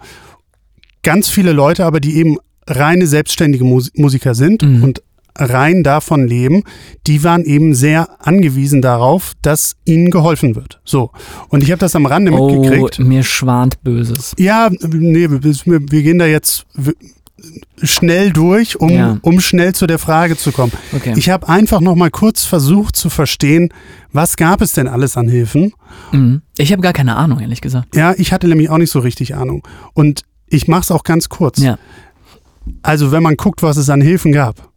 ganz 1.03 1.29
viele 1.29 1.53
Leute 1.53 1.85
aber, 1.85 1.99
die 1.99 2.15
eben 2.17 2.37
reine 2.67 3.07
selbstständige 3.07 3.63
Mus 3.63 3.91
Musiker 3.95 4.35
sind 4.35 4.61
Mhm. 4.61 4.83
und 4.83 5.01
rein 5.35 5.83
davon 5.83 6.27
leben, 6.27 6.63
die 7.07 7.23
waren 7.23 7.43
eben 7.43 7.73
sehr 7.75 8.09
angewiesen 8.25 8.81
darauf, 8.81 9.33
dass 9.41 9.75
ihnen 9.85 10.11
geholfen 10.11 10.55
wird. 10.55 10.79
So. 10.83 11.11
Und 11.49 11.63
ich 11.63 11.71
habe 11.71 11.79
das 11.79 11.95
am 11.95 12.05
Rande 12.05 12.31
Oh, 12.31 12.49
mitgekriegt. 12.61 12.99
mir 12.99 13.23
schwant 13.23 13.83
Böses. 13.83 14.33
Ja, 14.37 14.69
nee, 14.81 15.29
wir, 15.29 16.01
gehen 16.03 16.19
da 16.19 16.25
jetzt 16.25 16.65
schnell 17.81 18.31
durch, 18.31 18.79
um, 18.79 18.89
Ja. 18.89 19.17
um 19.21 19.39
schnell 19.39 19.73
zu 19.73 19.87
der 19.87 19.97
Frage 19.99 20.37
zu 20.37 20.51
kommen. 20.51 20.71
Okay. 20.93 21.13
Ich 21.17 21.29
habe 21.29 21.49
einfach 21.49 21.79
noch 21.81 21.95
mal 21.95 22.11
kurz 22.11 22.43
versucht 22.45 22.95
zu 22.95 23.09
verstehen, 23.09 23.69
was 24.13 24.35
gab 24.37 24.61
es 24.61 24.73
denn 24.73 24.87
alles 24.87 25.17
an 25.17 25.27
Hilfen? 25.27 25.73
Mhm. 26.11 26.41
Ich 26.57 26.71
habe 26.71 26.81
gar 26.81 26.93
keine 26.93 27.15
Ahnung, 27.15 27.39
ehrlich 27.39 27.61
gesagt. 27.61 27.95
Ja, 27.95 28.13
ich 28.17 28.31
hatte 28.31 28.47
nämlich 28.47 28.69
auch 28.69 28.77
nicht 28.77 28.91
so 28.91 28.99
richtig 28.99 29.35
Ahnung. 29.35 29.63
Und 29.93 30.21
ich 30.47 30.67
mache 30.67 30.81
es 30.81 30.91
auch 30.91 31.03
ganz 31.03 31.29
kurz. 31.29 31.59
Ja. 31.59 31.79
Also 32.83 33.11
wenn 33.11 33.23
man 33.23 33.37
guckt, 33.37 33.63
was 33.63 33.77
es 33.77 33.89
an 33.89 34.01
Hilfen 34.01 34.31
gab. 34.33 34.70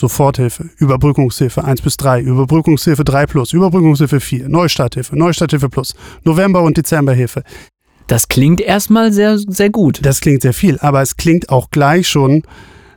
Soforthilfe, 0.00 0.68
Überbrückungshilfe 0.76 1.64
1 1.64 1.80
bis 1.80 1.96
3, 1.96 2.20
Überbrückungshilfe 2.20 3.02
3 3.02 3.24
plus, 3.24 3.54
Überbrückungshilfe 3.54 4.20
4, 4.20 4.46
Neustarthilfe, 4.50 5.16
Neustarthilfe 5.16 5.70
plus, 5.70 5.94
November- 6.22 6.60
und 6.62 6.76
Dezemberhilfe. 6.76 7.42
Das 8.06 8.28
klingt 8.28 8.60
erstmal 8.60 9.10
sehr, 9.10 9.38
sehr 9.38 9.70
gut. 9.70 10.00
Das 10.04 10.20
klingt 10.20 10.42
sehr 10.42 10.52
viel, 10.52 10.78
aber 10.80 11.00
es 11.00 11.16
klingt 11.16 11.48
auch 11.48 11.70
gleich 11.70 12.08
schon 12.08 12.42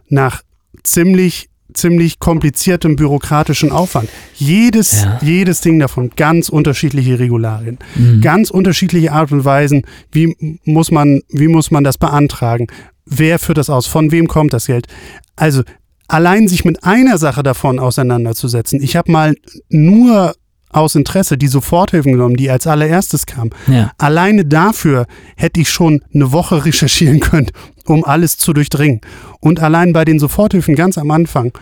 nach 0.10 0.42
ziemlich 0.84 1.48
ziemlich 1.72 2.18
kompliziertem 2.18 2.96
bürokratischen 2.96 3.72
Aufwand. 3.72 4.10
Jedes, 4.36 5.04
Ja. 5.04 5.20
jedes 5.22 5.62
Ding 5.62 5.78
davon, 5.78 6.10
ganz 6.16 6.50
unterschiedliche 6.50 7.20
Regularien, 7.20 7.78
Mhm. 7.96 8.22
ganz 8.22 8.50
unterschiedliche 8.50 9.12
Art 9.12 9.32
und 9.32 9.46
Weisen, 9.46 9.84
wie 10.12 10.36
muss 10.66 10.90
man, 10.90 11.22
wie 11.30 11.48
muss 11.48 11.70
man 11.70 11.84
das 11.84 12.00
beantragen? 12.00 12.66
Wer 13.06 13.38
führt 13.38 13.60
das 13.60 13.70
aus? 13.70 13.86
Von 13.86 14.12
wem 14.12 14.28
kommt 14.28 14.52
das 14.52 14.66
Geld? 14.66 14.88
Also 15.36 15.62
allein 16.10 16.48
sich 16.48 16.66
mit 16.66 16.84
einer 16.84 17.18
Sache 17.18 17.44
davon 17.44 17.80
auseinanderzusetzen. 17.80 18.82
Ich 18.82 18.96
habe 18.98 19.12
mal 19.12 19.36
nur 19.70 20.34
aus 20.72 20.96
Interesse 20.96 21.38
die 21.38 21.48
Soforthilfen 21.48 22.12
genommen, 22.12 22.36
die 22.36 22.50
als 22.50 22.68
allererstes 22.68 23.26
kamen. 23.26 23.52
Ja. 23.68 23.92
Alleine 23.98 24.46
dafür 24.46 25.08
hätte 25.36 25.62
ich 25.62 25.70
schon 25.70 26.04
eine 26.14 26.32
Woche 26.32 26.66
recherchieren 26.66 27.20
können, 27.20 27.48
um 27.86 28.04
alles 28.04 28.38
zu 28.38 28.54
durchdringen. 28.54 29.02
Und 29.40 29.62
allein 29.62 29.94
bei 29.94 30.06
den 30.06 30.20
Soforthilfen 30.20 30.76
ganz 30.76 30.98
am 30.98 31.10
Anfang 31.12 31.54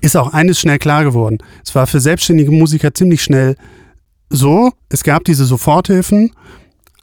ist 0.00 0.16
auch 0.16 0.32
eines 0.32 0.60
schnell 0.60 0.78
klar 0.78 1.04
geworden. 1.04 1.38
Es 1.64 1.74
war 1.74 1.86
für 1.86 2.00
selbstständige 2.00 2.52
Musiker 2.52 2.94
ziemlich 2.94 3.22
schnell 3.22 3.56
so, 4.30 4.72
es 4.88 5.04
gab 5.04 5.24
diese 5.24 5.44
Soforthilfen, 5.44 6.32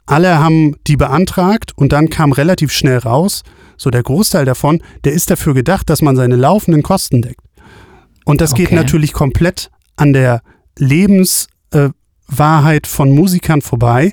alle 0.06 0.38
haben 0.38 0.76
die 0.86 0.96
beantragt 0.96 1.72
und 1.76 1.92
dann 1.92 2.10
kam 2.10 2.32
relativ 2.32 2.72
schnell 2.72 2.98
raus, 2.98 3.42
so 3.82 3.90
der 3.90 4.02
Großteil 4.02 4.44
davon, 4.44 4.82
der 5.04 5.12
ist 5.12 5.30
dafür 5.30 5.54
gedacht, 5.54 5.90
dass 5.90 6.02
man 6.02 6.16
seine 6.16 6.36
laufenden 6.36 6.82
Kosten 6.82 7.22
deckt. 7.22 7.40
Und 8.24 8.40
das 8.40 8.54
geht 8.54 8.66
Okay. 8.68 8.76
natürlich 8.76 9.12
komplett 9.12 9.70
an 9.96 10.12
der 10.12 10.42
Lebenswahrheit 10.78 12.86
äh, 12.86 12.88
von 12.88 13.10
Musikern 13.10 13.62
vorbei. 13.62 14.12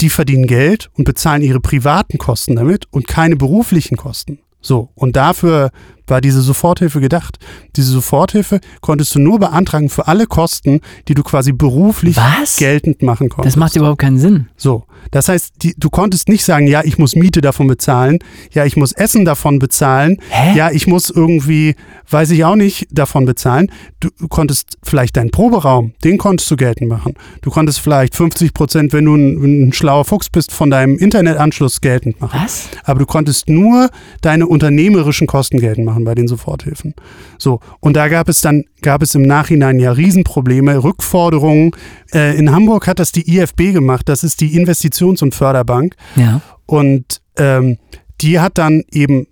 Die 0.00 0.10
verdienen 0.10 0.46
Geld 0.46 0.90
und 0.94 1.04
bezahlen 1.04 1.42
ihre 1.42 1.60
privaten 1.60 2.18
Kosten 2.18 2.56
damit 2.56 2.86
und 2.92 3.08
keine 3.08 3.36
beruflichen 3.36 3.96
Kosten. 3.96 4.38
So, 4.60 4.90
und 4.94 5.16
dafür 5.16 5.70
war 6.10 6.20
diese 6.20 6.40
Soforthilfe 6.40 7.00
gedacht. 7.00 7.38
Diese 7.76 7.90
Soforthilfe 7.92 8.60
konntest 8.80 9.14
du 9.14 9.18
nur 9.18 9.38
beantragen 9.38 9.88
für 9.88 10.08
alle 10.08 10.26
Kosten, 10.26 10.80
die 11.08 11.14
du 11.14 11.22
quasi 11.22 11.52
beruflich 11.52 12.16
Was? 12.16 12.56
geltend 12.56 13.02
machen 13.02 13.28
konntest. 13.28 13.56
Das 13.56 13.58
macht 13.58 13.76
überhaupt 13.76 14.00
keinen 14.00 14.18
Sinn. 14.18 14.48
So, 14.56 14.84
das 15.10 15.28
heißt, 15.28 15.54
die, 15.62 15.74
du 15.76 15.90
konntest 15.90 16.28
nicht 16.28 16.44
sagen, 16.44 16.66
ja, 16.66 16.82
ich 16.84 16.98
muss 16.98 17.16
Miete 17.16 17.40
davon 17.40 17.66
bezahlen, 17.66 18.18
ja, 18.52 18.64
ich 18.64 18.76
muss 18.76 18.92
Essen 18.92 19.24
davon 19.24 19.58
bezahlen, 19.58 20.18
Hä? 20.30 20.56
ja, 20.56 20.70
ich 20.70 20.86
muss 20.86 21.10
irgendwie, 21.10 21.74
weiß 22.10 22.30
ich 22.30 22.44
auch 22.44 22.56
nicht, 22.56 22.86
davon 22.90 23.24
bezahlen. 23.24 23.70
Du 24.00 24.10
konntest 24.28 24.78
vielleicht 24.82 25.16
deinen 25.16 25.30
Proberaum, 25.30 25.92
den 26.04 26.18
konntest 26.18 26.50
du 26.50 26.56
geltend 26.56 26.90
machen. 26.90 27.14
Du 27.42 27.50
konntest 27.50 27.80
vielleicht 27.80 28.14
50 28.14 28.54
Prozent, 28.54 28.92
wenn 28.92 29.04
du 29.04 29.14
ein, 29.14 29.68
ein 29.68 29.72
schlauer 29.72 30.04
Fuchs 30.04 30.28
bist, 30.30 30.52
von 30.52 30.70
deinem 30.70 30.96
Internetanschluss 30.98 31.80
geltend 31.80 32.20
machen. 32.20 32.40
Was? 32.42 32.68
Aber 32.84 32.98
du 32.98 33.06
konntest 33.06 33.48
nur 33.48 33.90
deine 34.20 34.46
unternehmerischen 34.46 35.26
Kosten 35.26 35.58
geltend 35.58 35.86
machen 35.98 36.04
bei 36.04 36.14
den 36.14 36.28
Soforthilfen. 36.28 36.94
So, 37.38 37.60
und 37.80 37.94
da 37.96 38.08
gab 38.08 38.28
es 38.28 38.40
dann, 38.40 38.64
gab 38.82 39.02
es 39.02 39.14
im 39.14 39.22
Nachhinein 39.22 39.78
ja 39.78 39.92
Riesenprobleme, 39.92 40.82
Rückforderungen. 40.82 41.72
Äh, 42.12 42.38
in 42.38 42.52
Hamburg 42.52 42.86
hat 42.86 42.98
das 42.98 43.12
die 43.12 43.36
IFB 43.36 43.72
gemacht, 43.72 44.08
das 44.08 44.22
ist 44.24 44.40
die 44.40 44.56
Investitions- 44.58 45.22
und 45.22 45.34
Förderbank. 45.34 45.94
Ja. 46.16 46.40
Und 46.66 47.20
ähm, 47.36 47.78
die 48.20 48.38
hat 48.40 48.58
dann 48.58 48.82
eben, 48.90 49.26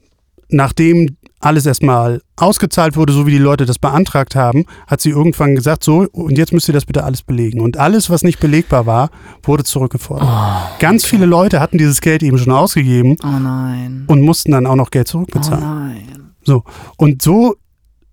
nachdem 0.49 1.17
alles 1.39 1.67
erstmal 1.67 2.23
ausgezahlt 2.37 2.97
wurde, 2.97 3.13
so 3.13 3.27
wie 3.27 3.31
die 3.31 3.39
Leute 3.39 3.67
das 3.67 3.79
beantragt 3.79 4.35
haben, 4.35 4.65
hat 4.87 5.01
sie 5.01 5.11
irgendwann 5.11 5.55
gesagt, 5.55 5.85
so, 5.85 6.07
und 6.13 6.39
jetzt 6.39 6.53
müsst 6.53 6.69
ihr 6.69 6.73
das 6.75 6.87
bitte 6.87 7.05
alles 7.05 7.23
belegen. 7.23 7.61
Und 7.61 7.77
alles, 7.77 8.11
was 8.11 8.23
nicht 8.23 8.41
belegbar 8.41 8.87
war, 8.87 9.11
wurde 9.43 9.63
zurückgefordert. 9.63 10.29
Ganz 10.81 11.05
viele 11.05 11.27
Leute 11.27 11.61
hatten 11.61 11.79
dieses 11.79 12.01
Geld 12.01 12.23
eben 12.23 12.39
schon 12.39 12.53
ausgegeben 12.53 13.17
Oh 13.23 14.13
und 14.13 14.23
mussten 14.23 14.53
dann 14.53 14.67
auch 14.67 14.77
noch 14.77 14.91
Geld 14.91 15.09
Oh 15.09 15.13
zurückbezahlen. 15.13 15.61
nein. 15.63 16.26
So, 16.47 16.63
und 16.97 17.23
so, 17.23 17.57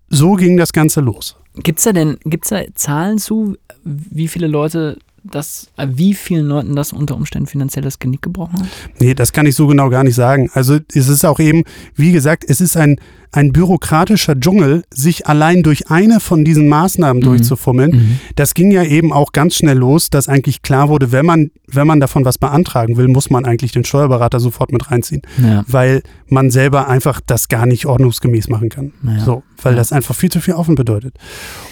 so 0.08 0.34
ging 0.34 0.56
das 0.56 0.72
Ganze 0.72 1.00
los. 1.00 1.36
Gibt's 1.54 1.84
da 1.84 1.92
denn, 1.92 2.18
gibt's 2.24 2.48
da 2.48 2.62
Zahlen 2.74 3.18
zu, 3.18 3.56
wie 3.84 4.26
viele 4.26 4.48
Leute 4.48 4.98
das, 5.24 5.68
äh, 5.78 5.86
wie 5.90 6.14
vielen 6.14 6.46
Leuten 6.46 6.76
das 6.76 6.92
unter 6.92 7.16
Umständen 7.16 7.46
finanziell 7.46 7.82
das 7.82 7.98
Genick 7.98 8.22
gebrochen 8.22 8.60
hat? 8.60 8.66
Nee, 9.00 9.14
das 9.14 9.32
kann 9.32 9.46
ich 9.46 9.54
so 9.54 9.66
genau 9.66 9.88
gar 9.88 10.04
nicht 10.04 10.14
sagen. 10.14 10.50
Also 10.52 10.78
es 10.94 11.08
ist 11.08 11.24
auch 11.24 11.40
eben, 11.40 11.64
wie 11.96 12.12
gesagt, 12.12 12.44
es 12.46 12.60
ist 12.60 12.76
ein, 12.76 12.96
ein 13.32 13.50
bürokratischer 13.52 14.38
Dschungel, 14.38 14.84
sich 14.92 15.26
allein 15.26 15.62
durch 15.64 15.90
eine 15.90 16.20
von 16.20 16.44
diesen 16.44 16.68
Maßnahmen 16.68 17.20
durchzufummeln. 17.22 18.20
Das 18.36 18.54
ging 18.54 18.70
ja 18.70 18.84
eben 18.84 19.12
auch 19.12 19.32
ganz 19.32 19.54
schnell 19.56 19.76
los, 19.78 20.08
dass 20.10 20.28
eigentlich 20.28 20.62
klar 20.62 20.88
wurde, 20.88 21.10
wenn 21.10 21.26
man, 21.26 21.50
wenn 21.66 21.86
man 21.86 21.98
davon 22.00 22.24
was 22.24 22.38
beantragen 22.38 22.96
will, 22.96 23.08
muss 23.08 23.30
man 23.30 23.44
eigentlich 23.44 23.72
den 23.72 23.84
Steuerberater 23.84 24.38
sofort 24.38 24.72
mit 24.72 24.90
reinziehen. 24.90 25.22
Ja. 25.42 25.64
Weil 25.66 26.02
man 26.28 26.50
selber 26.50 26.86
einfach 26.88 27.20
das 27.26 27.48
gar 27.48 27.66
nicht 27.66 27.86
ordnungsgemäß 27.86 28.48
machen 28.48 28.68
kann. 28.68 28.92
Ja. 29.02 29.24
So, 29.24 29.42
weil 29.62 29.72
Ja. 29.72 29.78
das 29.78 29.90
einfach 29.92 30.14
viel 30.14 30.30
zu 30.30 30.40
viel 30.40 30.54
Aufwand 30.54 30.76
bedeutet. 30.76 31.16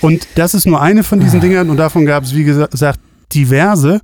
Und 0.01 0.27
das 0.35 0.55
ist 0.55 0.67
nur 0.67 0.81
eine 0.81 1.05
von 1.05 1.21
diesen 1.21 1.41
Dingern 1.41 1.71
und 1.71 1.77
davon 1.77 2.07
gab 2.07 2.25
es, 2.25 2.35
wie 2.35 2.43
gesa- 2.45 2.69
gesagt, 2.71 2.99
diverse. 3.35 4.01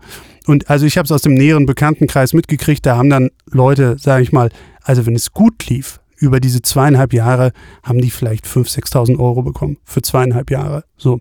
Und 0.46 0.70
also 0.70 0.86
ich 0.86 0.96
habe 0.96 1.04
es 1.04 1.12
aus 1.12 1.22
dem 1.22 1.34
näheren 1.34 1.66
Bekanntenkreis 1.66 2.32
mitgekriegt, 2.32 2.86
da 2.86 2.96
haben 2.96 3.10
dann 3.10 3.30
Leute, 3.50 3.96
sage 3.98 4.22
ich 4.22 4.32
mal, 4.32 4.50
also 4.82 5.04
wenn 5.06 5.14
es 5.14 5.32
gut 5.32 5.66
lief, 5.68 6.00
über 6.16 6.40
diese 6.40 6.62
zweieinhalb 6.62 7.12
Jahre 7.12 7.52
haben 7.82 8.00
die 8.00 8.10
vielleicht 8.10 8.46
5.000, 8.46 8.90
6.000 8.92 9.18
Euro 9.20 9.42
bekommen 9.42 9.76
für 9.84 10.02
zweieinhalb 10.02 10.50
Jahre. 10.50 10.84
So, 10.96 11.20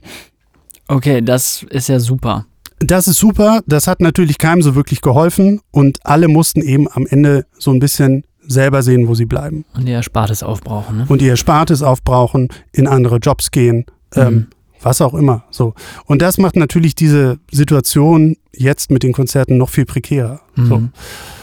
Okay, 0.87 1.21
das 1.21 1.63
ist 1.69 1.89
ja 1.89 1.99
super. 1.99 2.45
das 2.79 3.07
ist 3.09 3.17
super. 3.17 3.61
Das 3.67 3.87
hat 3.87 3.99
natürlich 4.01 4.37
keinem 4.37 4.61
so 4.61 4.73
wirklich 4.75 5.01
geholfen 5.01 5.59
und 5.71 5.99
alle 6.03 6.27
mussten 6.29 6.61
eben 6.61 6.87
am 6.91 7.05
Ende 7.05 7.45
so 7.59 7.71
ein 7.71 7.79
bisschen 7.79 8.23
selber 8.47 8.81
sehen, 8.81 9.09
wo 9.09 9.13
sie 9.13 9.25
bleiben 9.25 9.65
Und 9.75 9.87
ihr 9.89 9.95
Erspartes 9.95 10.41
aufbrauchen, 10.43 10.99
ne? 10.99 11.05
und 11.09 11.21
ihr 11.21 11.31
Erspartes 11.31 11.83
aufbrauchen, 11.83 12.47
in 12.71 12.87
andere 12.87 13.17
Jobs 13.17 13.51
gehen, 13.51 13.85
ähm, 14.15 14.33
Mhm. 14.33 14.47
Was 14.81 15.01
auch 15.01 15.13
immer. 15.13 15.43
So 15.51 15.73
und 16.05 16.21
das 16.21 16.37
macht 16.37 16.55
natürlich 16.55 16.95
diese 16.95 17.39
Situation 17.51 18.37
jetzt 18.53 18.91
mit 18.91 19.03
den 19.03 19.13
Konzerten 19.13 19.57
noch 19.57 19.69
viel 19.69 19.85
prekärer. 19.85 20.41
So. 20.55 20.77
Mhm. 20.79 20.89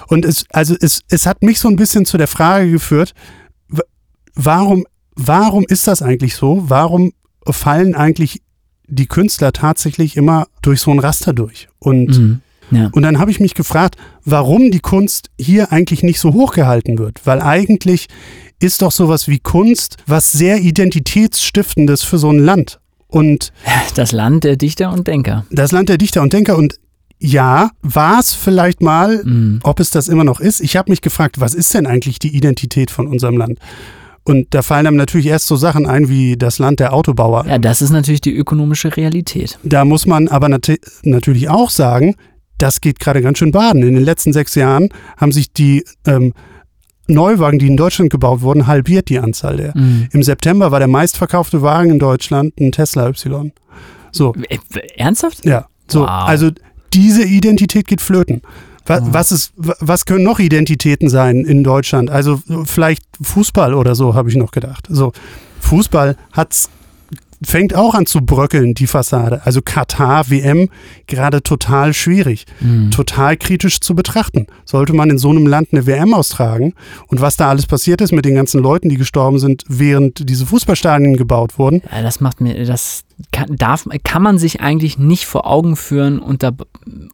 Und 0.09 0.25
es, 0.25 0.44
also 0.51 0.75
es, 0.81 1.01
es 1.09 1.27
hat 1.27 1.42
mich 1.42 1.59
so 1.61 1.68
ein 1.68 1.77
bisschen 1.77 2.05
zu 2.07 2.18
der 2.18 2.27
Frage 2.27 2.70
geführt, 2.70 3.14
warum, 4.35 4.85
warum 5.16 5.64
ist 5.68 5.87
das 5.87 6.03
eigentlich 6.03 6.35
so? 6.37 6.64
Warum 6.68 7.12
fallen 7.49 7.94
eigentlich 7.94 8.42
die 8.87 9.07
Künstler 9.07 9.53
tatsächlich 9.53 10.16
immer 10.16 10.47
durch 10.62 10.81
so 10.81 10.90
ein 10.90 10.99
Raster 10.99 11.33
durch? 11.33 11.68
Und, 11.79 12.18
Mhm. 12.18 12.40
Ja. 12.70 12.88
und 12.92 13.03
dann 13.03 13.18
habe 13.18 13.31
ich 13.31 13.40
mich 13.40 13.55
gefragt, 13.55 13.97
warum 14.25 14.70
die 14.70 14.81
Kunst 14.81 15.31
hier 15.38 15.70
eigentlich 15.70 16.03
nicht 16.03 16.18
so 16.18 16.33
hochgehalten 16.33 16.99
wird. 16.99 17.20
Weil 17.27 17.40
eigentlich 17.42 18.09
ist 18.59 18.81
doch 18.83 18.90
sowas 18.90 19.29
wie 19.29 19.38
Kunst 19.38 19.99
was 20.07 20.33
sehr 20.33 20.61
Identitätsstiftendes 20.61 22.03
für 22.03 22.18
so 22.18 22.31
ein 22.31 22.38
Land. 22.38 22.81
Und 23.14 23.53
Das 23.94 24.12
Land 24.12 24.44
der 24.44 24.57
Dichter 24.57 24.92
und 24.92 25.07
Denker. 25.07 25.44
das 25.50 25.70
Land 25.72 25.88
der 25.88 25.98
Dichter 25.98 26.20
und 26.22 26.33
Denker 26.33 26.57
und 26.59 26.79
ja, 27.20 27.70
war 27.83 28.18
es 28.18 28.35
vielleicht 28.35 28.83
mal, 28.83 29.22
Mhm. 29.24 29.61
ob 29.62 29.79
es 29.81 29.90
das 29.90 30.09
immer 30.09 30.24
noch 30.24 30.40
ist. 30.40 30.61
Ich 30.61 30.77
habe 30.77 30.90
mich 30.90 31.00
gefragt, 31.00 31.40
was 31.40 31.55
ist 31.55 31.72
denn 31.72 31.87
eigentlich 31.87 32.18
die 32.18 32.37
Identität 32.37 32.90
von 32.90 33.07
unserem 33.07 33.37
Land? 33.37 33.59
Und 34.24 34.48
da 34.50 34.62
fallen 34.62 34.87
einem 34.87 34.96
natürlich 34.96 35.27
erst 35.27 35.46
so 35.46 35.55
Sachen 35.57 35.87
ein 35.87 36.09
wie 36.09 36.37
das 36.37 36.59
Land 36.59 36.81
der 36.81 36.92
Autobauer. 36.92 37.46
Ja, 37.46 37.59
das 37.59 37.83
ist 37.83 37.90
natürlich 37.90 38.20
die 38.22 38.35
ökonomische 38.35 38.96
Realität. 38.96 39.59
Da 39.62 39.85
muss 39.85 40.07
man 40.07 40.29
aber 40.29 40.48
nat 40.48 40.70
natürlich 41.05 41.48
auch 41.48 41.70
sagen, 41.70 42.16
das 42.59 42.81
geht 42.81 42.98
gerade 42.98 43.22
ganz 43.22 43.38
schön 43.38 43.53
baden. 43.53 43.83
In 43.83 43.94
den 43.94 44.05
letzten 44.05 44.33
sechs 44.33 44.55
Jahren 44.55 44.88
haben 45.16 45.31
sich 45.33 45.53
die 45.53 45.85
ähm, 46.07 46.33
Neuwagen, 47.07 47.59
die 47.59 47.67
in 47.67 47.77
Deutschland 47.77 48.11
gebaut 48.11 48.40
wurden, 48.40 48.67
halbiert 48.67 49.09
die 49.09 49.19
Anzahl 49.19 49.57
der. 49.57 49.77
Mhm. 49.77 50.09
Im 50.12 50.23
September 50.23 50.71
war 50.71 50.79
der 50.79 50.88
meistverkaufte 50.88 51.61
Wagen 51.62 51.90
in 51.90 51.99
Deutschland 51.99 52.59
ein 52.61 52.73
Tesla 52.73 53.09
Y. 53.09 53.53
So, 54.12 54.33
Ernsthaft? 54.97 55.45
Ja, 55.45 55.67
so, 55.88 56.01
Wow. 56.03 56.09
also 56.09 56.51
diese 56.93 57.25
Identität 57.25 57.87
geht 57.88 58.01
flöten. 58.01 58.43
Was, 58.87 59.03
was, 59.12 59.33
ist, 59.33 59.53
wa- 59.57 59.77
was 59.81 60.05
können 60.05 60.25
noch 60.25 60.38
Identitäten 60.38 61.09
sein 61.09 61.45
in 61.45 61.64
Deutschland? 61.64 62.11
Also 62.11 62.40
vielleicht 62.67 63.03
Fußball 63.21 63.73
oder 63.75 63.95
so, 63.95 64.14
habe 64.14 64.29
ich 64.29 64.37
noch 64.37 64.51
gedacht. 64.51 64.87
So, 64.90 65.12
Fußball 65.61 66.17
hat's, 66.33 66.69
fängt 67.42 67.75
auch 67.75 67.94
an 67.94 68.07
zu 68.07 68.20
bröckeln, 68.20 68.75
die 68.75 68.87
Fassade. 68.87 69.42
Also 69.44 69.61
Katar, 69.62 70.31
WM, 70.31 70.68
gerade 71.07 71.42
total 71.42 71.92
schwierig, 71.94 72.44
Mhm. 72.61 72.90
total 72.90 73.37
kritisch 73.37 73.81
zu 73.81 73.94
betrachten. 73.94 74.47
Sollte 74.64 74.92
man 74.92 75.11
in 75.11 75.18
so 75.18 75.31
einem 75.31 75.47
Land 75.47 75.68
eine 75.73 75.87
WM 75.87 76.14
austragen 76.14 76.75
und 77.09 77.20
was 77.20 77.37
da 77.37 77.49
alles 77.49 77.66
passiert 77.66 78.01
ist 78.01 78.12
mit 78.12 78.25
den 78.25 78.35
ganzen 78.35 78.61
Leuten, 78.62 78.88
die 78.88 78.97
gestorben 78.97 79.38
sind, 79.38 79.64
während 79.68 80.29
diese 80.29 80.47
Fußballstadien 80.47 81.16
gebaut 81.16 81.59
wurden, 81.59 81.83
Ja, 81.90 82.03
das 82.03 82.20
macht 82.20 82.40
mir, 82.40 82.64
das 82.64 83.05
kann, 83.33 83.57
darf, 83.57 83.87
kann 84.03 84.23
man 84.23 84.38
sich 84.38 84.61
eigentlich 84.61 84.99
nicht 84.99 85.25
vor 85.27 85.47
Augen 85.47 85.77
führen 85.77 86.18
und, 86.18 86.42
da, 86.42 86.53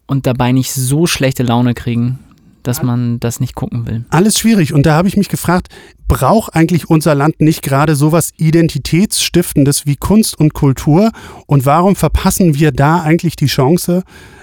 und 0.06 0.26
dabei 0.26 0.52
nicht 0.52 0.72
so 0.72 1.06
schlechte 1.06 1.42
Laune 1.42 1.74
kriegen, 1.74 2.18
dass 2.62 2.83
man 2.83 3.20
das 3.20 3.40
nicht 3.40 3.55
gucken 3.55 3.87
will. 3.87 4.05
alles 4.11 4.38
schwierig. 4.38 4.73
Und 4.73 4.87
da 4.87 4.94
habe 4.94 5.09
ich 5.09 5.16
mich 5.16 5.29
gefragt, 5.29 5.68
braucht 6.09 6.55
eigentlich 6.55 6.90
unser 6.90 7.14
Land 7.14 7.40
nicht 7.40 7.62
gerade 7.62 7.94
sowas 7.94 8.33
Identitätsstiftendes 8.37 9.87
wie 9.87 9.96
Kunst 9.96 10.38
und 10.38 10.55
Kultur? 10.55 11.11
Und 11.46 11.66
warum 11.66 11.96
verpassen 11.96 12.55
wir 12.55 12.73
da 12.73 13.03
eigentlich 13.03 13.37
die 13.37 13.46
Chance, 13.46 14.03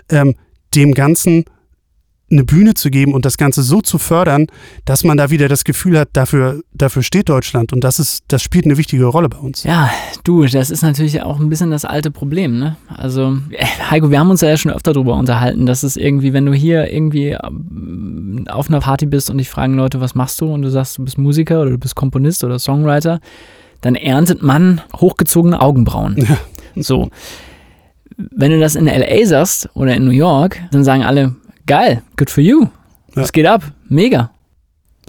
ähm, 0.10 0.36
dem 0.76 0.94
Ganzen 0.94 1.46
eine 2.30 2.44
Bühne 2.44 2.74
zu 2.74 2.90
geben 2.90 3.14
und 3.14 3.26
das 3.26 3.38
Ganze 3.38 3.64
so 3.64 3.82
zu 3.82 3.98
fördern, 3.98 4.48
dass 4.84 5.04
man 5.04 5.18
da 5.18 5.30
wieder 5.30 5.48
das 5.48 5.64
Gefühl 5.64 5.98
hat, 5.98 6.10
dafür, 6.14 6.62
dafür 6.74 7.02
steht 7.02 7.30
Deutschland 7.30 7.72
und 7.72 7.84
das 7.84 8.00
ist, 8.00 8.26
das 8.28 8.42
spielt 8.42 8.66
eine 8.66 8.78
wichtige 8.78 9.06
Rolle 9.06 9.30
bei 9.30 9.38
uns. 9.38 9.64
Ja, 9.64 9.90
du, 10.24 10.46
das 10.46 10.70
ist 10.70 10.82
natürlich 10.82 11.22
auch 11.22 11.40
ein 11.40 11.48
bisschen 11.50 11.72
das 11.72 11.86
alte 11.86 12.12
Problem, 12.12 12.60
ne? 12.60 12.76
Also, 12.90 13.38
äh, 13.52 13.66
Heiko, 13.90 14.12
wir 14.12 14.20
haben 14.20 14.30
uns 14.30 14.42
ja 14.42 14.58
schon 14.58 14.72
öfter 14.72 14.92
darüber 14.92 15.16
unterhalten, 15.16 15.66
dass 15.66 15.84
es 15.84 15.96
irgendwie, 15.96 16.34
wenn 16.34 16.46
du 16.46 16.54
hier 16.54 16.92
irgendwie 16.92 17.30
ähm, 17.30 18.46
auf 18.50 18.68
einer 18.68 18.82
Party 18.82 19.06
bist 19.06 19.30
und 19.30 19.38
dich 19.38 19.50
fragen 19.50 19.76
Leute, 19.76 20.02
was 20.02 20.14
machst 20.14 20.42
du? 20.42 20.54
Und 20.54 20.64
du 20.64 20.70
sagst, 20.70 20.98
du 20.98 21.06
bist 21.06 21.18
Musiker 21.18 21.62
oder 21.62 21.72
du 21.72 21.78
bist 21.78 21.96
Komponist 21.96 22.44
oder 22.44 22.60
Songwriter, 22.60 23.22
dann 23.82 23.96
erntet 23.96 24.44
man 24.44 24.82
hochgezogene 24.96 25.62
Augenbrauen. 25.62 26.28
So. 26.80 27.10
Wenn 28.18 28.52
du 28.52 28.60
das 28.60 28.76
in 28.76 28.86
LA 28.86 29.26
sagst 29.26 29.68
oder 29.74 29.96
in 29.96 30.06
New 30.06 30.12
York, 30.12 30.62
dann 30.70 30.84
sagen 30.84 31.04
alle, 31.04 31.36
geil, 31.68 32.02
good 32.18 32.30
for 32.32 32.44
you. 32.44 32.68
Es 33.16 33.32
geht 33.32 33.46
ab, 33.46 33.72
mega. 33.90 34.32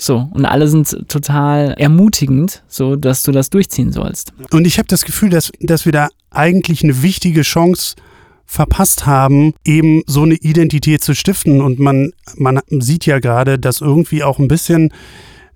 So, 0.01 0.29
und 0.33 0.45
alle 0.45 0.69
sind 0.69 1.09
total 1.09 1.75
ermutigend, 1.79 2.63
so 2.69 2.95
dass 2.95 3.23
du 3.23 3.33
das 3.33 3.51
durchziehen 3.51 3.91
sollst. 3.93 4.33
Und 4.53 4.67
ich 4.67 4.79
habe 4.79 4.87
das 4.87 5.05
Gefühl, 5.05 5.31
dass, 5.31 5.51
dass 5.61 5.87
wir 5.87 5.93
da 5.93 6.09
eigentlich 6.31 6.85
eine 6.85 7.03
wichtige 7.03 7.43
Chance 7.43 7.97
verpasst 8.45 9.07
haben, 9.07 9.55
eben 9.65 10.03
so 10.07 10.23
eine 10.23 10.35
Identität 10.35 11.03
zu 11.03 11.15
stiften. 11.15 11.61
Und 11.61 11.79
man, 11.81 12.13
man 12.37 12.61
sieht 12.71 13.07
ja 13.07 13.19
gerade, 13.19 13.59
dass 13.59 13.81
irgendwie 13.81 14.23
auch 14.23 14.39
ein 14.39 14.49
bisschen 14.49 14.93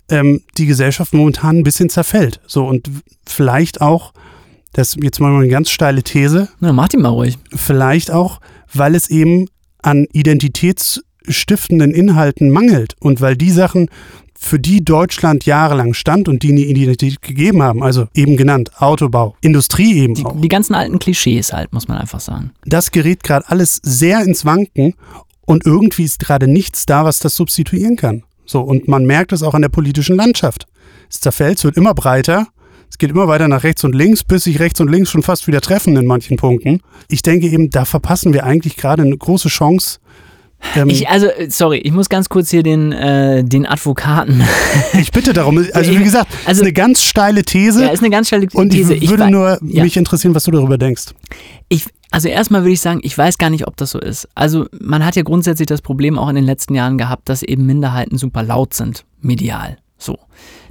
ähm, 0.09 0.41
die 0.57 0.65
Gesellschaft 0.65 1.13
momentan 1.13 1.59
ein 1.59 1.63
bisschen 1.63 1.89
zerfällt. 1.89 2.41
So 2.45 2.65
und 2.67 2.89
vielleicht 3.25 3.81
auch, 3.81 4.13
das 4.73 4.95
jetzt 5.01 5.19
mal 5.19 5.33
eine 5.33 5.47
ganz 5.47 5.69
steile 5.69 6.03
These, 6.03 6.49
Na, 6.59 6.73
mach 6.73 6.89
die 6.89 6.97
mal 6.97 7.09
ruhig. 7.09 7.37
vielleicht 7.55 8.11
auch, 8.11 8.41
weil 8.73 8.93
es 8.93 9.09
eben 9.09 9.47
an 9.83 10.07
identitätsstiftenden 10.11 11.91
Inhalten 11.91 12.49
mangelt 12.49 12.95
und 12.99 13.21
weil 13.21 13.37
die 13.37 13.51
Sachen, 13.51 13.89
für 14.35 14.59
die 14.59 14.83
Deutschland 14.83 15.45
jahrelang 15.45 15.93
stand 15.93 16.27
und 16.27 16.43
die 16.43 16.51
eine 16.51 16.61
Identität 16.61 17.21
gegeben 17.21 17.63
haben, 17.63 17.81
also 17.81 18.07
eben 18.13 18.35
genannt 18.35 18.71
Autobau, 18.81 19.35
Industrie 19.41 19.93
eben 19.99 20.15
Die, 20.15 20.25
auch, 20.25 20.39
die 20.39 20.49
ganzen 20.49 20.75
alten 20.75 20.99
Klischees 20.99 21.53
halt, 21.53 21.71
muss 21.71 21.87
man 21.87 21.97
einfach 21.97 22.19
sagen. 22.19 22.51
das 22.65 22.91
gerät 22.91 23.23
gerade 23.23 23.47
alles 23.47 23.79
sehr 23.83 24.21
ins 24.21 24.43
Wanken 24.43 24.95
und 25.45 25.65
irgendwie 25.65 26.03
ist 26.03 26.19
gerade 26.19 26.47
nichts 26.47 26.85
da, 26.85 27.05
was 27.05 27.19
das 27.19 27.35
substituieren 27.35 27.95
kann. 27.95 28.23
So, 28.45 28.61
und 28.61 28.89
man 28.89 29.05
merkt 29.05 29.31
es 29.31 29.43
auch 29.43 29.53
an 29.53 29.61
der 29.61 29.69
politischen 29.69 30.17
Landschaft. 30.17 30.67
Es 31.09 31.21
zerfällt, 31.21 31.59
es 31.59 31.63
wird 31.63 31.77
immer 31.77 31.93
breiter, 31.93 32.47
es 32.93 32.99
geht 32.99 33.09
immer 33.09 33.27
weiter 33.27 33.47
nach 33.47 33.63
rechts 33.63 33.83
und 33.83 33.95
links, 33.95 34.23
bis 34.23 34.43
sich 34.43 34.59
rechts 34.59 34.79
und 34.79 34.87
links 34.87 35.09
schon 35.09 35.23
fast 35.23 35.47
wieder 35.47 35.61
treffen 35.61 35.95
in 35.97 36.05
manchen 36.05 36.37
Punkten. 36.37 36.79
Ich 37.09 37.23
denke 37.23 37.47
eben, 37.47 37.71
da 37.71 37.85
verpassen 37.85 38.33
wir 38.33 38.43
eigentlich 38.43 38.77
gerade 38.77 39.01
eine 39.01 39.17
große 39.17 39.49
Chance. 39.49 39.97
Ähm, 40.75 40.89
Ich, 40.89 41.09
also, 41.09 41.25
äh, 41.25 41.49
sorry, 41.49 41.79
ich 41.79 41.91
muss 41.91 42.07
ganz 42.07 42.29
kurz 42.29 42.51
hier 42.51 42.61
den, 42.61 42.91
äh, 42.91 43.43
den 43.43 43.65
Advokaten. 43.65 44.43
ich 45.01 45.11
bitte 45.11 45.33
darum, 45.33 45.57
also 45.73 45.91
wie 45.91 46.03
gesagt, 46.03 46.31
es 46.43 46.47
Also- 46.47 46.61
ist 46.61 46.67
eine 46.67 46.73
ganz 46.73 47.01
steile 47.01 47.41
These 47.41 47.81
ja, 47.85 47.89
ist 47.89 48.01
eine 48.01 48.11
ganz 48.11 48.27
schnelle 48.29 48.45
und 48.53 48.71
ich 48.75 48.87
These. 48.87 49.09
würde 49.09 49.23
wei- 49.23 49.29
nur 49.31 49.57
ja. 49.63 49.83
mich 49.83 49.97
interessieren, 49.97 50.35
was 50.35 50.43
du 50.43 50.51
darüber 50.51 50.77
denkst. 50.77 51.15
Ich, 51.69 51.85
also 52.11 52.29
erstmal 52.29 52.61
würde 52.61 52.73
ich 52.73 52.79
sagen, 52.81 52.99
ich 53.01 53.17
weiß 53.17 53.39
gar 53.39 53.49
nicht, 53.49 53.65
ob 53.67 53.75
das 53.75 53.89
so 53.89 53.99
ist. 53.99 54.29
Also 54.35 54.67
man 54.79 55.03
hat 55.03 55.15
ja 55.15 55.23
grundsätzlich 55.23 55.65
das 55.67 55.81
Problem 55.81 56.19
auch 56.19 56.29
in 56.29 56.35
den 56.35 56.45
letzten 56.45 56.75
Jahren 56.75 56.99
gehabt, 56.99 57.27
dass 57.27 57.41
eben 57.41 57.65
Minderheiten 57.65 58.19
super 58.19 58.43
laut 58.43 58.75
sind, 58.75 59.03
medial. 59.19 59.77
So. 60.03 60.19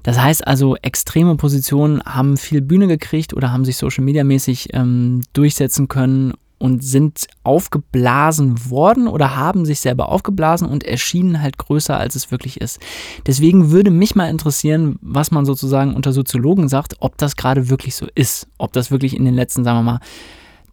Das 0.03 0.19
heißt 0.19 0.47
also, 0.47 0.77
extreme 0.77 1.37
Positionen 1.37 2.03
haben 2.03 2.37
viel 2.37 2.61
Bühne 2.61 2.87
gekriegt 2.87 3.35
oder 3.35 3.53
haben 3.53 3.65
sich 3.65 3.77
social 3.77 4.05
media 4.05 4.25
mäßig 4.25 4.71
ähm, 4.73 5.23
durchsetzen 5.33 5.89
können 5.89 6.35
und 6.59 6.85
sind 6.85 7.27
aufgeblasen 7.43 8.71
worden 8.71 9.09
oder 9.09 9.35
haben 9.37 9.65
sich 9.65 9.81
selber 9.81 10.11
aufgeblasen 10.11 10.69
und 10.69 10.85
erschienen 10.85 11.43
halt 11.43 11.59
größer, 11.59 11.99
als 11.99 12.15
es 12.15 12.31
wirklich 12.31 12.61
ist. 12.61 12.79
Deswegen 13.27 13.73
würde 13.73 13.91
mich 13.91 14.15
mal 14.15 14.29
interessieren, 14.29 14.97
was 15.03 15.33
man 15.33 15.45
sozusagen 15.45 15.95
unter 15.95 16.13
Soziologen 16.13 16.69
sagt, 16.69 16.97
ob 17.01 17.19
das 17.19 17.35
gerade 17.35 17.69
wirklich 17.69 17.97
so 17.97 18.07
ist. 18.15 18.47
Ob 18.59 18.73
das 18.73 18.93
wirklich 18.93 19.17
in 19.17 19.25
den 19.25 19.35
letzten, 19.35 19.65
sagen 19.65 19.79
wir 19.79 19.93
mal, 19.95 20.01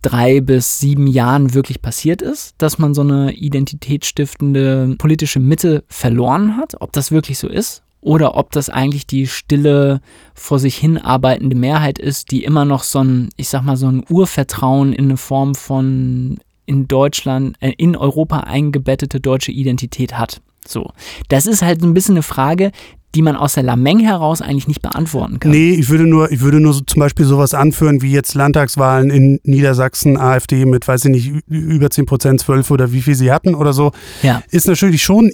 drei 0.03 0.41
bis 0.41 0.79
sieben 0.79 1.07
Jahren 1.07 1.55
wirklich 1.55 1.81
passiert 1.81 2.21
ist, 2.21 2.53
dass 2.59 2.77
man 2.77 2.93
so 2.93 3.01
eine 3.01 3.33
identitätsstiftende 3.33 4.95
politische 4.97 5.39
Mitte 5.39 5.83
verloren 5.87 6.55
hat, 6.55 6.75
ob 6.81 6.93
das 6.93 7.11
wirklich 7.11 7.39
so 7.39 7.47
ist 7.47 7.83
oder 8.01 8.35
ob 8.37 8.51
das 8.51 8.69
eigentlich 8.69 9.07
die 9.07 9.27
stille, 9.27 10.01
vor 10.33 10.59
sich 10.59 10.77
hin 10.77 10.97
arbeitende 10.97 11.55
Mehrheit 11.55 11.99
ist, 11.99 12.31
die 12.31 12.43
immer 12.43 12.65
noch 12.65 12.83
so 12.83 12.99
ein, 12.99 13.29
ich 13.35 13.49
sag 13.49 13.63
mal, 13.63 13.77
so 13.77 13.87
ein 13.87 14.03
Urvertrauen 14.09 14.93
in 14.93 15.05
eine 15.05 15.17
Form 15.17 15.55
von 15.55 16.39
in 16.65 16.87
Deutschland, 16.87 17.57
äh, 17.59 17.73
in 17.77 17.95
Europa 17.95 18.41
eingebettete 18.41 19.19
deutsche 19.19 19.51
Identität 19.51 20.17
hat. 20.17 20.41
So. 20.65 20.91
Das 21.27 21.47
ist 21.47 21.61
halt 21.61 21.81
so 21.81 21.87
ein 21.87 21.93
bisschen 21.93 22.15
eine 22.15 22.23
Frage, 22.23 22.71
die 23.15 23.23
man 23.23 23.35
aus 23.35 23.55
der 23.55 23.63
Lameng 23.63 23.99
heraus 23.99 24.41
eigentlich 24.41 24.67
nicht 24.67 24.83
beantworten 24.83 25.39
kann. 25.39 25.51
Nee, 25.51 25.71
ich 25.71 25.89
würde 25.89 26.05
nur, 26.05 26.31
ich 26.31 26.41
würde 26.41 26.59
nur 26.59 26.73
so 26.73 26.81
zum 26.81 26.99
Beispiel 26.99 27.25
sowas 27.25 27.55
anführen 27.55 28.03
wie 28.03 28.11
jetzt 28.11 28.35
Landtagswahlen 28.35 29.09
in 29.09 29.39
Niedersachsen, 29.43 30.15
AfD 30.15 30.65
mit, 30.65 30.87
weiß 30.87 31.05
ich 31.05 31.11
nicht, 31.11 31.31
über 31.47 31.89
10 31.89 32.05
Prozent, 32.05 32.41
12 32.41 32.69
oder 32.69 32.91
wie 32.91 33.01
viel 33.01 33.15
sie 33.15 33.31
hatten 33.31 33.55
oder 33.55 33.73
so. 33.73 33.91
Ja. 34.21 34.43
ist 34.51 34.67
natürlich 34.67 35.01
schon 35.01 35.31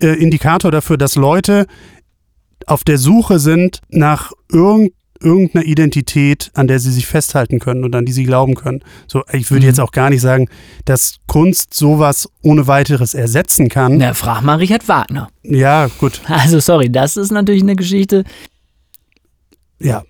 äh, 0.00 0.08
Indikator 0.14 0.70
dafür, 0.70 0.96
dass 0.96 1.14
Leute 1.16 1.66
auf 2.66 2.84
der 2.84 2.98
Suche 2.98 3.38
sind 3.38 3.80
nach 3.88 4.32
irgend, 4.52 4.92
irgendeiner 5.20 5.64
Identität, 5.64 6.50
an 6.54 6.68
der 6.68 6.78
sie 6.78 6.92
sich 6.92 7.06
festhalten 7.06 7.58
können 7.58 7.82
und 7.84 7.94
an 7.96 8.04
die 8.04 8.12
sie 8.12 8.24
glauben 8.24 8.54
können. 8.54 8.82
So, 9.08 9.22
ich 9.32 9.50
würde 9.50 9.62
Mhm. 9.64 9.68
jetzt 9.70 9.80
auch 9.80 9.90
gar 9.90 10.10
nicht 10.10 10.20
sagen, 10.20 10.48
dass 10.84 11.16
Kunst 11.26 11.74
sowas 11.74 12.28
ohne 12.42 12.66
weiteres 12.68 13.14
ersetzen 13.14 13.68
kann. 13.68 13.96
Na, 13.98 14.14
frag 14.14 14.42
mal 14.42 14.56
Richard 14.58 14.86
Wagner. 14.88 15.28
Ja, 15.42 15.88
gut, 15.98 16.20
Also 16.28 16.60
sorry, 16.60 16.90
das 16.90 17.16
ist 17.16 17.32
natürlich 17.32 17.62
eine 17.62 17.74
Geschichte. 17.76 18.24
ja. 19.80 20.02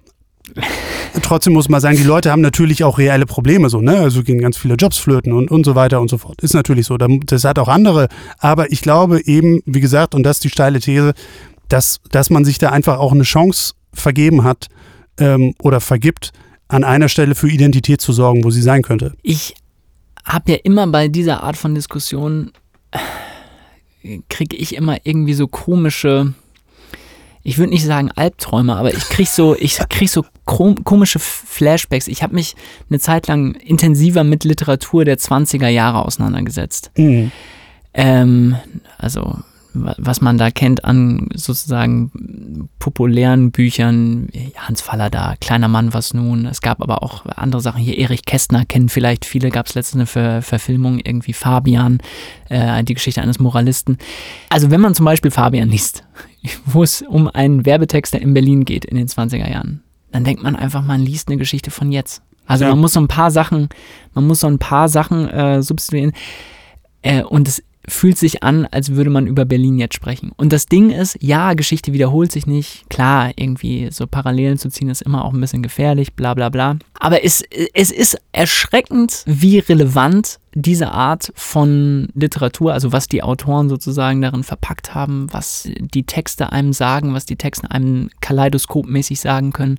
Trotzdem 1.23 1.53
muss 1.53 1.69
man 1.69 1.81
sagen, 1.81 1.97
die 1.97 2.03
Leute 2.05 2.31
haben 2.31 2.41
natürlich 2.43 2.85
auch 2.85 2.99
reelle 2.99 3.27
Probleme, 3.27 3.69
so, 3.71 3.81
ne? 3.81 3.99
Also 3.99 4.23
gehen 4.23 4.39
ganz 4.41 4.57
viele 4.57 4.75
Jobs 4.75 4.99
flöten 4.99 5.33
und, 5.33 5.51
und 5.51 5.65
so 5.65 5.75
weiter 5.75 6.01
und 6.01 6.09
so 6.09 6.19
fort. 6.19 6.41
Ist 6.43 6.55
natürlich 6.55 6.87
so. 6.87 6.97
Da- 6.97 7.09
Das 7.27 7.45
hat 7.45 7.59
auch 7.59 7.69
andere. 7.69 8.09
Aber 8.39 8.71
ich 8.73 8.81
glaube 8.83 9.21
eben, 9.27 9.61
wie 9.67 9.81
gesagt, 9.81 10.15
und 10.15 10.23
das 10.23 10.37
ist 10.39 10.45
die 10.45 10.51
steile 10.51 10.81
These, 10.81 11.13
dass, 11.69 12.01
dass 12.11 12.31
man 12.31 12.45
sich 12.45 12.59
da 12.59 12.71
einfach 12.71 12.99
auch 12.99 13.13
eine 13.13 13.25
Chance 13.25 13.75
vergeben 13.93 14.45
hat 14.45 14.69
ähm, 15.19 15.55
oder 15.63 15.81
vergibt, 15.81 16.33
an 16.69 16.85
einer 16.85 17.09
Stelle 17.09 17.35
für 17.35 17.49
Identität 17.51 18.01
zu 18.01 18.13
sorgen, 18.13 18.45
wo 18.45 18.51
sie 18.51 18.63
sein 18.63 18.83
könnte. 18.83 19.15
Ich 19.23 19.55
habe 20.25 20.53
ja 20.53 20.59
immer 20.63 20.87
bei 20.87 21.09
dieser 21.09 21.43
Art 21.43 21.57
von 21.57 21.75
Diskussion, 21.75 22.53
kriege 24.29 24.57
ich 24.57 24.75
immer 24.77 24.99
irgendwie 25.05 25.35
so 25.35 25.47
komische, 25.49 26.33
ich 27.49 27.57
würde 27.57 27.73
nicht 27.73 27.87
sagen 27.87 28.11
Albträume, 28.15 28.77
aber 28.77 28.93
ich 28.93 29.09
kriege 29.09 29.31
so, 29.31 29.57
ich 29.57 29.79
krieg 29.89 30.11
so 30.11 30.23
komische 30.45 31.19
Flashbacks. 31.19 32.07
Ich 32.07 32.23
habe 32.23 32.35
mich 32.35 32.55
eine 32.91 33.01
Zeit 33.01 33.27
lang 33.27 33.55
intensiver 33.55 34.23
mit 34.23 34.45
Literatur 34.45 35.07
der 35.07 35.17
20er 35.17 35.69
Jahre 35.69 36.05
auseinandergesetzt. 36.05 36.91
Mhm. 36.99 37.33
Ähm, 37.95 38.57
also 38.99 39.39
was 39.99 40.21
man 40.21 40.39
da 40.39 40.51
kennt 40.51 40.85
an 40.85 41.29
sozusagen 41.35 42.69
populären 42.79 43.51
Büchern, 43.51 44.29
Hans 44.57 44.81
Fallada, 44.81 45.35
Kleiner 45.41 45.69
Mann, 45.69 45.95
was 45.95 46.15
nun. 46.15 46.47
Es 46.47 46.61
gab 46.61 46.83
aber 46.83 47.03
auch 47.03 47.25
andere 47.27 47.61
Sachen 47.63 47.81
hier. 47.81 47.99
Erich 47.99 48.25
Kästner 48.25 48.65
kennen 48.65 48.89
vielleicht 48.89 49.25
viele, 49.25 49.51
gab 49.51 49.67
es 49.67 49.75
letztens 49.75 49.97
eine 50.01 50.07
Ver 50.07 50.43
Verfilmung, 50.43 50.99
irgendwie 50.99 51.33
Fabian, 51.33 51.99
äh, 52.49 52.83
die 52.85 52.95
Geschichte 52.95 53.23
eines 53.23 53.39
Moralisten. 53.39 53.99
Also 54.49 54.71
wenn 54.71 54.81
man 54.81 54.95
zum 54.95 55.05
Beispiel 55.05 55.31
Fabian 55.31 55.69
liest, 55.69 56.05
wo 56.65 56.83
es 56.83 57.03
um 57.03 57.29
einen 57.29 57.67
Werbetexter 57.67 58.21
in 58.21 58.35
Berlin 58.35 58.65
geht 58.65 58.85
in 58.85 58.97
den 58.97 59.09
20er 59.09 59.51
Jahren, 59.51 59.83
dann 60.13 60.25
denkt 60.25 60.43
man 60.43 60.57
einfach, 60.57 60.83
man 60.83 61.01
liest 61.01 61.29
eine 61.29 61.37
Geschichte 61.37 61.71
von 61.71 61.93
jetzt. 61.93 62.23
Also 62.47 62.65
Ja. 62.65 62.71
man 62.71 62.81
muss 62.81 62.95
so 62.95 63.01
ein 63.01 63.09
paar 63.09 63.31
Sachen, 63.31 63.69
man 64.15 64.27
muss 64.27 64.41
so 64.41 64.47
ein 64.47 64.59
paar 64.59 64.89
Sachen 64.89 65.29
äh, 65.29 65.63
substituieren. 65.63 66.13
Äh, 67.03 67.23
und 67.23 67.47
es 67.47 67.63
fühlt 67.89 68.19
sich 68.19 68.43
an, 68.43 68.67
als 68.71 68.93
würde 68.93 69.11
man 69.11 69.27
über 69.27 69.45
Berlin 69.45 69.79
jetzt 69.79 69.95
sprechen. 69.95 70.33
Und 70.37 70.53
das 70.53 70.67
Ding 70.67 70.91
ist, 70.91 71.19
ja, 71.21 71.55
Geschichte 71.55 71.93
wiederholt 71.93 72.31
sich 72.31 72.47
nicht. 72.47 72.89
Klar, 72.89 73.33
irgendwie 73.37 73.89
so 73.91 74.07
Parallelen 74.07 74.59
zu 74.59 74.69
ziehen 74.69 74.91
ist 74.91 75.03
immer 75.03 75.25
auch 75.25 75.33
ein 75.33 75.41
bisschen 75.41 75.63
gefährlich, 75.63 76.15
bla 76.15 76.35
bla 76.35 76.49
bla. 76.49 76.77
Aber 77.01 77.25
es, 77.25 77.43
es 77.75 77.91
ist 77.91 78.21
erschreckend, 78.33 79.23
wie 79.27 79.59
relevant 79.59 80.39
diese 80.55 80.91
Art 80.91 81.33
von 81.35 82.09
Literatur, 82.15 82.73
also 82.73 82.93
was 82.93 83.07
die 83.07 83.23
Autoren 83.23 83.69
sozusagen 83.69 84.21
darin 84.21 84.43
verpackt 84.43 84.95
haben, 84.95 85.29
was 85.33 85.69
die 85.79 86.05
Texte 86.05 86.53
einem 86.53 86.73
sagen, 86.73 87.15
was 87.15 87.27
die 87.27 87.37
Texte 87.37 87.71
einem 87.71 88.11
kaleidoskopmäßig 88.21 89.21
sagen 89.21 89.53
können, 89.53 89.79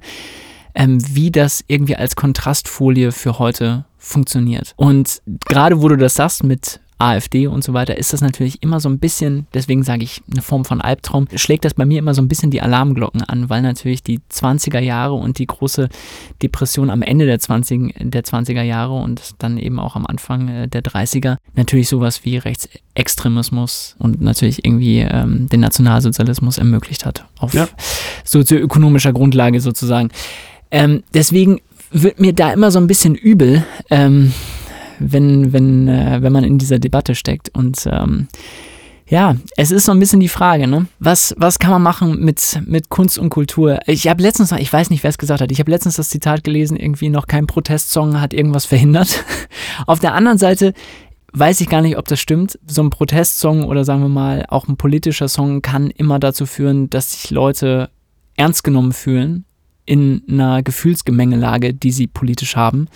ähm, 0.76 1.00
wie 1.14 1.32
das 1.32 1.64
irgendwie 1.68 1.96
als 1.96 2.16
Kontrastfolie 2.16 3.12
für 3.12 3.40
heute 3.40 3.86
funktioniert. 3.98 4.74
Und 4.78 5.22
gerade 5.46 5.82
wo 5.82 5.88
du 5.90 5.98
das 5.98 6.16
sagst 6.16 6.44
mit 6.44 6.80
AfD 7.00 7.48
und 7.48 7.64
so 7.64 7.74
weiter, 7.74 7.98
ist 7.98 8.12
das 8.14 8.22
natürlich 8.22 8.62
immer 8.62 8.80
so 8.80 8.90
ein 8.90 9.00
bisschen, 9.00 9.48
deswegen 9.54 9.84
sage 9.84 10.04
ich 10.04 10.22
eine 10.32 10.42
Form 10.42 10.66
von 10.66 10.82
Albtraum, 10.82 11.28
schlägt 11.36 11.64
das 11.66 11.74
bei 11.74 11.86
mir 11.86 11.98
immer 12.00 12.14
so 12.14 12.22
ein 12.22 12.28
bisschen 12.28 12.52
die 12.52 12.62
Alarmglocken 12.62 13.24
an, 13.24 13.50
weil 13.50 13.62
natürlich 13.62 14.04
die 14.04 14.20
20er 14.32 14.80
Jahre 14.80 15.14
und 15.14 15.40
die 15.40 15.48
große 15.48 15.88
Depression 16.44 16.90
am 16.90 17.02
Ende 17.02 17.26
der 17.26 17.40
20, 17.40 17.96
der 18.00 18.24
20er 18.24 18.62
Jahre 18.64 18.94
und 19.02 19.36
dann 19.40 19.58
eben 19.58 19.80
auch 19.80 19.96
am 19.96 20.06
Anfang 20.06 20.50
äh, 20.50 20.68
der 20.68 20.84
30er 20.84 21.38
natürlich 21.56 21.88
sowas 21.88 22.26
wie 22.26 22.38
Rechtsextremismus 22.38 23.96
und 24.00 24.22
natürlich 24.22 24.66
irgendwie 24.66 25.00
ähm, 25.00 25.48
den 25.50 25.62
Nationalsozialismus 25.62 26.58
ermöglicht 26.58 27.06
hat 27.06 27.26
auf 27.40 27.54
Ja. 27.54 27.68
sozioökonomischer 28.26 29.14
Grundlage 29.14 29.62
sozusagen. 29.62 30.10
Ähm, 30.72 31.04
deswegen 31.14 31.62
wird 31.92 32.20
mir 32.20 32.34
da 32.34 32.52
immer 32.52 32.72
so 32.72 32.80
ein 32.80 32.88
bisschen 32.88 33.16
übel, 33.16 33.64
ähm, 33.90 34.34
wenn, 35.00 35.54
wenn, 35.54 35.88
äh, 35.88 36.22
wenn 36.22 36.34
man 36.34 36.44
in 36.44 36.58
dieser 36.58 36.80
Debatte 36.80 37.16
steckt. 37.16 37.50
Und 37.50 37.88
ähm, 37.92 38.28
Ja, 39.10 39.36
es 39.58 39.72
ist 39.72 39.86
so 39.86 39.92
ein 39.92 40.00
bisschen 40.00 40.20
die 40.20 40.28
Frage, 40.28 40.68
ne? 40.68 40.86
Was, 41.00 41.34
was 41.38 41.58
kann 41.58 41.72
man 41.72 41.82
machen 41.82 42.24
mit, 42.24 42.62
mit 42.66 42.90
Kunst 42.90 43.18
und 43.18 43.32
Kultur? 43.32 43.80
Ich 43.88 44.08
habe 44.08 44.22
letztens, 44.22 44.52
ich 44.52 44.72
weiß 44.72 44.92
nicht, 44.92 45.02
wer 45.02 45.10
es 45.10 45.18
gesagt 45.18 45.42
hat, 45.42 45.52
ich 45.52 45.60
habe 45.60 45.72
letztens 45.72 45.96
das 45.96 46.10
Zitat 46.10 46.44
gelesen, 46.44 46.78
irgendwie 46.78 47.10
noch 47.10 47.26
kein 47.26 47.48
Protestsong 47.48 48.22
hat 48.22 48.36
irgendwas 48.36 48.66
verhindert. 48.66 49.24
Auf 49.88 50.00
der 50.00 50.14
anderen 50.14 50.38
Seite 50.38 50.74
weiß 51.34 51.60
ich 51.62 51.70
gar 51.70 51.82
nicht, 51.82 51.98
ob 51.98 52.08
das 52.08 52.20
stimmt. 52.20 52.60
So 52.68 52.84
ein 52.84 52.92
Protestsong 52.92 53.64
oder 53.64 53.84
sagen 53.84 54.02
wir 54.02 54.10
mal 54.10 54.46
auch 54.48 54.68
ein 54.68 54.78
politischer 54.78 55.28
Song 55.28 55.64
kann 55.64 55.90
immer 55.90 56.20
dazu 56.20 56.46
führen, 56.46 56.90
dass 56.92 57.14
sich 57.14 57.32
Leute 57.32 57.90
ernst 58.36 58.64
genommen 58.64 58.94
fühlen 58.94 59.46
in 59.86 60.22
einer 60.30 60.62
Gefühlsgemengelage, 60.62 61.74
die 61.74 61.92
sie 61.92 62.06
politisch 62.06 62.56
haben. 62.56 62.88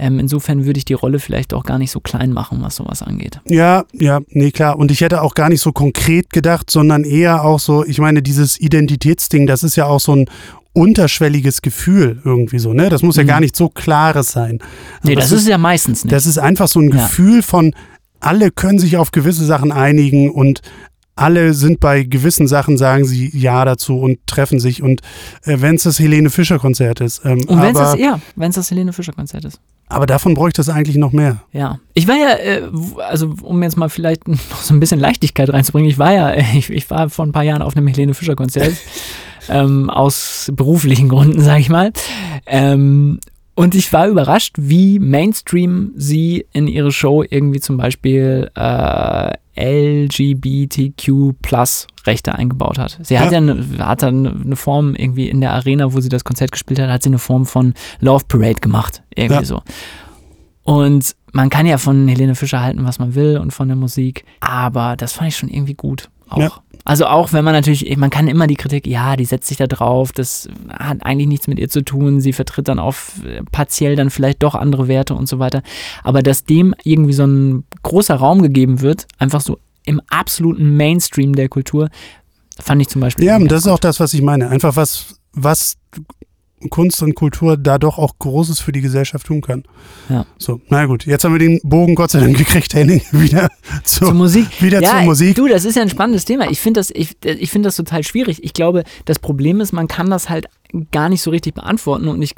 Ähm, 0.00 0.18
insofern 0.18 0.64
würde 0.64 0.78
ich 0.78 0.84
die 0.86 0.94
Rolle 0.94 1.18
vielleicht 1.18 1.52
auch 1.52 1.62
gar 1.64 1.78
nicht 1.78 1.90
so 1.90 2.00
klein 2.00 2.32
machen, 2.32 2.58
was 2.62 2.76
sowas 2.76 3.02
angeht. 3.02 3.38
Ja, 3.46 3.84
ja, 3.92 4.20
nee, 4.30 4.50
klar. 4.50 4.78
Und 4.78 4.90
ich 4.90 5.02
hätte 5.02 5.20
auch 5.20 5.34
gar 5.34 5.50
nicht 5.50 5.60
so 5.60 5.72
konkret 5.72 6.30
gedacht, 6.30 6.70
sondern 6.70 7.04
eher 7.04 7.44
auch 7.44 7.60
so, 7.60 7.84
ich 7.84 7.98
meine, 7.98 8.22
dieses 8.22 8.58
Identitätsding, 8.58 9.46
das 9.46 9.62
ist 9.62 9.76
ja 9.76 9.84
auch 9.84 10.00
so 10.00 10.16
ein 10.16 10.26
unterschwelliges 10.72 11.62
Gefühl 11.62 12.20
irgendwie 12.24 12.58
so, 12.58 12.72
ne? 12.72 12.88
Das 12.88 13.02
muss 13.02 13.16
ja 13.16 13.24
Mhm. 13.24 13.28
gar 13.28 13.40
nicht 13.40 13.56
so 13.56 13.68
klares 13.68 14.32
sein. 14.32 14.60
Nee, 15.02 15.12
Aber 15.12 15.20
das 15.20 15.32
es 15.32 15.42
ist 15.42 15.48
ja 15.48 15.58
meistens 15.58 16.04
nicht. 16.04 16.12
Das 16.12 16.26
ist 16.26 16.38
einfach 16.38 16.68
so 16.68 16.80
ein 16.80 16.88
Ja. 16.90 17.02
Gefühl 17.02 17.42
von, 17.42 17.74
alle 18.20 18.50
können 18.50 18.78
sich 18.78 18.96
auf 18.96 19.10
gewisse 19.10 19.44
Sachen 19.44 19.72
einigen 19.72 20.30
und 20.30 20.60
alle 21.16 21.54
sind 21.54 21.80
bei 21.80 22.02
gewissen 22.02 22.48
Sachen, 22.48 22.78
sagen 22.78 23.04
sie 23.04 23.30
Ja 23.36 23.64
dazu 23.64 23.98
und 23.98 24.18
treffen 24.26 24.58
sich. 24.58 24.82
Und 24.82 25.02
äh, 25.44 25.56
wenn 25.60 25.74
es 25.74 25.82
das 25.82 25.98
Helene 25.98 26.30
Fischer-Konzert 26.30 27.00
ist. 27.00 27.24
Ähm, 27.24 27.44
Und 27.46 27.60
wenn 27.60 27.74
es 27.74 27.80
das, 27.80 27.98
ja, 27.98 28.20
wenn 28.36 28.50
es 28.50 28.56
das 28.56 28.70
Helene 28.70 28.92
Fischer-Konzert 28.92 29.44
ist. 29.44 29.60
aber 29.88 30.06
davon 30.06 30.34
bräuchte 30.34 30.60
es 30.62 30.68
eigentlich 30.68 30.96
noch 30.96 31.12
mehr. 31.12 31.42
Ja. 31.52 31.78
Ich 31.94 32.08
war 32.08 32.16
ja, 32.16 32.36
äh, 32.36 32.62
also 33.08 33.34
um 33.42 33.62
jetzt 33.62 33.76
mal 33.76 33.90
vielleicht 33.90 34.28
noch 34.28 34.38
so 34.62 34.72
ein 34.72 34.80
bisschen 34.80 35.00
Leichtigkeit 35.00 35.50
reinzubringen, 35.52 35.90
ich 35.90 35.98
war 35.98 36.12
ja, 36.12 36.34
ich, 36.54 36.70
ich 36.70 36.88
war 36.90 37.10
vor 37.10 37.26
ein 37.26 37.32
paar 37.32 37.44
Jahren 37.44 37.62
auf 37.62 37.76
einem 37.76 37.86
Helene 37.86 38.14
Fischer-Konzert. 38.14 38.74
ähm, 39.48 39.90
aus 39.90 40.50
beruflichen 40.54 41.08
Gründen, 41.08 41.40
sag 41.40 41.60
ich 41.60 41.68
mal. 41.68 41.92
Ähm, 42.46 43.20
und 43.54 43.74
ich 43.74 43.92
war 43.92 44.08
überrascht, 44.08 44.54
wie 44.58 44.98
Mainstream 44.98 45.92
sie 45.96 46.46
in 46.52 46.66
ihre 46.66 46.92
Show 46.92 47.22
irgendwie 47.28 47.60
zum 47.60 47.76
Beispiel 47.76 48.50
äh, 48.54 49.34
LGBTQ 49.56 51.34
Plus 51.42 51.86
Rechte 52.06 52.34
eingebaut 52.34 52.78
hat. 52.78 52.98
Sie 53.02 53.18
hat 53.18 53.26
Ja. 53.32 53.38
ja 53.40 53.50
eine, 53.50 53.86
hat 53.86 54.02
dann 54.02 54.42
eine 54.44 54.56
Form 54.56 54.94
irgendwie 54.94 55.28
in 55.28 55.40
der 55.40 55.52
Arena, 55.52 55.92
wo 55.92 56.00
sie 56.00 56.08
das 56.08 56.24
Konzert 56.24 56.52
gespielt 56.52 56.78
hat, 56.80 56.88
hat 56.88 57.02
sie 57.02 57.10
eine 57.10 57.18
Form 57.18 57.44
von 57.46 57.74
Love 58.00 58.24
Parade 58.26 58.54
gemacht. 58.60 59.02
Irgendwie 59.14 59.34
Ja. 59.34 59.44
so. 59.44 59.62
Und 60.62 61.14
man 61.32 61.50
kann 61.50 61.66
ja 61.66 61.78
von 61.78 62.08
Helene 62.08 62.34
Fischer 62.34 62.62
halten, 62.62 62.84
was 62.84 62.98
man 62.98 63.14
will 63.14 63.38
und 63.38 63.52
von 63.52 63.68
der 63.68 63.76
Musik, 63.76 64.24
aber 64.40 64.96
das 64.96 65.12
fand 65.12 65.28
ich 65.28 65.36
schon 65.36 65.48
irgendwie 65.48 65.74
gut. 65.74 66.08
Auch. 66.28 66.38
Ja. 66.38 66.52
Also 66.84 67.06
auch 67.06 67.32
wenn 67.32 67.44
man 67.44 67.54
natürlich, 67.54 67.96
man 67.96 68.10
kann 68.10 68.28
immer 68.28 68.46
die 68.46 68.56
Kritik, 68.56 68.86
ja, 68.86 69.16
die 69.16 69.24
setzt 69.24 69.48
sich 69.48 69.58
da 69.58 69.66
drauf, 69.66 70.12
das 70.12 70.48
hat 70.70 71.04
eigentlich 71.04 71.28
nichts 71.28 71.46
mit 71.46 71.58
ihr 71.58 71.68
zu 71.68 71.82
tun, 71.82 72.20
sie 72.20 72.32
vertritt 72.32 72.68
dann 72.68 72.78
auf 72.78 73.20
äh, 73.24 73.42
partiell 73.52 73.96
dann 73.96 74.10
vielleicht 74.10 74.42
doch 74.42 74.54
andere 74.54 74.88
Werte 74.88 75.14
und 75.14 75.28
so 75.28 75.38
weiter. 75.38 75.62
Aber 76.02 76.22
dass 76.22 76.44
dem 76.44 76.74
irgendwie 76.82 77.12
so 77.12 77.24
ein 77.24 77.64
großer 77.82 78.14
Raum 78.14 78.42
gegeben 78.42 78.80
wird, 78.80 79.06
einfach 79.18 79.40
so 79.40 79.58
im 79.84 80.00
absoluten 80.10 80.76
Mainstream 80.76 81.34
der 81.34 81.48
Kultur, 81.48 81.90
fand 82.58 82.82
ich 82.82 82.88
zum 82.88 83.00
Beispiel. 83.00 83.26
Ja, 83.26 83.38
das 83.38 83.62
ist 83.62 83.68
auch 83.68 83.78
das, 83.78 84.00
was 84.00 84.14
ich 84.14 84.22
meine. 84.22 84.48
Einfach 84.48 84.76
was, 84.76 85.16
was 85.32 85.76
Kunst 86.68 87.02
und 87.02 87.14
Kultur 87.14 87.56
da 87.56 87.78
doch 87.78 87.98
auch 87.98 88.18
Großes 88.18 88.60
für 88.60 88.72
die 88.72 88.80
Gesellschaft 88.80 89.26
tun 89.26 89.40
kann. 89.40 89.64
Ja. 90.08 90.26
So, 90.38 90.60
na 90.68 90.84
gut, 90.86 91.06
jetzt 91.06 91.24
haben 91.24 91.32
wir 91.32 91.38
den 91.38 91.60
Bogen 91.62 91.94
Gott 91.94 92.10
sei 92.10 92.20
Dank 92.20 92.36
gekriegt, 92.36 92.74
Henning, 92.74 93.00
wieder 93.12 93.48
zu, 93.84 94.06
Zur 94.06 94.14
Musik. 94.14 94.60
wieder 94.60 94.82
ja, 94.82 94.90
zur 94.90 95.02
Musik. 95.02 95.36
Du, 95.36 95.48
das 95.48 95.64
ist 95.64 95.76
ja 95.76 95.82
ein 95.82 95.88
spannendes 95.88 96.24
Thema. 96.24 96.50
Ich 96.50 96.60
finde 96.60 96.80
das, 96.80 96.90
ich, 96.90 97.16
ich 97.24 97.50
finde 97.50 97.68
das 97.68 97.76
total 97.76 98.02
schwierig. 98.02 98.44
Ich 98.44 98.52
glaube, 98.52 98.84
das 99.06 99.18
Problem 99.18 99.60
ist, 99.60 99.72
man 99.72 99.88
kann 99.88 100.10
das 100.10 100.28
halt 100.28 100.48
gar 100.90 101.08
nicht 101.08 101.22
so 101.22 101.30
richtig 101.30 101.54
beantworten 101.54 102.08
und 102.08 102.22
ich, 102.22 102.34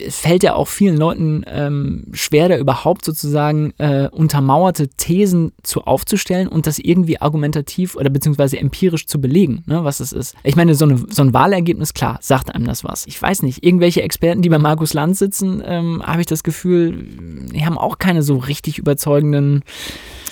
es 0.00 0.18
fällt 0.18 0.42
ja 0.42 0.54
auch 0.54 0.68
vielen 0.68 0.96
Leuten 0.96 1.44
ähm, 1.46 2.04
schwer, 2.12 2.48
da 2.48 2.56
überhaupt 2.56 3.04
sozusagen 3.04 3.72
äh, 3.78 4.08
untermauerte 4.08 4.88
Thesen 4.88 5.52
zu 5.62 5.82
aufzustellen 5.82 6.48
und 6.48 6.66
das 6.66 6.78
irgendwie 6.78 7.20
argumentativ 7.20 7.96
oder 7.96 8.10
beziehungsweise 8.10 8.58
empirisch 8.58 9.06
zu 9.06 9.20
belegen, 9.20 9.64
ne, 9.66 9.84
was 9.84 10.00
es 10.00 10.12
ist. 10.12 10.36
Ich 10.44 10.56
meine, 10.56 10.74
so, 10.74 10.84
eine, 10.84 11.02
so 11.08 11.22
ein 11.22 11.34
Wahlergebnis, 11.34 11.94
klar, 11.94 12.18
sagt 12.20 12.54
einem 12.54 12.66
das 12.66 12.84
was. 12.84 13.06
Ich 13.06 13.20
weiß 13.20 13.42
nicht, 13.42 13.61
irgendwelche 13.62 14.02
Experten, 14.02 14.42
die 14.42 14.48
bei 14.48 14.58
Markus 14.58 14.92
Land 14.92 15.16
sitzen, 15.16 15.62
ähm, 15.64 16.02
habe 16.04 16.20
ich 16.20 16.26
das 16.26 16.42
Gefühl, 16.42 17.06
die 17.54 17.64
haben 17.64 17.78
auch 17.78 17.98
keine 17.98 18.22
so 18.22 18.36
richtig 18.36 18.78
überzeugenden 18.78 19.62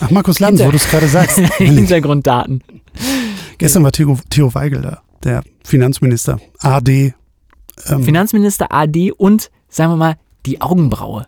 Ach, 0.01 0.11
Markus 0.11 0.41
Lanz, 0.41 0.61
wo 0.61 0.71
du 0.71 0.77
es 0.77 0.89
gerade 0.91 1.07
sagst. 1.07 1.39
Hintergrunddaten. 1.59 2.63
Gestern 3.59 3.85
war 3.85 3.93
Theo, 3.93 4.19
Theo 4.31 4.53
Weigel 4.55 4.83
da, 4.83 5.03
der 5.23 5.43
Finanzminister, 5.63 6.41
AD. 6.59 7.15
Ähm, 7.87 8.05
Finanzminister 8.05 8.73
AD 8.73 9.13
und, 9.13 9.51
sagen 9.69 9.93
wir 9.93 9.97
mal, 9.97 10.17
die 10.47 10.61
Augenbraue. 10.61 11.27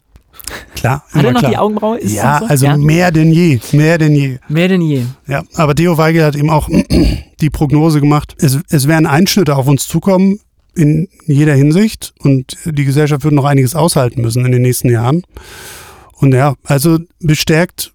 klar, 0.75 1.05
Hat 1.13 1.25
er 1.25 1.33
noch 1.33 1.41
klar. 1.41 1.51
die 1.53 1.59
Augenbraue? 1.59 1.99
Ist 1.99 2.15
ja, 2.15 2.41
so? 2.41 2.47
also 2.47 2.77
mehr 2.79 3.13
denn 3.13 3.31
je, 3.31 3.61
mehr 3.73 3.99
denn 3.99 4.15
je. 4.15 4.39
Mehr 4.49 4.69
denn 4.69 4.81
je. 4.81 5.05
Ja, 5.29 5.45
aber 5.55 5.75
Theo 5.75 5.99
Weigel 5.99 6.25
hat 6.25 6.35
eben 6.35 6.51
auch 6.51 6.69
die 7.41 7.51
Prognose 7.51 8.01
gemacht, 8.01 8.35
es, 8.39 8.59
es 8.71 8.89
werden 8.89 9.07
Einschnitte 9.07 9.55
auf 9.55 9.69
uns 9.69 9.87
zukommen 9.87 10.41
in 10.75 11.09
jeder 11.27 11.55
Hinsicht 11.55 12.15
und 12.21 12.57
die 12.65 12.85
Gesellschaft 12.85 13.25
wird 13.25 13.35
noch 13.35 13.45
einiges 13.45 13.75
aushalten 13.75 14.23
müssen 14.23 14.45
in 14.45 14.53
den 14.53 14.63
nächsten 14.63 14.89
Jahren. 14.89 15.23
Und 16.15 16.33
ja, 16.33 16.55
also 16.65 16.99
bestärkt 17.21 17.93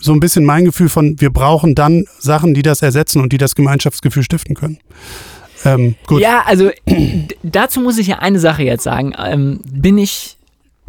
so 0.00 0.12
ein 0.12 0.20
bisschen 0.20 0.44
mein 0.44 0.64
Gefühl 0.64 0.88
von, 0.88 1.20
wir 1.20 1.30
brauchen 1.30 1.74
dann 1.74 2.04
Sachen, 2.18 2.54
die 2.54 2.62
das 2.62 2.82
ersetzen 2.82 3.22
und 3.22 3.32
die 3.32 3.38
das 3.38 3.54
Gemeinschaftsgefühl 3.54 4.22
stiften 4.22 4.54
können. 4.54 4.78
Ähm, 5.64 5.94
gut. 6.06 6.20
Ja, 6.20 6.42
also 6.46 6.70
dazu 7.42 7.80
muss 7.80 7.98
ich 7.98 8.08
ja 8.08 8.18
eine 8.18 8.38
Sache 8.38 8.62
jetzt 8.62 8.84
sagen. 8.84 9.14
Ähm, 9.18 9.60
bin 9.70 9.98
ich 9.98 10.38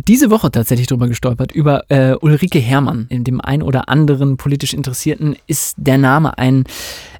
diese 0.08 0.30
Woche 0.30 0.52
tatsächlich 0.52 0.88
drüber 0.88 1.08
gestolpert, 1.08 1.52
über 1.52 1.90
äh, 1.90 2.16
Ulrike 2.16 2.60
Herrmann. 2.60 3.06
In 3.10 3.24
dem 3.24 3.42
ein 3.42 3.62
oder 3.62 3.90
anderen 3.90 4.38
politisch 4.38 4.74
Interessierten 4.74 5.36
ist 5.48 5.76
der 5.78 5.98
Name 5.98 6.38
ein 6.38 6.66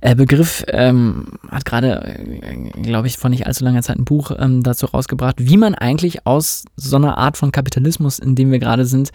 äh, 0.02 0.16
Begriff, 0.16 0.64
ähm, 0.68 1.28
hat 1.50 1.66
gerade, 1.66 2.04
äh, 2.04 2.82
glaube 2.82 3.08
ich, 3.08 3.18
vor 3.18 3.30
nicht 3.30 3.48
allzu 3.48 3.64
langer 3.64 3.82
Zeit 3.82 3.98
ein 3.98 4.06
Buch 4.06 4.32
ähm, 4.38 4.64
dazu 4.64 4.88
rausgebracht, 4.88 5.36
wie 5.40 5.58
man 5.58 5.76
eigentlich 5.76 6.26
aus 6.26 6.66
so 6.76 6.96
einer 6.96 7.18
Art 7.18 7.38
von 7.38 7.52
Kapitalismus, 7.52 8.20
in 8.20 8.36
dem 8.36 8.52
wir 8.52 8.60
gerade 8.60 8.86
sind, 8.86 9.12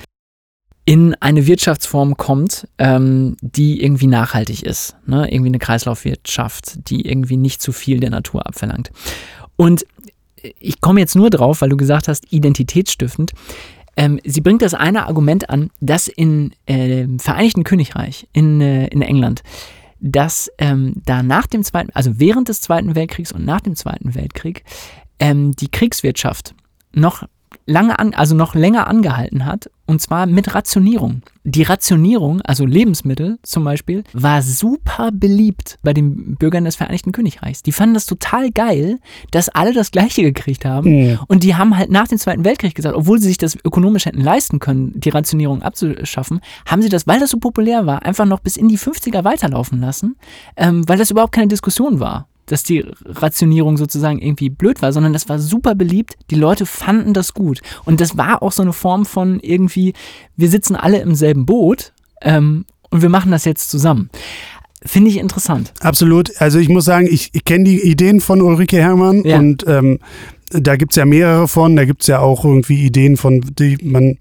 in 0.85 1.17
eine 1.21 1.47
Wirtschaftsform 1.47 2.17
kommt, 2.17 2.69
ähm, 2.79 3.37
die 3.41 3.83
irgendwie 3.83 4.07
nachhaltig 4.07 4.63
ist. 4.63 4.97
Ne? 5.05 5.31
Irgendwie 5.33 5.51
eine 5.51 5.59
Kreislaufwirtschaft, 5.59 6.89
die 6.89 7.07
irgendwie 7.07 7.37
nicht 7.37 7.61
zu 7.61 7.73
viel 7.73 7.99
der 7.99 8.11
Natur 8.11 8.47
abverlangt. 8.47 8.93
Und 9.57 9.85
ich 10.59 10.81
komme 10.81 11.01
jetzt 11.01 11.17
nur 11.17 11.31
drauf, 11.31 11.61
weil 11.61 11.69
du 11.69 11.77
gesagt 11.77 12.09
hast, 12.09 12.33
identitätsstiftend. 12.33 13.33
Ähm, 13.97 14.21
sie 14.25 14.41
bringt 14.41 14.63
das 14.63 14.75
eine 14.75 15.07
Argument 15.07 15.49
an, 15.49 15.71
dass 15.81 16.09
in 16.09 16.53
äh, 16.69 17.03
im 17.03 17.19
Vereinigten 17.19 17.65
Königreich, 17.65 18.29
in, 18.33 18.61
äh, 18.61 18.89
in 18.89 19.01
England, 19.03 19.43
dass 20.01 20.51
ähm, 20.59 20.95
da 21.05 21.23
nach 21.23 21.47
dem 21.47 21.65
Zweiten, 21.65 21.91
also 21.95 22.19
während 22.19 22.49
des 22.49 22.61
Zweiten 22.61 22.95
Weltkriegs 22.95 23.33
und 23.33 23.45
nach 23.45 23.63
dem 23.63 23.75
Zweiten 23.75 24.15
Weltkrieg, 24.15 24.65
ähm, 25.19 25.57
die 25.57 25.71
Kriegswirtschaft 25.71 26.55
noch 26.93 27.25
lange 27.67 27.99
an, 27.99 28.15
also 28.15 28.35
noch 28.35 28.55
länger 28.55 28.87
angehalten 28.87 29.45
hat, 29.45 29.71
und 29.87 30.01
zwar 30.01 30.27
mit 30.27 30.55
Rationierung. 30.55 31.23
Die 31.45 31.63
Rationierung, 31.63 32.41
also 32.43 32.65
Lebensmittel 32.65 33.39
zum 33.43 33.65
Beispiel, 33.65 34.03
war 34.13 34.43
super 34.43 35.11
beliebt 35.13 35.79
bei 35.83 35.93
den 35.93 36.37
Bürgern 36.37 36.65
des 36.65 36.77
Vereinigten 36.77 37.13
Königreichs. 37.13 37.63
Die 37.63 37.73
fanden 37.73 37.95
das 37.95 38.07
total 38.07 38.51
geil, 38.51 38.99
dass 39.31 39.49
alle 39.49 39.73
das 39.73 39.91
Gleiche 39.93 40.23
gekriegt 40.23 40.65
haben. 40.65 40.91
Mhm. 40.91 41.19
Und 41.29 41.45
die 41.45 41.55
haben 41.55 41.77
halt 41.77 41.91
nach 41.91 42.09
dem 42.09 42.19
Zweiten 42.19 42.45
Weltkrieg 42.45 42.75
gesagt, 42.75 42.97
obwohl 42.97 43.21
sie 43.21 43.29
sich 43.29 43.39
das 43.39 43.57
ökonomisch 43.65 44.07
hätten 44.07 44.21
leisten 44.21 44.59
können, 44.59 44.93
die 44.99 45.11
Rationierung 45.11 45.63
abzuschaffen, 45.63 46.41
haben 46.67 46.83
sie 46.83 46.89
das, 46.89 47.07
weil 47.07 47.21
das 47.21 47.31
so 47.31 47.39
populär 47.39 47.87
war, 47.87 48.05
einfach 48.05 48.27
noch 48.27 48.41
bis 48.41 48.57
in 48.57 48.69
die 48.69 48.79
50er 48.79 49.25
weiterlaufen 49.25 49.81
lassen, 49.81 50.17
ähm, 50.57 50.89
weil 50.89 50.99
das 50.99 51.11
überhaupt 51.11 51.33
keine 51.33 51.49
Diskussion 51.49 52.01
war 52.01 52.29
dass 52.47 52.63
die 52.63 52.85
Rationierung 53.05 53.77
sozusagen 53.77 54.19
irgendwie 54.21 54.51
blöd 54.51 54.83
war, 54.83 54.93
sondern 54.93 55.13
das 55.13 55.29
war 55.29 55.39
super 55.39 55.75
beliebt. 55.75 56.15
Die 56.31 56.37
Leute 56.37 56.65
fanden 56.67 57.13
das 57.13 57.35
gut. 57.35 57.61
Und 57.85 58.01
das 58.01 58.17
war 58.17 58.43
auch 58.43 58.53
so 58.53 58.63
eine 58.63 58.73
Form 58.73 59.05
von 59.05 59.41
irgendwie, 59.41 59.93
wir 60.37 60.49
sitzen 60.49 60.77
alle 60.77 61.01
im 61.01 61.15
selben 61.15 61.45
Boot 61.47 61.93
ähm, 62.23 62.65
und 62.91 63.03
wir 63.03 63.09
machen 63.09 63.31
das 63.33 63.45
jetzt 63.45 63.71
zusammen. 63.71 64.11
Finde 64.85 65.11
ich 65.11 65.17
interessant. 65.19 65.73
Absolut. 65.81 66.31
Also 66.41 66.59
ich 66.59 66.69
muss 66.69 66.85
sagen, 66.85 67.09
ich, 67.11 67.31
ich 67.33 67.45
kenne 67.45 67.65
die 67.65 67.81
Ideen 67.83 68.21
von 68.21 68.41
Ulrike 68.41 68.77
Herrmann 68.77 69.25
Ja. 69.25 69.39
und 69.39 69.65
ähm, 69.67 69.99
da 70.51 70.77
gibt 70.77 70.93
es 70.93 70.97
ja 70.97 71.05
mehrere 71.05 71.49
von. 71.49 71.75
Da 71.75 71.85
gibt 71.85 72.03
es 72.03 72.07
ja 72.07 72.21
auch 72.21 72.45
irgendwie 72.45 72.85
Ideen 72.85 73.17
von, 73.17 73.41
die 73.59 73.79
man 73.83 74.17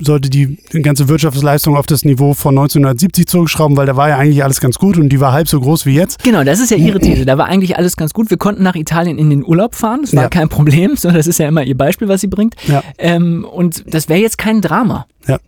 sollte 0.00 0.30
die 0.30 0.58
ganze 0.82 1.08
Wirtschaftsleistung 1.08 1.76
auf 1.76 1.86
das 1.86 2.04
Niveau 2.04 2.34
von 2.34 2.56
1970 2.58 3.26
zurückschrauben, 3.26 3.76
weil 3.76 3.86
da 3.86 3.96
war 3.96 4.08
ja 4.08 4.16
eigentlich 4.18 4.42
alles 4.44 4.60
ganz 4.60 4.76
gut 4.76 4.96
und 4.98 5.08
die 5.08 5.20
war 5.20 5.32
halb 5.32 5.48
so 5.48 5.60
groß 5.60 5.86
wie 5.86 5.94
jetzt. 5.94 6.22
Genau, 6.22 6.44
das 6.44 6.60
ist 6.60 6.70
ja 6.70 6.76
ihre 6.76 6.98
These. 7.00 7.24
Da 7.24 7.38
war 7.38 7.46
eigentlich 7.46 7.76
alles 7.76 7.96
ganz 7.96 8.12
gut. 8.12 8.30
Wir 8.30 8.36
konnten 8.36 8.62
nach 8.62 8.74
Italien 8.74 9.18
in 9.18 9.30
den 9.30 9.44
Urlaub 9.44 9.74
fahren. 9.74 10.00
Das 10.02 10.14
war 10.14 10.24
Ja. 10.24 10.28
kein 10.28 10.48
Problem. 10.48 10.96
So, 10.96 11.10
das 11.10 11.26
ist 11.26 11.38
ja 11.38 11.48
immer 11.48 11.62
ihr 11.62 11.76
Beispiel, 11.76 12.08
was 12.08 12.20
sie 12.20 12.26
bringt. 12.26 12.54
Ja. 12.66 12.82
Ähm, 12.98 13.44
und 13.44 13.84
das 13.92 14.08
wäre 14.08 14.20
jetzt 14.20 14.38
kein 14.38 14.60
Drama. 14.62 15.06
Ja. 15.26 15.38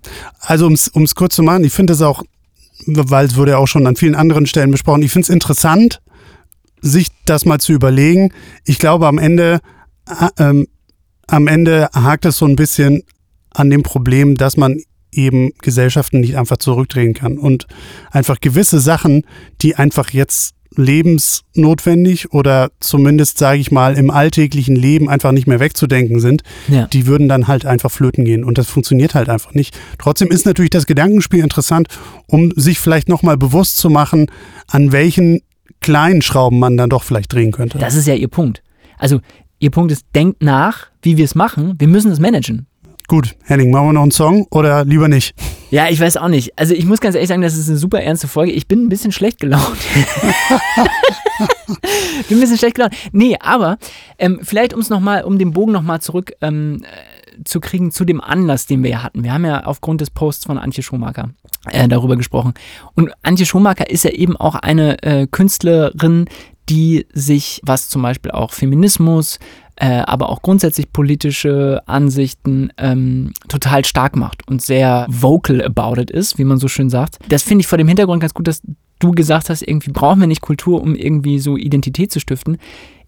Also 0.40 0.66
um 0.66 0.72
es 0.74 1.14
kurz 1.14 1.34
zu 1.34 1.42
machen, 1.42 1.64
ich 1.64 1.72
finde 1.72 1.92
das 1.92 2.02
auch 2.02 2.22
weil 2.86 3.26
es 3.26 3.36
wurde 3.36 3.52
ja 3.52 3.58
auch 3.58 3.66
schon 3.66 3.86
an 3.86 3.96
vielen 3.96 4.14
anderen 4.14 4.46
Stellen 4.46 4.70
besprochen. 4.70 5.02
Ich 5.02 5.10
finde 5.12 5.24
es 5.24 5.30
interessant, 5.30 6.00
sich 6.80 7.08
das 7.24 7.44
mal 7.44 7.58
zu 7.58 7.72
überlegen. 7.72 8.32
Ich 8.64 8.78
glaube, 8.78 9.06
am 9.08 9.18
Ende, 9.18 9.60
äh, 10.08 10.28
ähm, 10.42 10.68
am 11.26 11.48
Ende 11.48 11.88
hakt 11.92 12.24
es 12.24 12.38
so 12.38 12.46
ein 12.46 12.56
bisschen 12.56 13.02
an 13.50 13.70
dem 13.70 13.82
Problem, 13.82 14.36
dass 14.36 14.56
man 14.56 14.80
eben 15.12 15.52
Gesellschaften 15.62 16.20
nicht 16.20 16.36
einfach 16.36 16.58
zurückdrehen 16.58 17.14
kann 17.14 17.38
und 17.38 17.66
einfach 18.10 18.40
gewisse 18.40 18.78
Sachen, 18.80 19.22
die 19.62 19.74
einfach 19.76 20.10
jetzt 20.10 20.54
lebensnotwendig 20.76 22.32
oder 22.32 22.70
zumindest, 22.80 23.38
sage 23.38 23.58
ich 23.58 23.70
mal, 23.70 23.96
im 23.96 24.10
alltäglichen 24.10 24.76
Leben 24.76 25.08
einfach 25.08 25.32
nicht 25.32 25.46
mehr 25.46 25.60
wegzudenken 25.60 26.20
sind, 26.20 26.42
Ja. 26.68 26.86
die 26.86 27.06
würden 27.06 27.28
dann 27.28 27.48
halt 27.48 27.66
einfach 27.66 27.90
flöten 27.90 28.24
gehen 28.24 28.44
und 28.44 28.58
das 28.58 28.68
funktioniert 28.68 29.14
halt 29.14 29.28
einfach 29.28 29.54
nicht. 29.54 29.78
Trotzdem 29.98 30.28
ist 30.28 30.46
natürlich 30.46 30.70
das 30.70 30.86
Gedankenspiel 30.86 31.42
interessant, 31.42 31.88
um 32.26 32.52
sich 32.56 32.78
vielleicht 32.78 33.08
nochmal 33.08 33.36
bewusst 33.36 33.78
zu 33.78 33.90
machen, 33.90 34.26
an 34.68 34.92
welchen 34.92 35.40
kleinen 35.80 36.22
Schrauben 36.22 36.58
man 36.58 36.76
dann 36.76 36.90
doch 36.90 37.02
vielleicht 37.02 37.32
drehen 37.32 37.52
könnte. 37.52 37.78
Das 37.78 37.94
ist 37.94 38.06
ja 38.06 38.14
ihr 38.14 38.28
Punkt. 38.28 38.62
Also, 38.98 39.20
ihr 39.60 39.70
Punkt 39.70 39.92
ist, 39.92 40.04
denkt 40.14 40.42
nach, 40.42 40.88
wie 41.02 41.16
wir 41.16 41.24
es 41.24 41.34
machen. 41.34 41.74
Wir 41.78 41.88
müssen 41.88 42.10
es 42.10 42.18
managen. 42.20 42.66
Gut, 43.08 43.36
Henning, 43.44 43.70
machen 43.70 43.86
wir 43.86 43.92
noch 43.94 44.02
einen 44.02 44.10
Song 44.10 44.46
oder 44.50 44.84
lieber 44.84 45.08
nicht? 45.08 45.34
Ja, 45.70 45.88
ich 45.88 45.98
weiß 45.98 46.18
auch 46.18 46.28
nicht. 46.28 46.58
Also 46.58 46.74
ich 46.74 46.84
muss 46.84 47.00
ganz 47.00 47.14
ehrlich 47.14 47.30
sagen, 47.30 47.40
das 47.40 47.56
ist 47.56 47.66
eine 47.66 47.78
super 47.78 48.02
ernste 48.02 48.28
Folge. 48.28 48.52
Ich 48.52 48.68
bin 48.68 48.84
ein 48.84 48.90
bisschen 48.90 49.12
schlecht 49.12 49.40
gelaunt. 49.40 49.78
bin 52.28 52.36
ein 52.36 52.40
bisschen 52.40 52.58
schlecht 52.58 52.74
gelaunt. 52.74 52.94
Nee, 53.12 53.38
aber 53.40 53.78
ähm, 54.18 54.40
vielleicht 54.42 54.74
um 54.74 54.80
es 54.80 54.90
nochmal, 54.90 55.24
um 55.24 55.38
den 55.38 55.52
Bogen 55.52 55.72
nochmal 55.72 56.02
zurück 56.02 56.32
ähm, 56.42 56.82
äh, 56.84 57.44
zu 57.44 57.60
kriegen 57.60 57.92
zu 57.92 58.04
dem 58.04 58.20
Anlass, 58.20 58.66
den 58.66 58.82
wir 58.82 58.90
ja 58.90 59.02
hatten. 59.02 59.24
Wir 59.24 59.32
haben 59.32 59.46
ja 59.46 59.64
aufgrund 59.64 60.02
des 60.02 60.10
Posts 60.10 60.44
von 60.44 60.58
Antje 60.58 60.82
Schumacher 60.82 61.30
äh, 61.70 61.88
darüber 61.88 62.18
gesprochen. 62.18 62.52
Und 62.94 63.10
Antje 63.22 63.46
Schumacher 63.46 63.88
ist 63.88 64.04
ja 64.04 64.10
eben 64.10 64.36
auch 64.36 64.54
eine 64.54 65.02
äh, 65.02 65.26
Künstlerin, 65.26 66.26
die 66.68 67.06
sich, 67.14 67.62
was 67.64 67.88
zum 67.88 68.02
Beispiel 68.02 68.32
auch 68.32 68.52
Feminismus, 68.52 69.38
äh, 69.80 70.02
aber 70.06 70.28
auch 70.28 70.42
grundsätzlich 70.42 70.92
politische 70.92 71.82
Ansichten 71.86 72.70
ähm, 72.78 73.32
total 73.48 73.84
stark 73.84 74.16
macht 74.16 74.46
und 74.48 74.60
sehr 74.60 75.06
vocal 75.08 75.62
about 75.62 76.00
it 76.00 76.10
ist, 76.10 76.38
wie 76.38 76.44
man 76.44 76.58
so 76.58 76.66
schön 76.66 76.90
sagt. 76.90 77.18
Das 77.28 77.44
finde 77.44 77.62
ich 77.62 77.68
vor 77.68 77.78
dem 77.78 77.86
Hintergrund 77.86 78.20
ganz 78.20 78.34
gut, 78.34 78.48
dass 78.48 78.60
du 78.98 79.12
gesagt 79.12 79.50
hast, 79.50 79.62
irgendwie 79.62 79.92
brauchen 79.92 80.20
wir 80.20 80.26
nicht 80.26 80.40
Kultur, 80.40 80.82
um 80.82 80.96
irgendwie 80.96 81.38
so 81.38 81.56
Identität 81.56 82.10
zu 82.10 82.18
stiften. 82.18 82.58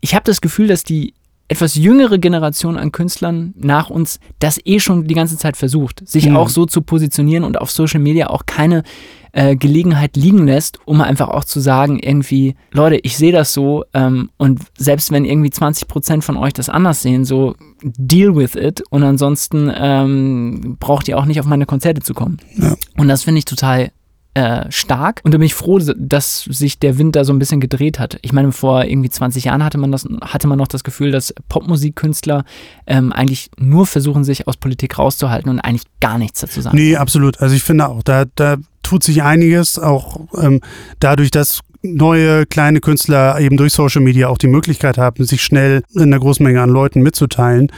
Ich 0.00 0.14
habe 0.14 0.24
das 0.24 0.40
Gefühl, 0.40 0.68
dass 0.68 0.84
die 0.84 1.14
etwas 1.50 1.74
jüngere 1.74 2.18
Generation 2.18 2.76
an 2.78 2.92
Künstlern 2.92 3.52
nach 3.56 3.90
uns 3.90 4.20
das 4.38 4.60
eh 4.64 4.78
schon 4.78 5.08
die 5.08 5.14
ganze 5.14 5.36
Zeit 5.36 5.56
versucht, 5.56 6.08
sich 6.08 6.28
Mhm. 6.28 6.36
auch 6.36 6.48
so 6.48 6.64
zu 6.64 6.80
positionieren 6.80 7.42
und 7.42 7.60
auf 7.60 7.70
Social 7.72 8.00
Media 8.00 8.30
auch 8.30 8.46
keine 8.46 8.84
äh, 9.32 9.56
Gelegenheit 9.56 10.16
liegen 10.16 10.46
lässt, 10.46 10.78
um 10.86 11.00
einfach 11.00 11.28
auch 11.28 11.44
zu 11.44 11.60
sagen, 11.60 11.98
irgendwie, 12.00 12.54
Leute, 12.72 12.98
ich 13.02 13.16
sehe 13.16 13.32
das 13.32 13.52
so 13.52 13.84
ähm, 13.94 14.30
und 14.38 14.60
selbst 14.78 15.10
wenn 15.12 15.24
irgendwie 15.24 15.50
20 15.50 15.86
Prozent 15.88 16.24
von 16.24 16.36
euch 16.36 16.52
das 16.52 16.68
anders 16.68 17.02
sehen, 17.02 17.24
so 17.24 17.54
deal 17.82 18.34
with 18.36 18.54
it 18.54 18.82
und 18.90 19.02
ansonsten 19.02 19.70
ähm, 19.74 20.76
braucht 20.80 21.08
ihr 21.08 21.18
auch 21.18 21.26
nicht 21.26 21.40
auf 21.40 21.46
meine 21.46 21.66
Konzerte 21.66 22.00
zu 22.00 22.14
kommen. 22.14 22.38
Ja. 22.56 22.74
Und 22.96 23.08
das 23.08 23.22
finde 23.24 23.38
ich 23.38 23.44
total 23.44 23.90
äh, 24.34 24.70
stark 24.70 25.20
und 25.24 25.34
da 25.34 25.38
bin 25.38 25.46
ich 25.46 25.54
froh, 25.54 25.78
dass 25.78 26.44
sich 26.44 26.78
der 26.78 26.98
Wind 26.98 27.16
da 27.16 27.24
so 27.24 27.32
ein 27.32 27.38
bisschen 27.38 27.60
gedreht 27.60 27.98
hat. 27.98 28.18
Ich 28.22 28.32
meine, 28.32 28.52
vor 28.52 28.84
irgendwie 28.84 29.10
20 29.10 29.44
Jahren 29.44 29.64
hatte 29.64 29.78
man 29.78 29.90
das, 29.90 30.06
hatte 30.22 30.46
man 30.46 30.58
noch 30.58 30.68
das 30.68 30.84
Gefühl, 30.84 31.10
dass 31.10 31.34
Popmusikkünstler 31.48 32.44
ähm, 32.86 33.12
eigentlich 33.12 33.50
nur 33.58 33.86
versuchen, 33.86 34.22
sich 34.22 34.46
aus 34.46 34.56
Politik 34.56 34.98
rauszuhalten 34.98 35.50
und 35.50 35.60
eigentlich 35.60 35.86
gar 36.00 36.18
nichts 36.18 36.40
dazu 36.40 36.60
sagen. 36.60 36.76
Nee, 36.76 36.96
absolut. 36.96 37.40
Also 37.40 37.54
ich 37.56 37.62
finde 37.62 37.88
auch, 37.88 38.02
da, 38.02 38.24
da 38.36 38.56
tut 38.82 39.02
sich 39.02 39.22
einiges, 39.22 39.78
auch 39.78 40.20
ähm, 40.40 40.60
dadurch, 41.00 41.30
dass 41.30 41.60
neue 41.82 42.46
kleine 42.46 42.80
Künstler 42.80 43.40
eben 43.40 43.56
durch 43.56 43.72
Social 43.72 44.02
Media 44.02 44.28
auch 44.28 44.38
die 44.38 44.48
Möglichkeit 44.48 44.98
haben, 44.98 45.24
sich 45.24 45.42
schnell 45.42 45.82
in 45.94 46.02
einer 46.02 46.18
großen 46.18 46.44
Menge 46.44 46.60
an 46.60 46.70
Leuten 46.70 47.02
mitzuteilen, 47.02 47.72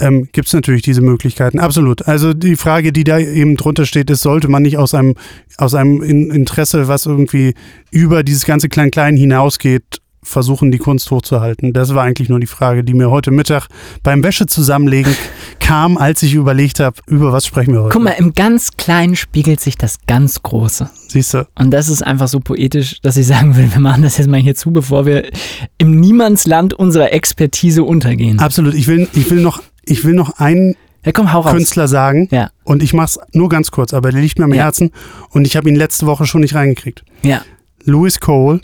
ähm, 0.00 0.28
gibt 0.32 0.48
es 0.48 0.52
natürlich 0.54 0.82
diese 0.82 1.02
Möglichkeiten. 1.02 1.60
Absolut. 1.60 2.08
Also 2.08 2.34
die 2.34 2.56
Frage, 2.56 2.92
die 2.92 3.04
da 3.04 3.18
eben 3.18 3.56
drunter 3.56 3.86
steht, 3.86 4.10
ist, 4.10 4.22
sollte 4.22 4.48
man 4.48 4.62
nicht 4.62 4.76
aus 4.76 4.92
einem, 4.94 5.14
aus 5.56 5.74
einem 5.74 6.02
In- 6.02 6.30
Interesse, 6.30 6.88
was 6.88 7.06
irgendwie 7.06 7.54
über 7.90 8.24
dieses 8.24 8.44
ganze 8.44 8.68
Klein-Klein 8.68 9.16
hinausgeht, 9.16 10.00
versuchen, 10.24 10.70
die 10.72 10.78
Kunst 10.78 11.10
hochzuhalten? 11.10 11.72
Das 11.72 11.94
war 11.94 12.02
eigentlich 12.02 12.28
nur 12.28 12.40
die 12.40 12.46
Frage, 12.46 12.82
die 12.84 12.94
mir 12.94 13.10
heute 13.10 13.30
Mittag 13.30 13.68
beim 14.02 14.22
Wäsche 14.24 14.46
zusammenlegen 14.46 15.14
kam, 15.60 15.96
als 15.96 16.22
ich 16.22 16.34
überlegt 16.34 16.80
habe, 16.80 16.96
über 17.06 17.32
was 17.32 17.46
sprechen 17.46 17.72
wir 17.74 17.82
heute. 17.84 17.92
Guck 17.92 18.02
mal, 18.02 18.14
im 18.18 18.32
ganz 18.34 18.72
Kleinen 18.76 19.14
spiegelt 19.16 19.60
sich 19.60 19.78
das 19.78 19.98
ganz 20.06 20.42
Große. 20.42 20.90
Siehst 21.08 21.34
du? 21.34 21.46
Und 21.58 21.70
das 21.70 21.88
ist 21.88 22.02
einfach 22.02 22.28
so 22.28 22.40
poetisch, 22.40 23.00
dass 23.02 23.16
ich 23.16 23.26
sagen 23.26 23.56
will, 23.56 23.72
wir 23.72 23.80
machen 23.80 24.02
das 24.02 24.18
jetzt 24.18 24.28
mal 24.28 24.40
hier 24.40 24.54
zu, 24.54 24.72
bevor 24.72 25.06
wir 25.06 25.30
im 25.78 25.98
Niemandsland 26.00 26.74
unserer 26.74 27.12
Expertise 27.12 27.82
untergehen. 27.84 28.38
Absolut. 28.40 28.74
Ich 28.74 28.86
will, 28.88 29.08
ich 29.14 29.30
will 29.30 29.40
noch, 29.40 29.62
ich 29.84 30.04
will 30.04 30.14
noch 30.14 30.38
einen 30.38 30.74
Ja, 31.04 31.12
komm. 31.12 31.28
Künstler 31.44 31.86
sagen. 31.88 32.28
Ja, 32.30 32.50
Und 32.64 32.82
ich 32.82 32.92
mach's 32.94 33.18
nur 33.32 33.48
ganz 33.48 33.70
kurz, 33.70 33.92
aber 33.94 34.10
der 34.10 34.20
liegt 34.20 34.38
mir 34.38 34.46
am 34.46 34.54
Ja. 34.54 34.64
Herzen. 34.64 34.90
Und 35.30 35.46
ich 35.46 35.56
habe 35.56 35.68
ihn 35.68 35.76
letzte 35.76 36.06
Woche 36.06 36.26
schon 36.26 36.40
nicht 36.40 36.54
reingekriegt. 36.54 37.04
ja. 37.22 37.42
Louis 37.86 38.18
Cole, 38.18 38.62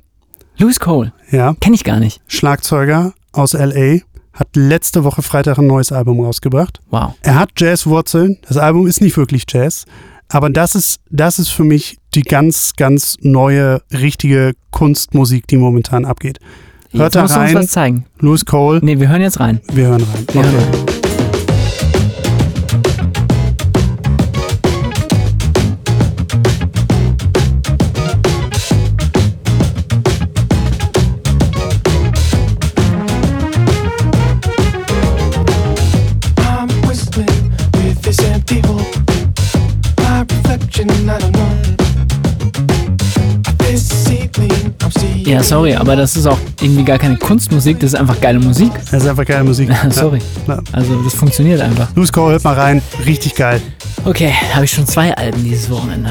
Louis 0.61 0.79
Cole, 0.79 1.13
ja, 1.31 1.55
kenne 1.59 1.75
ich 1.75 1.85
gar 1.85 1.99
nicht. 2.01 2.21
Schlagzeuger 2.29 3.15
aus 3.33 3.55
LA, 3.55 4.01
hat 4.35 4.49
letzte 4.55 5.05
Woche 5.05 5.23
Freitag 5.23 5.57
ein 5.59 5.67
neues 5.67 5.91
Album 5.91 6.21
rausgebracht. 6.21 6.81
Wow. 6.91 7.15
Er 7.23 7.37
hat 7.37 7.53
Jazzwurzeln. 7.59 8.37
Das 8.47 8.59
Album 8.59 8.87
ist 8.87 9.01
nicht 9.01 9.17
wirklich 9.17 9.45
Jazz. 9.49 9.87
Aber 10.29 10.51
das 10.51 10.75
ist, 10.75 11.01
das 11.11 11.39
ist 11.39 11.49
für 11.49 11.65
mich 11.65 11.97
die 12.15 12.23
ganz, 12.23 12.75
ganz 12.77 13.17
neue, 13.23 13.81
richtige 13.91 14.53
Kunstmusik, 14.71 15.47
die 15.47 15.57
momentan 15.57 16.05
abgeht. 16.05 16.39
Hört 16.91 17.05
Jetzt 17.05 17.17
da 17.17 17.21
du 17.21 17.27
uns 17.27 17.37
rein. 17.37 17.55
was 17.55 17.67
zeigen. 17.69 18.05
Louis 18.19 18.45
Cole, 18.45 18.81
Nee, 18.83 19.01
wir 19.01 19.09
hören 19.09 19.23
jetzt 19.23 19.41
rein. 19.41 19.61
wir 19.73 19.87
hören 19.87 20.03
rein. 20.03 20.27
Okay. 20.29 20.49
I'm 20.49 21.00
Ja, 45.31 45.45
sorry, 45.45 45.75
aber 45.75 45.95
das 45.95 46.17
ist 46.17 46.27
auch 46.27 46.39
irgendwie 46.61 46.83
gar 46.85 46.99
keine 46.99 47.17
Kunstmusik, 47.17 47.79
das 47.79 47.93
ist 47.93 47.99
einfach 48.01 48.21
geile 48.21 48.41
Musik. 48.41 48.73
Das 48.91 49.05
ist 49.05 49.09
einfach 49.09 49.25
geile 49.25 49.45
Musik. 49.45 49.71
sorry. 49.91 50.19
Ja. 50.49 50.59
Also, 50.73 50.97
das 51.03 51.15
funktioniert 51.15 51.61
einfach. 51.61 51.89
Louis 51.95 52.13
Cole, 52.13 52.33
hört 52.33 52.43
mal 52.43 52.55
rein. 52.55 52.83
Richtig 53.07 53.37
geil. 53.37 53.63
Okay, 54.05 54.33
habe 54.53 54.65
ich 54.65 54.73
schon 54.73 54.87
zwei 54.89 55.17
Alben 55.17 55.45
dieses 55.45 55.71
Wochenende, 55.71 56.11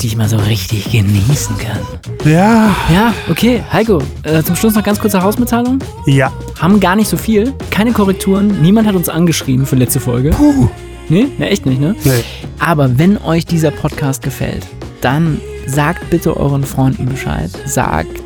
die 0.00 0.06
ich 0.06 0.16
mal 0.16 0.26
so 0.28 0.36
richtig 0.38 0.90
genießen 0.90 1.56
kann. 1.58 1.80
Ja, 2.24 2.74
Ja, 2.90 3.12
okay, 3.30 3.62
Heiko, 3.70 4.00
äh, 4.22 4.42
zum 4.42 4.56
Schluss 4.56 4.74
noch 4.74 4.82
ganz 4.84 4.98
kurze 5.00 5.22
Hausmitteilung. 5.22 5.78
ja. 6.06 6.32
Haben 6.58 6.80
gar 6.80 6.96
nicht 6.96 7.08
so 7.10 7.18
viel, 7.18 7.52
keine 7.70 7.92
Korrekturen, 7.92 8.62
niemand 8.62 8.88
hat 8.88 8.94
uns 8.94 9.10
angeschrieben 9.10 9.66
für 9.66 9.76
letzte 9.76 10.00
Folge. 10.00 10.30
Puh. 10.30 10.68
Nee, 11.10 11.26
ne, 11.38 11.50
echt 11.50 11.66
nicht, 11.66 11.78
ne? 11.80 11.94
Nee. 12.04 12.24
Aber 12.58 12.98
wenn 12.98 13.18
euch 13.18 13.44
dieser 13.44 13.70
Podcast 13.70 14.22
gefällt, 14.22 14.66
dann 15.02 15.40
sagt 15.66 16.10
bitte 16.10 16.36
euren 16.36 16.64
Freunden 16.64 17.06
Bescheid. 17.06 17.50
Sagt 17.66 18.20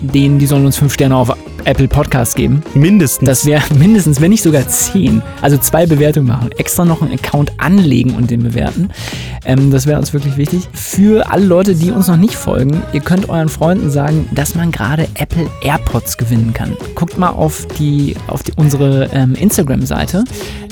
denen, 0.00 0.38
die 0.38 0.46
sollen 0.46 0.66
uns 0.66 0.76
fünf 0.76 0.94
Sterne 0.94 1.16
auf 1.16 1.30
Apple 1.64 1.88
Podcast 1.88 2.36
geben. 2.36 2.62
Mindestens. 2.74 3.26
Das 3.26 3.46
wäre 3.46 3.62
mindestens, 3.78 4.20
wenn 4.20 4.30
nicht 4.30 4.42
sogar 4.42 4.66
zehn. 4.68 5.22
Also 5.42 5.58
zwei 5.58 5.86
Bewertungen 5.86 6.26
machen. 6.28 6.50
Extra 6.58 6.84
noch 6.84 7.02
einen 7.02 7.12
Account 7.12 7.52
anlegen 7.58 8.14
und 8.14 8.30
den 8.30 8.42
bewerten. 8.42 8.90
Ähm, 9.44 9.70
das 9.70 9.86
wäre 9.86 9.98
uns 9.98 10.12
wirklich 10.12 10.36
wichtig. 10.36 10.68
Für 10.72 11.30
alle 11.30 11.44
Leute, 11.46 11.74
die 11.74 11.90
uns 11.90 12.08
noch 12.08 12.16
nicht 12.16 12.34
folgen, 12.34 12.82
ihr 12.92 13.00
könnt 13.00 13.28
euren 13.28 13.48
Freunden 13.48 13.90
sagen, 13.90 14.28
dass 14.32 14.54
man 14.54 14.70
gerade 14.70 15.08
Apple 15.14 15.48
AirPods 15.62 16.16
gewinnen 16.16 16.52
kann. 16.52 16.76
Guckt 16.94 17.18
mal 17.18 17.30
auf 17.30 17.66
die 17.78 18.16
auf 18.26 18.42
die, 18.42 18.52
unsere 18.56 19.10
ähm, 19.12 19.34
Instagram-Seite. 19.34 20.24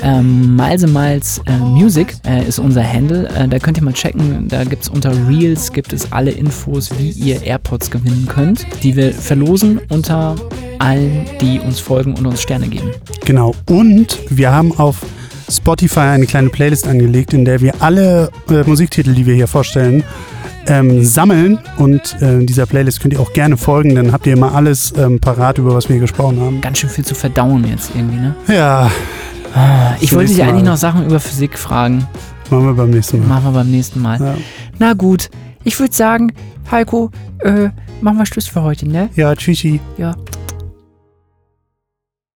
Ähm, 0.03 0.57
Miles 0.57 0.87
Miles 0.87 1.41
äh, 1.47 1.59
Music 1.59 2.15
äh, 2.27 2.47
ist 2.47 2.59
unser 2.59 2.85
Handle. 2.85 3.29
Äh, 3.29 3.49
da 3.49 3.59
könnt 3.59 3.79
ihr 3.79 3.85
mal 3.85 3.93
checken. 3.93 4.49
Da 4.49 4.65
gibt 4.65 4.83
es 4.83 4.89
unter 4.89 5.13
Reels 5.29 5.73
gibt 5.73 5.93
es 5.93 6.13
alle 6.13 6.31
Infos, 6.31 6.91
wie 6.99 7.11
ihr 7.11 7.43
AirPods 7.43 7.91
gewinnen 7.91 8.27
könnt, 8.29 8.67
die 8.83 8.97
wir 8.97 9.13
verlosen 9.13 9.81
unter 9.89 10.37
allen, 10.79 11.27
die 11.41 11.61
uns 11.61 11.81
folgen 11.81 12.15
und 12.15 12.27
uns 12.27 12.43
Sterne 12.43 12.69
geben. 12.69 12.91
Genau. 13.25 13.55
Und 13.69 14.19
wir 14.31 14.53
haben 14.53 14.77
auf 14.79 14.99
Spotify 15.51 16.01
eine 16.01 16.27
kleine 16.27 16.49
Playlist 16.49 16.89
angelegt, 16.89 17.33
in 17.33 17.45
der 17.45 17.61
wir 17.61 17.75
alle 17.81 18.31
äh, 18.51 18.63
Musiktitel, 18.65 19.15
die 19.15 19.27
wir 19.27 19.35
hier 19.35 19.47
vorstellen, 19.47 20.03
ähm, 20.67 21.05
sammeln. 21.05 21.59
Und 21.77 22.21
äh, 22.21 22.45
dieser 22.45 22.67
Playlist 22.67 23.01
könnt 23.01 23.15
ihr 23.15 23.21
auch 23.21 23.33
gerne 23.33 23.57
folgen, 23.57 23.95
dann 23.95 24.13
habt 24.13 24.27
ihr 24.27 24.33
immer 24.33 24.55
alles 24.55 24.93
ähm, 24.97 25.21
parat, 25.21 25.59
über 25.59 25.75
was 25.75 25.89
wir 25.89 25.99
gesprochen 25.99 26.41
haben. 26.41 26.61
Ganz 26.61 26.79
schön 26.79 26.91
viel 26.91 27.05
zu 27.05 27.15
verdauen 27.15 27.65
jetzt 27.69 27.91
irgendwie, 27.95 28.17
ne? 28.17 28.35
Ja, 28.49 28.91
Ich 30.01 30.09
Zum 30.11 30.19
wollte 30.19 30.29
dich 30.29 30.39
nächsten 30.39 30.43
eigentlich 30.43 30.65
noch 30.69 30.77
Sachen 30.77 31.07
über 31.07 31.21
Physik 31.21 31.57
fragen. 31.57 32.07
machen 32.51 32.67
wir 32.67 32.75
beim 32.75 32.91
nächsten 32.91 33.21
Mal. 33.21 33.27
Machen 33.29 33.45
wir 33.45 33.53
beim 33.53 33.71
nächsten 33.71 34.03
Mal. 34.03 34.21
Ja. 34.21 34.35
Na 34.79 34.93
gut, 34.95 35.31
Ich 35.63 35.79
würde 35.79 35.95
sagen, 35.95 36.33
Heiko, 36.71 37.11
äh, 37.39 37.69
machen 38.01 38.19
wir 38.19 38.27
Schluss 38.27 38.49
für 38.49 38.63
heute, 38.63 38.89
ne? 38.89 39.09
Ja, 39.15 39.35
tschüssi. 39.37 39.81
Ja. 39.97 40.15